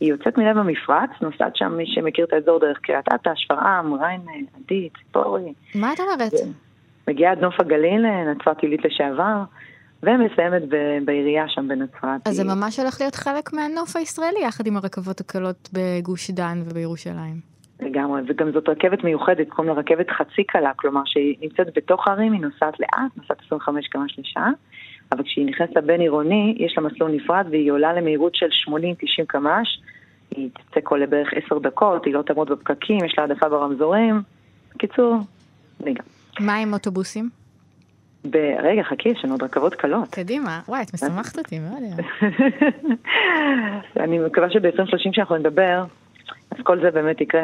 היא 0.00 0.10
יוצאת 0.10 0.38
מלב 0.38 0.58
המפרץ, 0.58 1.10
נוסעת 1.20 1.56
שם 1.56 1.72
מי 1.76 1.84
שמכיר 1.86 2.24
את 2.24 2.32
האזור 2.32 2.60
דרך 2.60 2.78
קריית 2.78 3.06
אתא, 3.14 3.30
שפרעם, 3.34 3.94
ריינה, 3.94 4.32
עדי, 4.56 4.88
ציפורי. 4.98 5.52
מה 5.74 5.92
את 5.92 6.00
אומרת? 6.00 6.32
מגיעה 7.08 7.32
עד 7.32 7.38
נוף 7.38 7.60
הגליל, 7.60 8.06
נצרת 8.06 8.58
עילית 8.62 8.84
לשעבר, 8.84 9.42
ומסיימת 10.02 10.62
בעירייה 11.04 11.48
שם 11.48 11.68
בנצרת. 11.68 12.28
אז 12.28 12.36
זה 12.36 12.44
ממש 12.44 12.78
הולך 12.78 13.00
להיות 13.00 13.14
חלק 13.14 13.52
מהנוף 13.52 13.96
הישראלי, 13.96 14.40
יחד 14.42 14.66
עם 14.66 14.76
הרכבות 14.76 15.20
הקלות 15.20 15.68
בגוש 15.72 16.30
דן 16.30 16.58
ובירושלים. 16.64 17.54
לגמרי, 17.80 18.22
וגם 18.28 18.52
זאת 18.52 18.68
רכבת 18.68 19.04
מיוחדת, 19.04 19.48
קוראים 19.48 19.74
לה 19.74 19.80
רכבת 19.80 20.10
חצי 20.10 20.44
קלה, 20.44 20.70
כלומר 20.76 21.00
שהיא 21.04 21.36
נמצאת 21.42 21.66
בתוך 21.76 22.08
הערים, 22.08 22.32
היא 22.32 22.40
נוסעת 22.40 22.80
לאט, 22.80 23.16
נוסעת 23.16 23.42
25 23.46 23.88
קמ"ש 23.88 24.18
לשעה, 24.18 24.50
אבל 25.12 25.22
כשהיא 25.22 25.46
נכנסת 25.46 25.76
לבין 25.76 26.00
עירוני, 26.00 26.54
יש 26.58 26.74
לה 26.78 26.82
מסלול 26.82 27.10
נפרד 27.10 27.46
והיא 27.50 27.72
עולה 27.72 27.92
למהירות 27.92 28.34
של 28.34 28.46
80-90 28.68 29.24
קמ"ש, 29.26 29.80
היא 30.36 30.48
תצא 30.52 30.80
כל 30.82 31.06
בערך 31.06 31.28
10 31.46 31.58
דקות, 31.58 32.04
היא 32.04 32.14
לא 32.14 32.22
תעמוד 32.22 32.50
בפקקים, 32.50 33.04
יש 33.04 33.14
לה 33.18 33.24
העדפה 33.24 33.48
ברמזורים. 33.48 34.22
בקיצור, 34.74 35.16
רגע. 35.86 36.02
מה 36.40 36.56
עם 36.56 36.72
אוטובוסים? 36.72 37.28
רגע, 38.62 38.82
חכי, 38.82 39.08
יש 39.08 39.24
לנו 39.24 39.34
עוד 39.34 39.42
רכבות 39.42 39.74
קלות. 39.74 40.08
קדימה, 40.08 40.60
וואי, 40.68 40.82
את 40.82 40.94
משמחת 40.94 41.38
אותי 41.38 41.58
מאוד. 41.58 41.82
אני 44.04 44.18
מקווה 44.18 44.50
שב-2030 44.50 45.12
שאנחנו 45.12 45.36
נדבר, 45.36 45.84
אז 46.50 46.58
כל 46.62 46.80
זה 46.80 46.90
באמת 46.90 47.20
יקרה. 47.20 47.42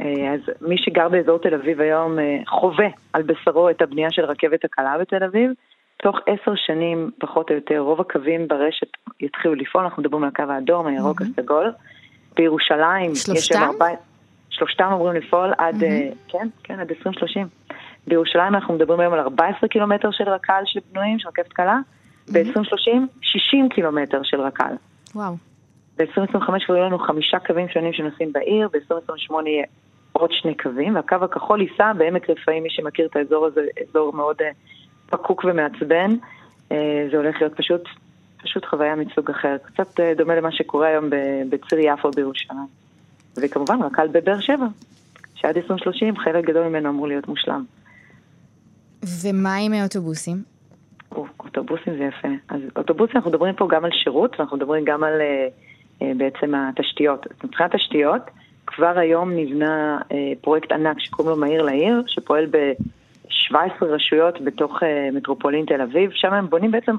אה, 0.00 0.34
אז 0.34 0.40
מי 0.60 0.78
שגר 0.78 1.08
באזור 1.08 1.38
תל 1.38 1.54
אביב 1.54 1.80
היום 1.80 2.18
אה, 2.18 2.38
חווה 2.46 2.88
על 3.12 3.22
בשרו 3.22 3.70
את 3.70 3.82
הבנייה 3.82 4.10
של 4.10 4.24
רכבת 4.24 4.64
הקלה 4.64 4.98
בתל 5.00 5.24
אביב. 5.24 5.50
תוך 6.02 6.18
עשר 6.26 6.52
שנים, 6.66 7.10
פחות 7.20 7.50
או 7.50 7.54
יותר, 7.54 7.78
רוב 7.78 8.00
הקווים 8.00 8.48
ברשת 8.48 8.88
יתחילו 9.20 9.54
לפעול, 9.54 9.84
אנחנו 9.84 10.02
מדברים 10.02 10.22
על 10.24 10.28
הקו 10.28 10.42
האדום, 10.52 10.86
הירוק. 10.86 11.22
הסגול. 11.22 11.72
בירושלים, 12.36 13.14
שלושתם? 13.14 13.34
יש 13.34 13.62
ארבע... 13.62 13.86
שלושתם 14.50 14.84
אמורים 14.84 15.16
לפעול 15.16 15.52
עד, 15.58 15.74
mm-hmm. 15.74 16.32
כן, 16.32 16.48
כן, 16.64 16.80
עד 16.80 16.90
2030. 16.90 17.59
בירושלים 18.06 18.54
אנחנו 18.54 18.74
מדברים 18.74 19.00
היום 19.00 19.12
על 19.12 19.20
14 19.20 19.68
קילומטר 19.68 20.10
של 20.10 20.28
רק"ל 20.28 20.62
שבנויים, 20.64 21.18
של 21.18 21.28
רכבת 21.28 21.52
קלה, 21.52 21.78
mm-hmm. 21.78 22.32
ב-2030, 22.32 22.90
60 23.22 23.68
קילומטר 23.68 24.22
של 24.22 24.40
רק"ל. 24.40 24.74
וואו. 25.14 25.34
ב-2025 25.98 26.66
כבר 26.66 26.76
יהיו 26.76 26.86
לנו 26.86 26.98
חמישה 26.98 27.38
קווים 27.38 27.68
שונים 27.68 27.92
שנוסעים 27.92 28.32
בעיר, 28.32 28.68
ב-2028 28.72 29.34
יהיה 29.46 29.64
עוד 30.12 30.30
שני 30.32 30.54
קווים, 30.54 30.94
והקו 30.94 31.16
הכחול 31.22 31.60
ייסע 31.60 31.92
בעמק 31.92 32.30
רפאים, 32.30 32.62
מי 32.62 32.70
שמכיר 32.70 33.06
את 33.06 33.16
האזור 33.16 33.46
הזה, 33.46 33.60
אזור 33.88 34.12
מאוד 34.12 34.36
uh, 34.40 34.44
פקוק 35.10 35.44
ומעצבן. 35.44 36.10
Uh, 36.68 36.72
זה 37.10 37.16
הולך 37.16 37.36
להיות 37.40 37.56
פשוט, 37.56 37.82
פשוט 38.42 38.64
חוויה 38.64 38.96
מסוג 38.96 39.30
אחר, 39.30 39.56
קצת 39.62 40.00
uh, 40.00 40.02
דומה 40.16 40.34
למה 40.34 40.52
שקורה 40.52 40.88
היום 40.88 41.10
בציר 41.50 41.78
יפו 41.78 42.10
בירושלים. 42.10 42.66
וכמובן, 43.36 43.82
רק 43.82 43.98
על 43.98 44.08
בבאר 44.08 44.40
שבע, 44.40 44.66
שעד 45.34 45.56
2030 45.56 46.16
חלק 46.16 46.44
גדול 46.44 46.68
ממנו 46.68 46.88
אמור 46.88 47.08
להיות 47.08 47.28
מושלם. 47.28 47.64
ומה 49.04 49.56
עם 49.56 49.72
אוטובוסים? 49.82 50.36
אוטובוסים 51.40 51.96
זה 51.98 52.04
יפה. 52.04 52.28
אז 52.48 52.60
אוטובוסים, 52.76 53.16
אנחנו 53.16 53.30
מדברים 53.30 53.54
פה 53.54 53.68
גם 53.70 53.84
על 53.84 53.90
שירות, 53.92 54.36
ואנחנו 54.38 54.56
מדברים 54.56 54.84
גם 54.84 55.04
על... 55.04 55.20
Uh, 55.20 55.70
אה, 56.02 56.12
בעצם 56.16 56.54
התשתיות. 56.54 57.26
מבחינת 57.44 57.74
תשתיות, 57.74 58.22
כבר 58.66 58.98
היום 58.98 59.36
נבנה 59.36 59.98
אה, 60.12 60.32
פרויקט 60.40 60.72
ענק 60.72 61.00
שקוראים 61.00 61.34
לו 61.34 61.40
מהיר 61.40 61.62
לעיר, 61.62 62.02
שפועל 62.06 62.46
ב-17 62.46 63.84
רשויות 63.84 64.40
בתוך 64.40 64.82
אה, 64.82 65.08
מטרופולין 65.12 65.66
תל 65.66 65.80
אביב, 65.80 66.10
שם 66.14 66.32
הם 66.32 66.50
בונים 66.50 66.70
בעצם 66.70 66.96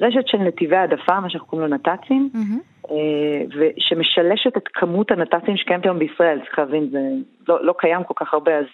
רשת 0.00 0.26
של 0.26 0.38
נתיבי 0.38 0.76
העדפה, 0.76 1.20
מה 1.20 1.30
שאנחנו 1.30 1.48
קוראים 1.48 1.68
לו 1.68 1.74
נת"צים, 1.76 2.30
mm-hmm. 2.34 2.88
ושמשלשת 3.58 4.56
את 4.56 4.68
כמות 4.74 5.10
הנת"צים 5.10 5.56
שקיימת 5.56 5.84
היום 5.84 5.98
בישראל, 5.98 6.38
צריך 6.38 6.58
להבין, 6.58 6.88
זה 6.90 6.98
לא, 7.48 7.64
לא 7.64 7.74
קיים 7.78 8.04
כל 8.04 8.14
כך 8.16 8.34
הרבה, 8.34 8.58
אז 8.58 8.64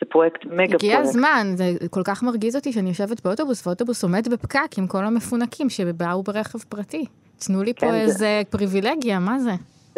זה 0.00 0.06
פרויקט 0.10 0.44
מגה 0.44 0.54
פרויקט. 0.54 0.74
הגיע 0.74 0.98
הזמן, 0.98 1.46
זה 1.54 1.72
כל 1.90 2.02
כך 2.04 2.22
מרגיז 2.22 2.56
אותי 2.56 2.72
שאני 2.72 2.88
יושבת 2.88 3.20
באוטובוס, 3.24 3.66
ואוטובוס 3.66 4.02
עומד 4.02 4.28
בפקק 4.28 4.78
עם 4.78 4.86
כל 4.86 5.04
המפונקים 5.04 5.70
שבאו 5.70 6.22
ברכב 6.22 6.58
פרטי. 6.58 7.04
תנו 7.38 7.62
לי 7.62 7.74
פה 7.74 7.80
כן, 7.80 7.94
איזה 7.94 8.12
זה... 8.12 8.42
פריבילגיה, 8.50 9.18
מה 9.18 9.38
זה? 9.38 9.52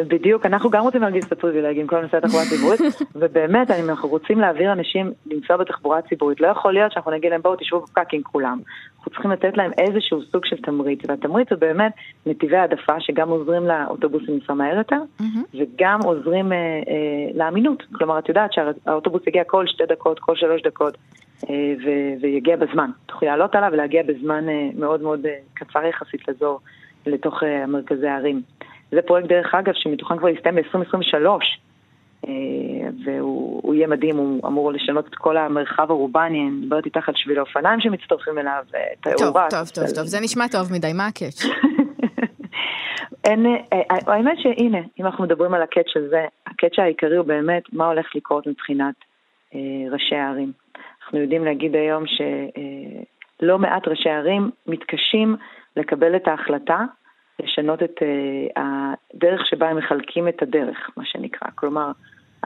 בדיוק, 0.07 0.45
אנחנו 0.45 0.69
גם 0.69 0.83
רוצים 0.83 1.01
להרגיש 1.01 1.25
את 1.25 1.31
הפריבילגים, 1.31 1.87
כל 1.87 2.01
נושא 2.01 2.17
התחבורה 2.17 2.43
הציבורית, 2.43 2.81
ובאמת, 3.19 3.71
אנחנו 3.71 4.09
רוצים 4.09 4.39
להעביר 4.39 4.71
אנשים 4.71 5.11
לנסוע 5.25 5.57
בתחבורה 5.57 5.97
הציבורית. 5.97 6.41
לא 6.41 6.47
יכול 6.47 6.73
להיות 6.73 6.91
שאנחנו 6.91 7.11
נגיד 7.11 7.31
להם, 7.31 7.41
בואו 7.41 7.55
תשבו 7.55 7.79
בפקק 7.79 8.13
עם 8.13 8.21
כולם. 8.21 8.59
אנחנו 8.97 9.11
צריכים 9.11 9.31
לתת 9.31 9.57
להם 9.57 9.71
איזשהו 9.77 10.21
סוג 10.31 10.45
של 10.45 10.57
תמריץ, 10.57 10.99
והתמריץ 11.07 11.51
הוא 11.51 11.59
באמת 11.59 11.91
נתיבי 12.25 12.57
העדפה 12.57 12.99
שגם 12.99 13.29
עוזרים 13.29 13.63
לאוטובוסים 13.63 14.33
לנסוע 14.33 14.55
מהר 14.55 14.77
יותר, 14.77 15.01
וגם 15.59 15.99
עוזרים 16.03 16.51
אה, 16.51 16.57
אה, 16.57 17.31
לאמינות. 17.33 17.83
כלומר, 17.93 18.19
את 18.19 18.29
יודעת 18.29 18.53
שהאוטובוס 18.53 19.27
יגיע 19.27 19.43
כל 19.43 19.67
שתי 19.67 19.83
דקות, 19.89 20.19
כל 20.19 20.35
שלוש 20.35 20.61
דקות, 20.61 20.97
אה, 21.49 21.73
ויגיע 22.21 22.55
בזמן. 22.55 22.89
תוכלי 23.05 23.27
לעלות 23.27 23.55
עליו 23.55 23.69
ולהגיע 23.73 24.03
בזמן 24.03 24.49
אה, 24.49 24.69
מאוד 24.75 25.01
מאוד 25.01 25.25
אה, 25.25 25.35
קצר 25.53 25.85
יחסית 25.85 26.27
לאזור. 26.27 26.59
לתוך 27.05 27.43
אה, 27.43 27.65
מרכזי 27.67 28.07
הערים. 28.07 28.41
זה 28.91 29.01
פרויקט, 29.01 29.27
דרך 29.27 29.55
אגב, 29.55 29.73
שמתוכן 29.75 30.17
כבר 30.17 30.29
יסתיים 30.29 30.55
ב-2023, 30.55 31.25
אה, 32.27 32.31
והוא 33.05 33.75
יהיה 33.75 33.87
מדהים, 33.87 34.17
הוא 34.17 34.47
אמור 34.47 34.71
לשנות 34.71 35.07
את 35.07 35.15
כל 35.15 35.37
המרחב 35.37 35.91
האורבני, 35.91 36.39
אני 36.39 36.49
מדברת 36.49 36.85
איתך 36.85 37.09
על 37.09 37.15
שביל 37.17 37.37
האופניים 37.37 37.81
שמצטרפים 37.81 38.39
אליו, 38.39 38.63
אה, 38.75 39.15
תאורה. 39.17 39.47
טוב, 39.49 39.59
טוב, 39.59 39.85
טוב, 39.85 39.95
טוב, 39.95 40.05
זה 40.05 40.17
נשמע 40.21 40.47
טוב 40.47 40.73
מדי, 40.73 40.93
מה 40.93 41.07
הקאץ'? 41.07 41.45
אין, 43.25 43.45
האמת 44.07 44.37
שהנה, 44.39 44.79
אם 44.99 45.05
אנחנו 45.05 45.23
מדברים 45.23 45.53
על 45.53 45.61
הקאץ' 45.61 45.95
הזה, 45.95 46.25
הקאץ' 46.47 46.79
העיקרי 46.79 47.17
הוא 47.17 47.25
באמת 47.25 47.63
מה 47.73 47.87
הולך 47.87 48.15
לקרות 48.15 48.47
מבחינת 48.47 48.95
אה, 49.55 49.59
ראשי 49.91 50.15
הערים. 50.15 50.51
אנחנו 51.03 51.19
יודעים 51.19 51.45
להגיד 51.45 51.75
היום 51.75 52.03
שלא 52.07 53.59
מעט 53.59 53.87
ראשי 53.87 54.09
ערים 54.09 54.51
מתקשים 54.67 55.35
לקבל 55.77 56.15
את 56.15 56.27
ההחלטה 56.27 56.85
לשנות 57.43 57.83
את 57.83 57.95
uh, 57.99 58.61
הדרך 59.13 59.45
שבה 59.45 59.69
הם 59.69 59.77
מחלקים 59.77 60.27
את 60.27 60.41
הדרך, 60.41 60.89
מה 60.97 61.05
שנקרא. 61.05 61.47
כלומר, 61.55 61.91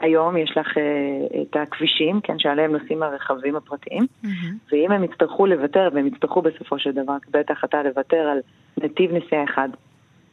היום 0.02 0.38
יש 0.38 0.58
לך 0.58 0.68
uh, 0.68 1.42
את 1.42 1.56
הכבישים, 1.56 2.22
כן, 2.22 2.40
שעליהם 2.40 2.72
נוסעים 2.72 3.04
הרכבים 3.04 3.56
הפרטיים, 3.56 4.04
mm-hmm. 4.04 4.28
ואם 4.72 4.92
הם 4.92 5.04
יצטרכו 5.04 5.46
לוותר, 5.46 5.90
והם 5.94 6.08
יצטרכו 6.08 6.42
בסופו 6.42 6.80
של 6.80 6.92
דבר 6.92 7.14
לקבל 7.16 7.40
את 7.40 7.50
ההחלטה 7.50 7.84
לוותר 7.84 8.18
על 8.18 8.40
נתיב 8.78 9.12
נסיעה 9.14 9.44
אחד 9.44 9.70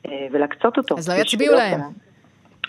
uh, 0.06 0.10
ולהקצות 0.30 0.78
אותו. 0.78 0.98
אז 0.98 1.08
לא 1.08 1.14
יצביעו 1.14 1.54
להם. 1.54 1.80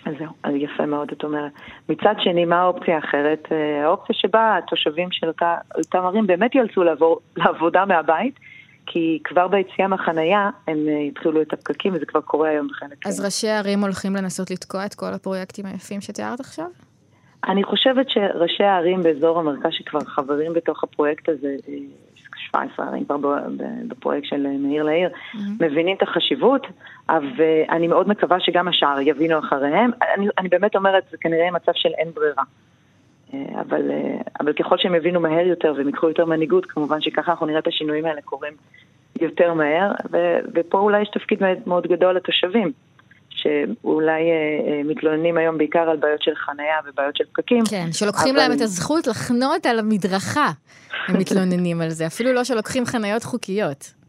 אז 0.05 0.13
זהו, 0.19 0.29
אז 0.43 0.53
יפה 0.55 0.85
מאוד, 0.85 1.11
את 1.11 1.23
אומרת. 1.23 1.51
מצד 1.89 2.15
שני, 2.19 2.45
מה 2.45 2.61
האופציה 2.61 2.95
האחרת? 2.95 3.47
האופציה 3.83 4.15
שבה 4.15 4.57
התושבים 4.57 5.11
של 5.11 5.27
אותה, 5.27 5.55
אותם 5.77 5.99
ערים 5.99 6.27
באמת 6.27 6.55
יאלצו 6.55 6.83
לעבור 6.83 7.19
לעבודה 7.37 7.85
מהבית, 7.85 8.39
כי 8.85 9.19
כבר 9.23 9.47
ביציאה 9.47 9.87
מהחנייה 9.87 10.49
הם 10.67 10.77
התחילו 11.07 11.41
את 11.41 11.53
הפקקים, 11.53 11.93
וזה 11.93 12.05
כבר 12.05 12.21
קורה 12.21 12.49
היום 12.49 12.67
בחלק. 12.67 13.07
אז 13.07 13.25
ראשי 13.25 13.47
הערים 13.47 13.81
הולכים 13.81 14.15
לנסות 14.15 14.51
לתקוע 14.51 14.85
את 14.85 14.93
כל 14.93 15.13
הפרויקטים 15.13 15.65
היפים 15.65 16.01
שתיארת 16.01 16.39
עכשיו? 16.39 16.65
אני 17.47 17.63
חושבת 17.63 18.09
שראשי 18.09 18.63
הערים 18.63 19.03
באזור 19.03 19.39
המרכז 19.39 19.71
שכבר 19.71 19.99
חברים 19.99 20.53
בתוך 20.53 20.83
הפרויקט 20.83 21.29
הזה, 21.29 21.55
17 22.35 22.87
ערים 22.87 23.05
כבר 23.05 23.17
בפרויקט 23.87 24.27
של 24.27 24.47
מאיר 24.59 24.83
לעיר, 24.83 25.09
mm-hmm. 25.09 25.37
מבינים 25.59 25.97
את 25.97 26.01
החשיבות, 26.01 26.67
ואני 27.09 27.87
מאוד 27.87 28.07
מקווה 28.09 28.39
שגם 28.39 28.67
השאר 28.67 28.99
יבינו 29.01 29.39
אחריהם. 29.39 29.91
אני, 30.15 30.27
אני 30.37 30.49
באמת 30.49 30.75
אומרת, 30.75 31.03
זה 31.11 31.17
כנראה 31.17 31.51
מצב 31.51 31.71
של 31.75 31.89
אין 31.97 32.11
ברירה. 32.13 32.43
אה, 33.33 33.61
אבל, 33.61 33.91
אה, 33.91 34.21
אבל 34.39 34.53
ככל 34.53 34.77
שהם 34.77 34.95
יבינו 34.95 35.19
מהר 35.19 35.47
יותר 35.47 35.73
והם 35.77 35.87
ייקחו 35.87 36.07
יותר 36.07 36.25
מנהיגות, 36.25 36.65
כמובן 36.65 37.01
שככה 37.01 37.31
אנחנו 37.31 37.45
נראה 37.45 37.59
את 37.59 37.67
השינויים 37.67 38.05
האלה 38.05 38.21
קורים 38.21 38.53
יותר 39.21 39.53
מהר, 39.53 39.91
ו, 40.11 40.17
ופה 40.53 40.77
אולי 40.77 41.01
יש 41.01 41.09
תפקיד 41.13 41.39
מאוד 41.65 41.87
גדול 41.87 42.15
לתושבים. 42.15 42.71
שאולי 43.29 44.21
אה, 44.31 44.81
מתלוננים 44.85 45.37
היום 45.37 45.57
בעיקר 45.57 45.79
על 45.79 45.97
בעיות 45.97 46.21
של 46.23 46.35
חנייה 46.35 46.75
ובעיות 46.85 47.15
של 47.15 47.23
פקקים. 47.33 47.63
כן, 47.69 47.87
שלוקחים 47.91 48.35
אבל... 48.35 48.43
להם 48.43 48.57
את 48.57 48.61
הזכות 48.61 49.07
לחנות 49.07 49.65
על 49.65 49.79
המדרכה, 49.79 50.51
הם 51.07 51.19
מתלוננים 51.19 51.81
על 51.81 51.89
זה, 51.89 52.07
אפילו 52.07 52.33
לא 52.33 52.43
שלוקחים 52.43 52.85
חניות 52.85 53.23
חוקיות. 53.23 54.02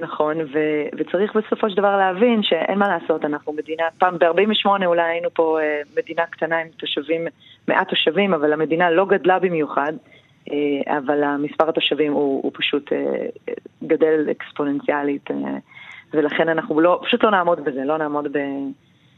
נכון, 0.00 0.36
ו- 0.40 0.88
וצריך 0.96 1.36
בסופו 1.36 1.70
של 1.70 1.76
דבר 1.76 1.96
להבין 1.96 2.42
שאין 2.42 2.78
מה 2.78 2.88
לעשות, 2.88 3.24
אנחנו 3.24 3.52
מדינה, 3.52 3.84
פעם 3.98 4.18
ב-48 4.18 4.86
אולי 4.86 5.02
היינו 5.02 5.28
פה 5.34 5.58
אה, 5.60 5.80
מדינה 5.96 6.26
קטנה 6.26 6.58
עם 6.58 6.68
תושבים, 6.76 7.26
מעט 7.68 7.88
תושבים, 7.88 8.34
אבל 8.34 8.52
המדינה 8.52 8.90
לא 8.90 9.06
גדלה 9.06 9.38
במיוחד, 9.38 9.92
אה, 10.50 10.98
אבל 10.98 11.22
המספר 11.22 11.68
התושבים 11.68 12.12
הוא, 12.12 12.42
הוא 12.42 12.52
פשוט 12.54 12.92
אה, 12.92 13.26
גדל 13.84 14.30
אקספוננציאלית, 14.30 15.30
אה, 15.30 15.36
ולכן 16.12 16.48
אנחנו 16.48 16.80
לא, 16.80 17.00
פשוט 17.04 17.24
לא 17.24 17.30
נעמוד 17.30 17.64
בזה, 17.64 17.84
לא 17.84 17.98
נעמוד 17.98 18.32
ב... 18.32 18.38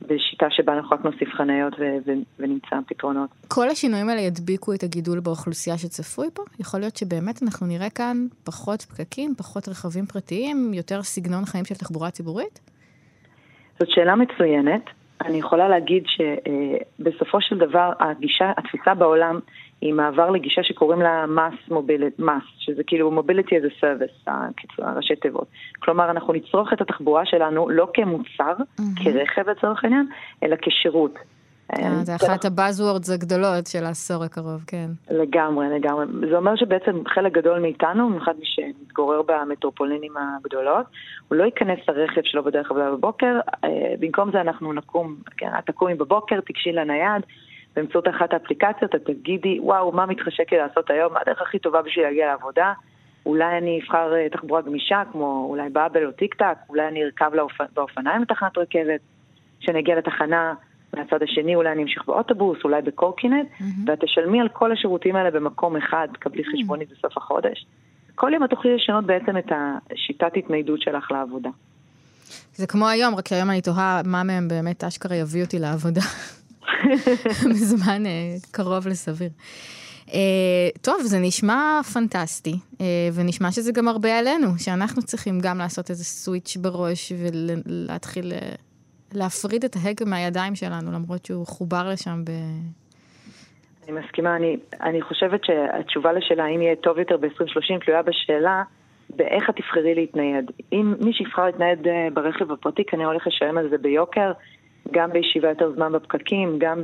בשיטה 0.07 0.47
שבה 0.51 0.73
אנחנו 0.73 0.97
רק 0.97 1.05
נוסיף 1.05 1.29
חניות 1.35 1.75
ו- 1.79 1.99
ו- 2.07 2.23
ונמצא 2.39 2.77
פתרונות. 2.87 3.31
כל 3.49 3.69
השינויים 3.69 4.09
האלה 4.09 4.21
ידביקו 4.21 4.75
את 4.75 4.83
הגידול 4.83 5.21
באוכלוסייה 5.21 5.79
שצפוי 5.79 6.27
פה? 6.35 6.43
יכול 6.61 6.81
להיות 6.81 6.97
שבאמת 6.97 7.43
אנחנו 7.43 7.67
נראה 7.67 7.91
כאן 7.91 8.17
פחות 8.45 8.83
פקקים, 8.83 9.35
פחות 9.39 9.69
רכבים 9.69 10.07
פרטיים, 10.07 10.75
יותר 10.75 11.03
סגנון 11.03 11.45
חיים 11.45 11.65
של 11.65 11.75
תחבורה 11.75 12.11
ציבורית? 12.11 12.61
זאת 13.79 13.89
שאלה 13.91 14.15
מצוינת. 14.17 14.83
אני 15.21 15.39
יכולה 15.39 15.69
להגיד 15.69 16.05
שבסופו 16.07 17.41
של 17.41 17.59
דבר 17.59 17.93
הגישה, 18.01 18.53
התפיסה 18.57 18.95
בעולם 18.95 19.41
היא 19.81 19.95
מעבר 19.95 20.31
לגישה 20.31 20.63
שקוראים 20.63 21.01
לה 21.01 21.25
mass 21.25 21.73
mobility, 21.73 22.23
mass, 22.23 22.45
שזה 22.59 22.83
כאילו 22.87 23.23
mobility 23.23 23.51
as 23.51 23.67
a 23.67 23.85
service, 23.85 24.31
הראשי 24.79 25.17
תיבות. 25.17 25.47
כלומר, 25.79 26.11
אנחנו 26.11 26.33
נצרוך 26.33 26.73
את 26.73 26.81
התחבורה 26.81 27.27
שלנו 27.27 27.69
לא 27.69 27.89
כמוצר, 27.95 28.55
mm-hmm. 28.59 29.05
כרכב 29.05 29.51
לצורך 29.51 29.85
העניין, 29.85 30.07
אלא 30.43 30.57
כשירות. 30.63 31.15
אה, 31.75 32.05
זה 32.05 32.15
אחת 32.17 32.45
הבאזוורדס 32.45 33.11
הגדולות 33.11 33.67
של 33.67 33.85
העשור 33.85 34.25
הקרוב, 34.25 34.65
כן. 34.67 34.91
לגמרי, 35.11 35.67
לגמרי. 35.69 36.07
זה 36.31 36.37
אומר 36.37 36.57
שבעצם 36.57 37.03
חלק 37.09 37.33
גדול 37.33 37.59
מאיתנו, 37.59 38.09
במיוחד 38.09 38.33
מי 38.39 38.47
שמתגורר 38.47 39.23
במטרופולינים 39.23 40.13
הגדולות, 40.17 40.87
הוא 41.29 41.37
לא 41.37 41.45
ייכנס 41.45 41.79
לרכב 41.89 42.21
שלו 42.25 42.45
בדרך 42.45 42.71
עבודה 42.71 42.91
בבוקר, 42.91 43.39
אה, 43.65 43.69
במקום 44.01 44.33
זה 44.33 44.41
אנחנו 44.41 44.73
נקום, 44.73 45.17
כן, 45.37 45.51
את 45.59 45.67
תקומי 45.67 45.95
בבוקר, 45.95 46.41
תיגשי 46.41 46.73
לנייד, 46.73 47.23
באמצעות 47.77 48.09
אחת 48.09 48.33
האפליקציות, 48.33 48.95
את 48.95 49.05
תגידי, 49.05 49.61
וואו, 49.61 49.93
מה 49.93 50.07
מתחשק 50.07 50.53
לי 50.53 50.59
לעשות 50.59 50.91
היום, 50.91 51.13
מה 51.13 51.21
הדרך 51.21 51.43
הכי 51.43 51.59
טובה 51.59 51.83
בשביל 51.83 52.05
להגיע 52.05 52.27
לעבודה? 52.27 52.73
אולי 53.27 53.59
אני 53.59 53.81
אבחר 53.83 54.15
אה, 54.15 54.29
תחבורה 54.29 54.63
גמישה, 54.63 55.03
כמו 55.13 55.47
אולי 55.51 55.69
באבל 55.69 56.07
או 56.07 56.13
טיק 56.13 56.35
טק, 56.35 56.59
אולי 56.69 56.89
אני 56.89 57.05
ארכב 57.05 57.31
לאופ... 57.35 57.53
באופניים 57.75 58.23
לתחנת 58.23 58.59
רכבת, 58.59 59.01
כשאני 59.61 59.79
אגיע 59.79 59.97
לתחנה, 59.99 60.55
מהצד 60.95 61.23
השני 61.23 61.55
אולי 61.55 61.73
אני 61.73 61.83
אמשיך 61.83 62.05
באוטובוס, 62.07 62.59
אולי 62.65 62.83
בקורקינט, 62.83 63.49
mm-hmm. 63.49 63.65
ואת 63.87 64.01
תשלמי 64.05 64.41
על 64.41 64.49
כל 64.49 64.73
השירותים 64.73 65.17
האלה 65.17 65.31
במקום 65.31 65.77
אחד, 65.77 66.09
תקבלי 66.15 66.43
mm-hmm. 66.43 66.61
חשבונית 66.61 66.89
בסוף 66.91 67.17
החודש. 67.17 67.67
כל 68.15 68.31
יום 68.35 68.45
את 68.45 68.51
תוכלי 68.51 68.75
לשנות 68.75 69.07
בעצם 69.07 69.39
את 69.39 69.53
השיטת 69.93 70.33
התניידות 70.37 70.81
שלך 70.81 71.11
לעבודה. 71.11 71.51
זה 72.55 72.67
כמו 72.67 72.89
היום, 72.89 73.15
רק 73.15 73.29
שהיום 73.29 73.51
אני 73.51 73.61
תוהה 73.61 74.01
מה 74.05 74.23
מהם 74.23 74.49
באמת 74.49 74.85
אשכרה 74.85 75.17
יביא 75.17 75.45
אותי 75.45 75.59
לעבודה. 75.59 76.01
בזמן 77.51 78.03
uh, 78.07 78.47
קרוב 78.51 78.89
לסביר. 78.89 79.31
Uh, 80.07 80.13
טוב, 80.83 81.03
זה 81.03 81.19
נשמע 81.19 81.81
פנטסטי, 81.93 82.55
uh, 82.75 82.81
ונשמע 83.15 83.51
שזה 83.51 83.73
גם 83.73 83.89
הרבה 83.89 84.19
עלינו, 84.19 84.49
שאנחנו 84.59 85.03
צריכים 85.03 85.41
גם 85.41 85.59
לעשות 85.59 85.91
איזה 85.91 86.05
סוויץ' 86.05 86.57
בראש 86.57 87.13
ולהתחיל 87.19 88.33
uh, 88.33 88.57
להפריד 89.15 89.65
את 89.65 89.77
ההגה 89.85 90.05
מהידיים 90.05 90.55
שלנו, 90.55 90.93
למרות 90.93 91.25
שהוא 91.25 91.47
חובר 91.47 91.89
לשם 91.93 92.25
ב... 92.25 92.31
אני 93.89 94.01
מסכימה, 94.01 94.37
אני, 94.37 94.57
אני 94.81 95.03
חושבת 95.03 95.41
שהתשובה 95.45 96.13
לשאלה 96.13 96.45
האם 96.45 96.63
יהיה 96.63 96.77
טוב 96.77 96.99
יותר 96.99 97.17
ב-2030 97.17 97.85
תלויה 97.85 98.03
בשאלה 98.03 98.63
באיך 99.17 99.51
את 99.51 99.57
תבחרי 99.57 99.95
להתנייד. 99.95 100.51
אם 100.73 100.95
מי 101.01 101.13
שיבחר 101.13 101.47
להתנייד 101.47 101.79
ברכב 102.15 102.53
הפרטי 102.53 102.85
כנראה 102.85 103.07
הולך 103.07 103.27
לשלם 103.27 103.59
על 103.59 103.69
זה 103.71 103.79
ביוקר, 103.79 104.33
גם 104.93 105.11
בישיבה 105.13 105.49
יותר 105.49 105.73
זמן 105.75 105.93
בפקקים, 105.93 106.59
גם 106.59 106.83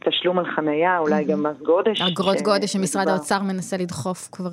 בתשלום 0.00 0.38
על 0.38 0.44
חנייה, 0.56 0.98
אולי 0.98 1.24
גם 1.24 1.42
מס 1.42 1.62
גודש. 1.62 2.00
אגרות 2.00 2.42
גודש 2.42 2.72
שמשרד 2.72 3.08
האוצר 3.08 3.42
מנסה 3.42 3.76
לדחוף 3.76 4.28
כבר 4.32 4.50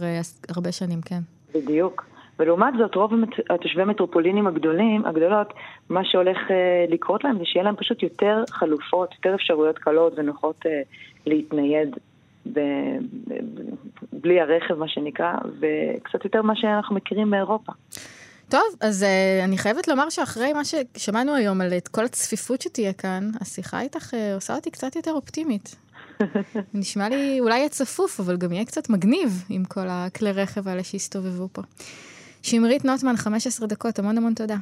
הרבה 0.50 0.72
שנים, 0.72 1.02
כן. 1.02 1.20
בדיוק. 1.56 2.06
ולעומת 2.40 2.74
זאת, 2.78 2.96
רוב 2.96 3.12
התושבי 3.50 3.82
המטרופולינים 3.82 4.48
הגדולים, 4.48 5.06
הגדולות, 5.06 5.54
מה 5.90 6.06
שהולך 6.06 6.38
uh, 6.38 6.94
לקרות 6.94 7.24
להם 7.24 7.38
זה 7.38 7.46
שיהיה 7.46 7.66
להם 7.66 7.76
פשוט 7.76 8.04
יותר 8.04 8.44
חלופות, 8.50 9.14
יותר 9.14 9.36
אפשרויות 9.36 9.78
קלות 9.78 10.14
ונוחות 10.18 10.66
להתנייד 11.26 11.96
ב, 12.54 12.60
בלי 14.14 14.42
הרכב, 14.42 14.74
מה 14.74 14.88
שנקרא, 14.88 15.34
וקצת 15.60 16.26
יותר 16.26 16.42
מה 16.42 16.56
שאנחנו 16.56 16.96
מכירים 16.96 17.30
מאירופה. 17.30 17.72
טוב, 18.52 18.64
אז 18.80 19.04
uh, 19.04 19.44
אני 19.44 19.58
חייבת 19.58 19.88
לומר 19.88 20.10
שאחרי 20.10 20.54
מה 20.54 20.62
ששמענו 20.66 21.36
היום 21.36 21.62
על 21.62 21.74
את 21.74 21.88
כל 21.88 22.06
הצפיפות 22.06 22.62
שתהיה 22.62 22.94
כאן, 22.94 23.32
השיחה 23.42 23.82
איתך 23.82 24.14
uh, 24.14 24.16
עושה 24.36 24.56
אותי 24.56 24.72
קצת 24.72 24.96
יותר 24.96 25.12
אופטימית. 25.12 25.76
נשמע 26.74 27.10
לי 27.10 27.40
אולי 27.40 27.58
יהיה 27.58 27.70
צפוף, 27.70 28.20
אבל 28.20 28.38
גם 28.38 28.52
יהיה 28.52 28.66
קצת 28.66 28.90
מגניב 28.90 29.44
עם 29.50 29.66
כל 29.66 29.88
הכלי 29.90 30.32
רכב 30.32 30.68
האלה 30.68 30.84
שיסתובבו 30.84 31.48
פה. 31.52 31.62
שמרית 32.42 32.86
נוטמן, 32.86 33.18
15 33.18 33.68
דקות, 33.68 34.00
המון 34.00 34.18
המון 34.18 34.34
תודה. 34.34 34.58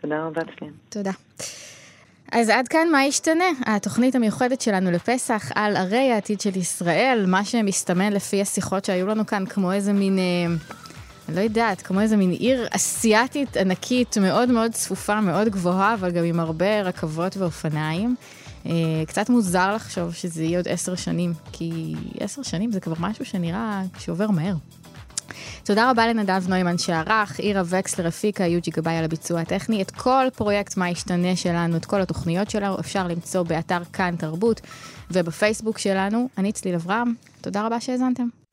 תודה 0.00 0.24
רבה, 0.26 0.40
צפין. 0.56 0.72
תודה. 0.88 1.12
אז 2.32 2.48
עד 2.48 2.68
כאן 2.68 2.88
מה 2.92 3.04
ישתנה? 3.04 3.48
התוכנית 3.66 4.14
המיוחדת 4.14 4.60
שלנו 4.60 4.90
לפסח 4.90 5.52
על 5.54 5.76
ערי 5.76 6.12
העתיד 6.12 6.40
של 6.40 6.56
ישראל, 6.56 7.24
מה 7.26 7.44
שמסתמן 7.44 8.12
לפי 8.12 8.40
השיחות 8.40 8.84
שהיו 8.84 9.06
לנו 9.06 9.26
כאן 9.26 9.46
כמו 9.46 9.72
איזה 9.72 9.92
מין... 9.92 10.18
אה, 10.18 10.46
אני 11.28 11.36
לא 11.36 11.40
יודעת, 11.40 11.82
כמו 11.82 12.00
איזה 12.00 12.16
מין 12.16 12.30
עיר 12.30 12.66
אסיאתית 12.70 13.56
ענקית, 13.56 14.18
מאוד 14.18 14.50
מאוד 14.50 14.72
צפופה, 14.72 15.20
מאוד 15.20 15.48
גבוהה, 15.48 15.94
אבל 15.94 16.10
גם 16.10 16.24
עם 16.24 16.40
הרבה 16.40 16.82
רכבות 16.82 17.36
ואופניים. 17.36 18.16
אה, 18.66 18.72
קצת 19.06 19.28
מוזר 19.28 19.74
לחשוב 19.74 20.14
שזה 20.14 20.42
יהיה 20.42 20.58
עוד 20.58 20.68
עשר 20.68 20.94
שנים, 20.94 21.32
כי 21.52 21.94
עשר 22.20 22.42
שנים 22.42 22.72
זה 22.72 22.80
כבר 22.80 22.94
משהו 22.98 23.24
שנראה 23.24 23.82
שעובר 23.98 24.30
מהר. 24.30 24.54
תודה 25.64 25.90
רבה 25.90 26.06
לנדב 26.06 26.48
נוימן 26.48 26.78
שערך, 26.78 27.38
עירה 27.38 27.62
וקסלר 27.66 28.06
הפיקה, 28.06 28.46
יוג'י 28.46 28.70
גבאי 28.70 28.96
על 28.96 29.04
הביצוע 29.04 29.40
הטכני. 29.40 29.82
את 29.82 29.90
כל 29.90 30.26
פרויקט 30.36 30.76
מה 30.76 30.90
ישתנה 30.90 31.36
שלנו, 31.36 31.76
את 31.76 31.84
כל 31.84 32.00
התוכניות 32.00 32.50
שלנו, 32.50 32.80
אפשר 32.80 33.06
למצוא 33.06 33.42
באתר 33.42 33.84
כאן 33.92 34.14
תרבות 34.18 34.60
ובפייסבוק 35.10 35.78
שלנו. 35.78 36.28
אני 36.38 36.52
צליל 36.52 36.74
אברהם, 36.74 37.14
תודה 37.40 37.66
רבה 37.66 37.80
שהאזנתם. 37.80 38.43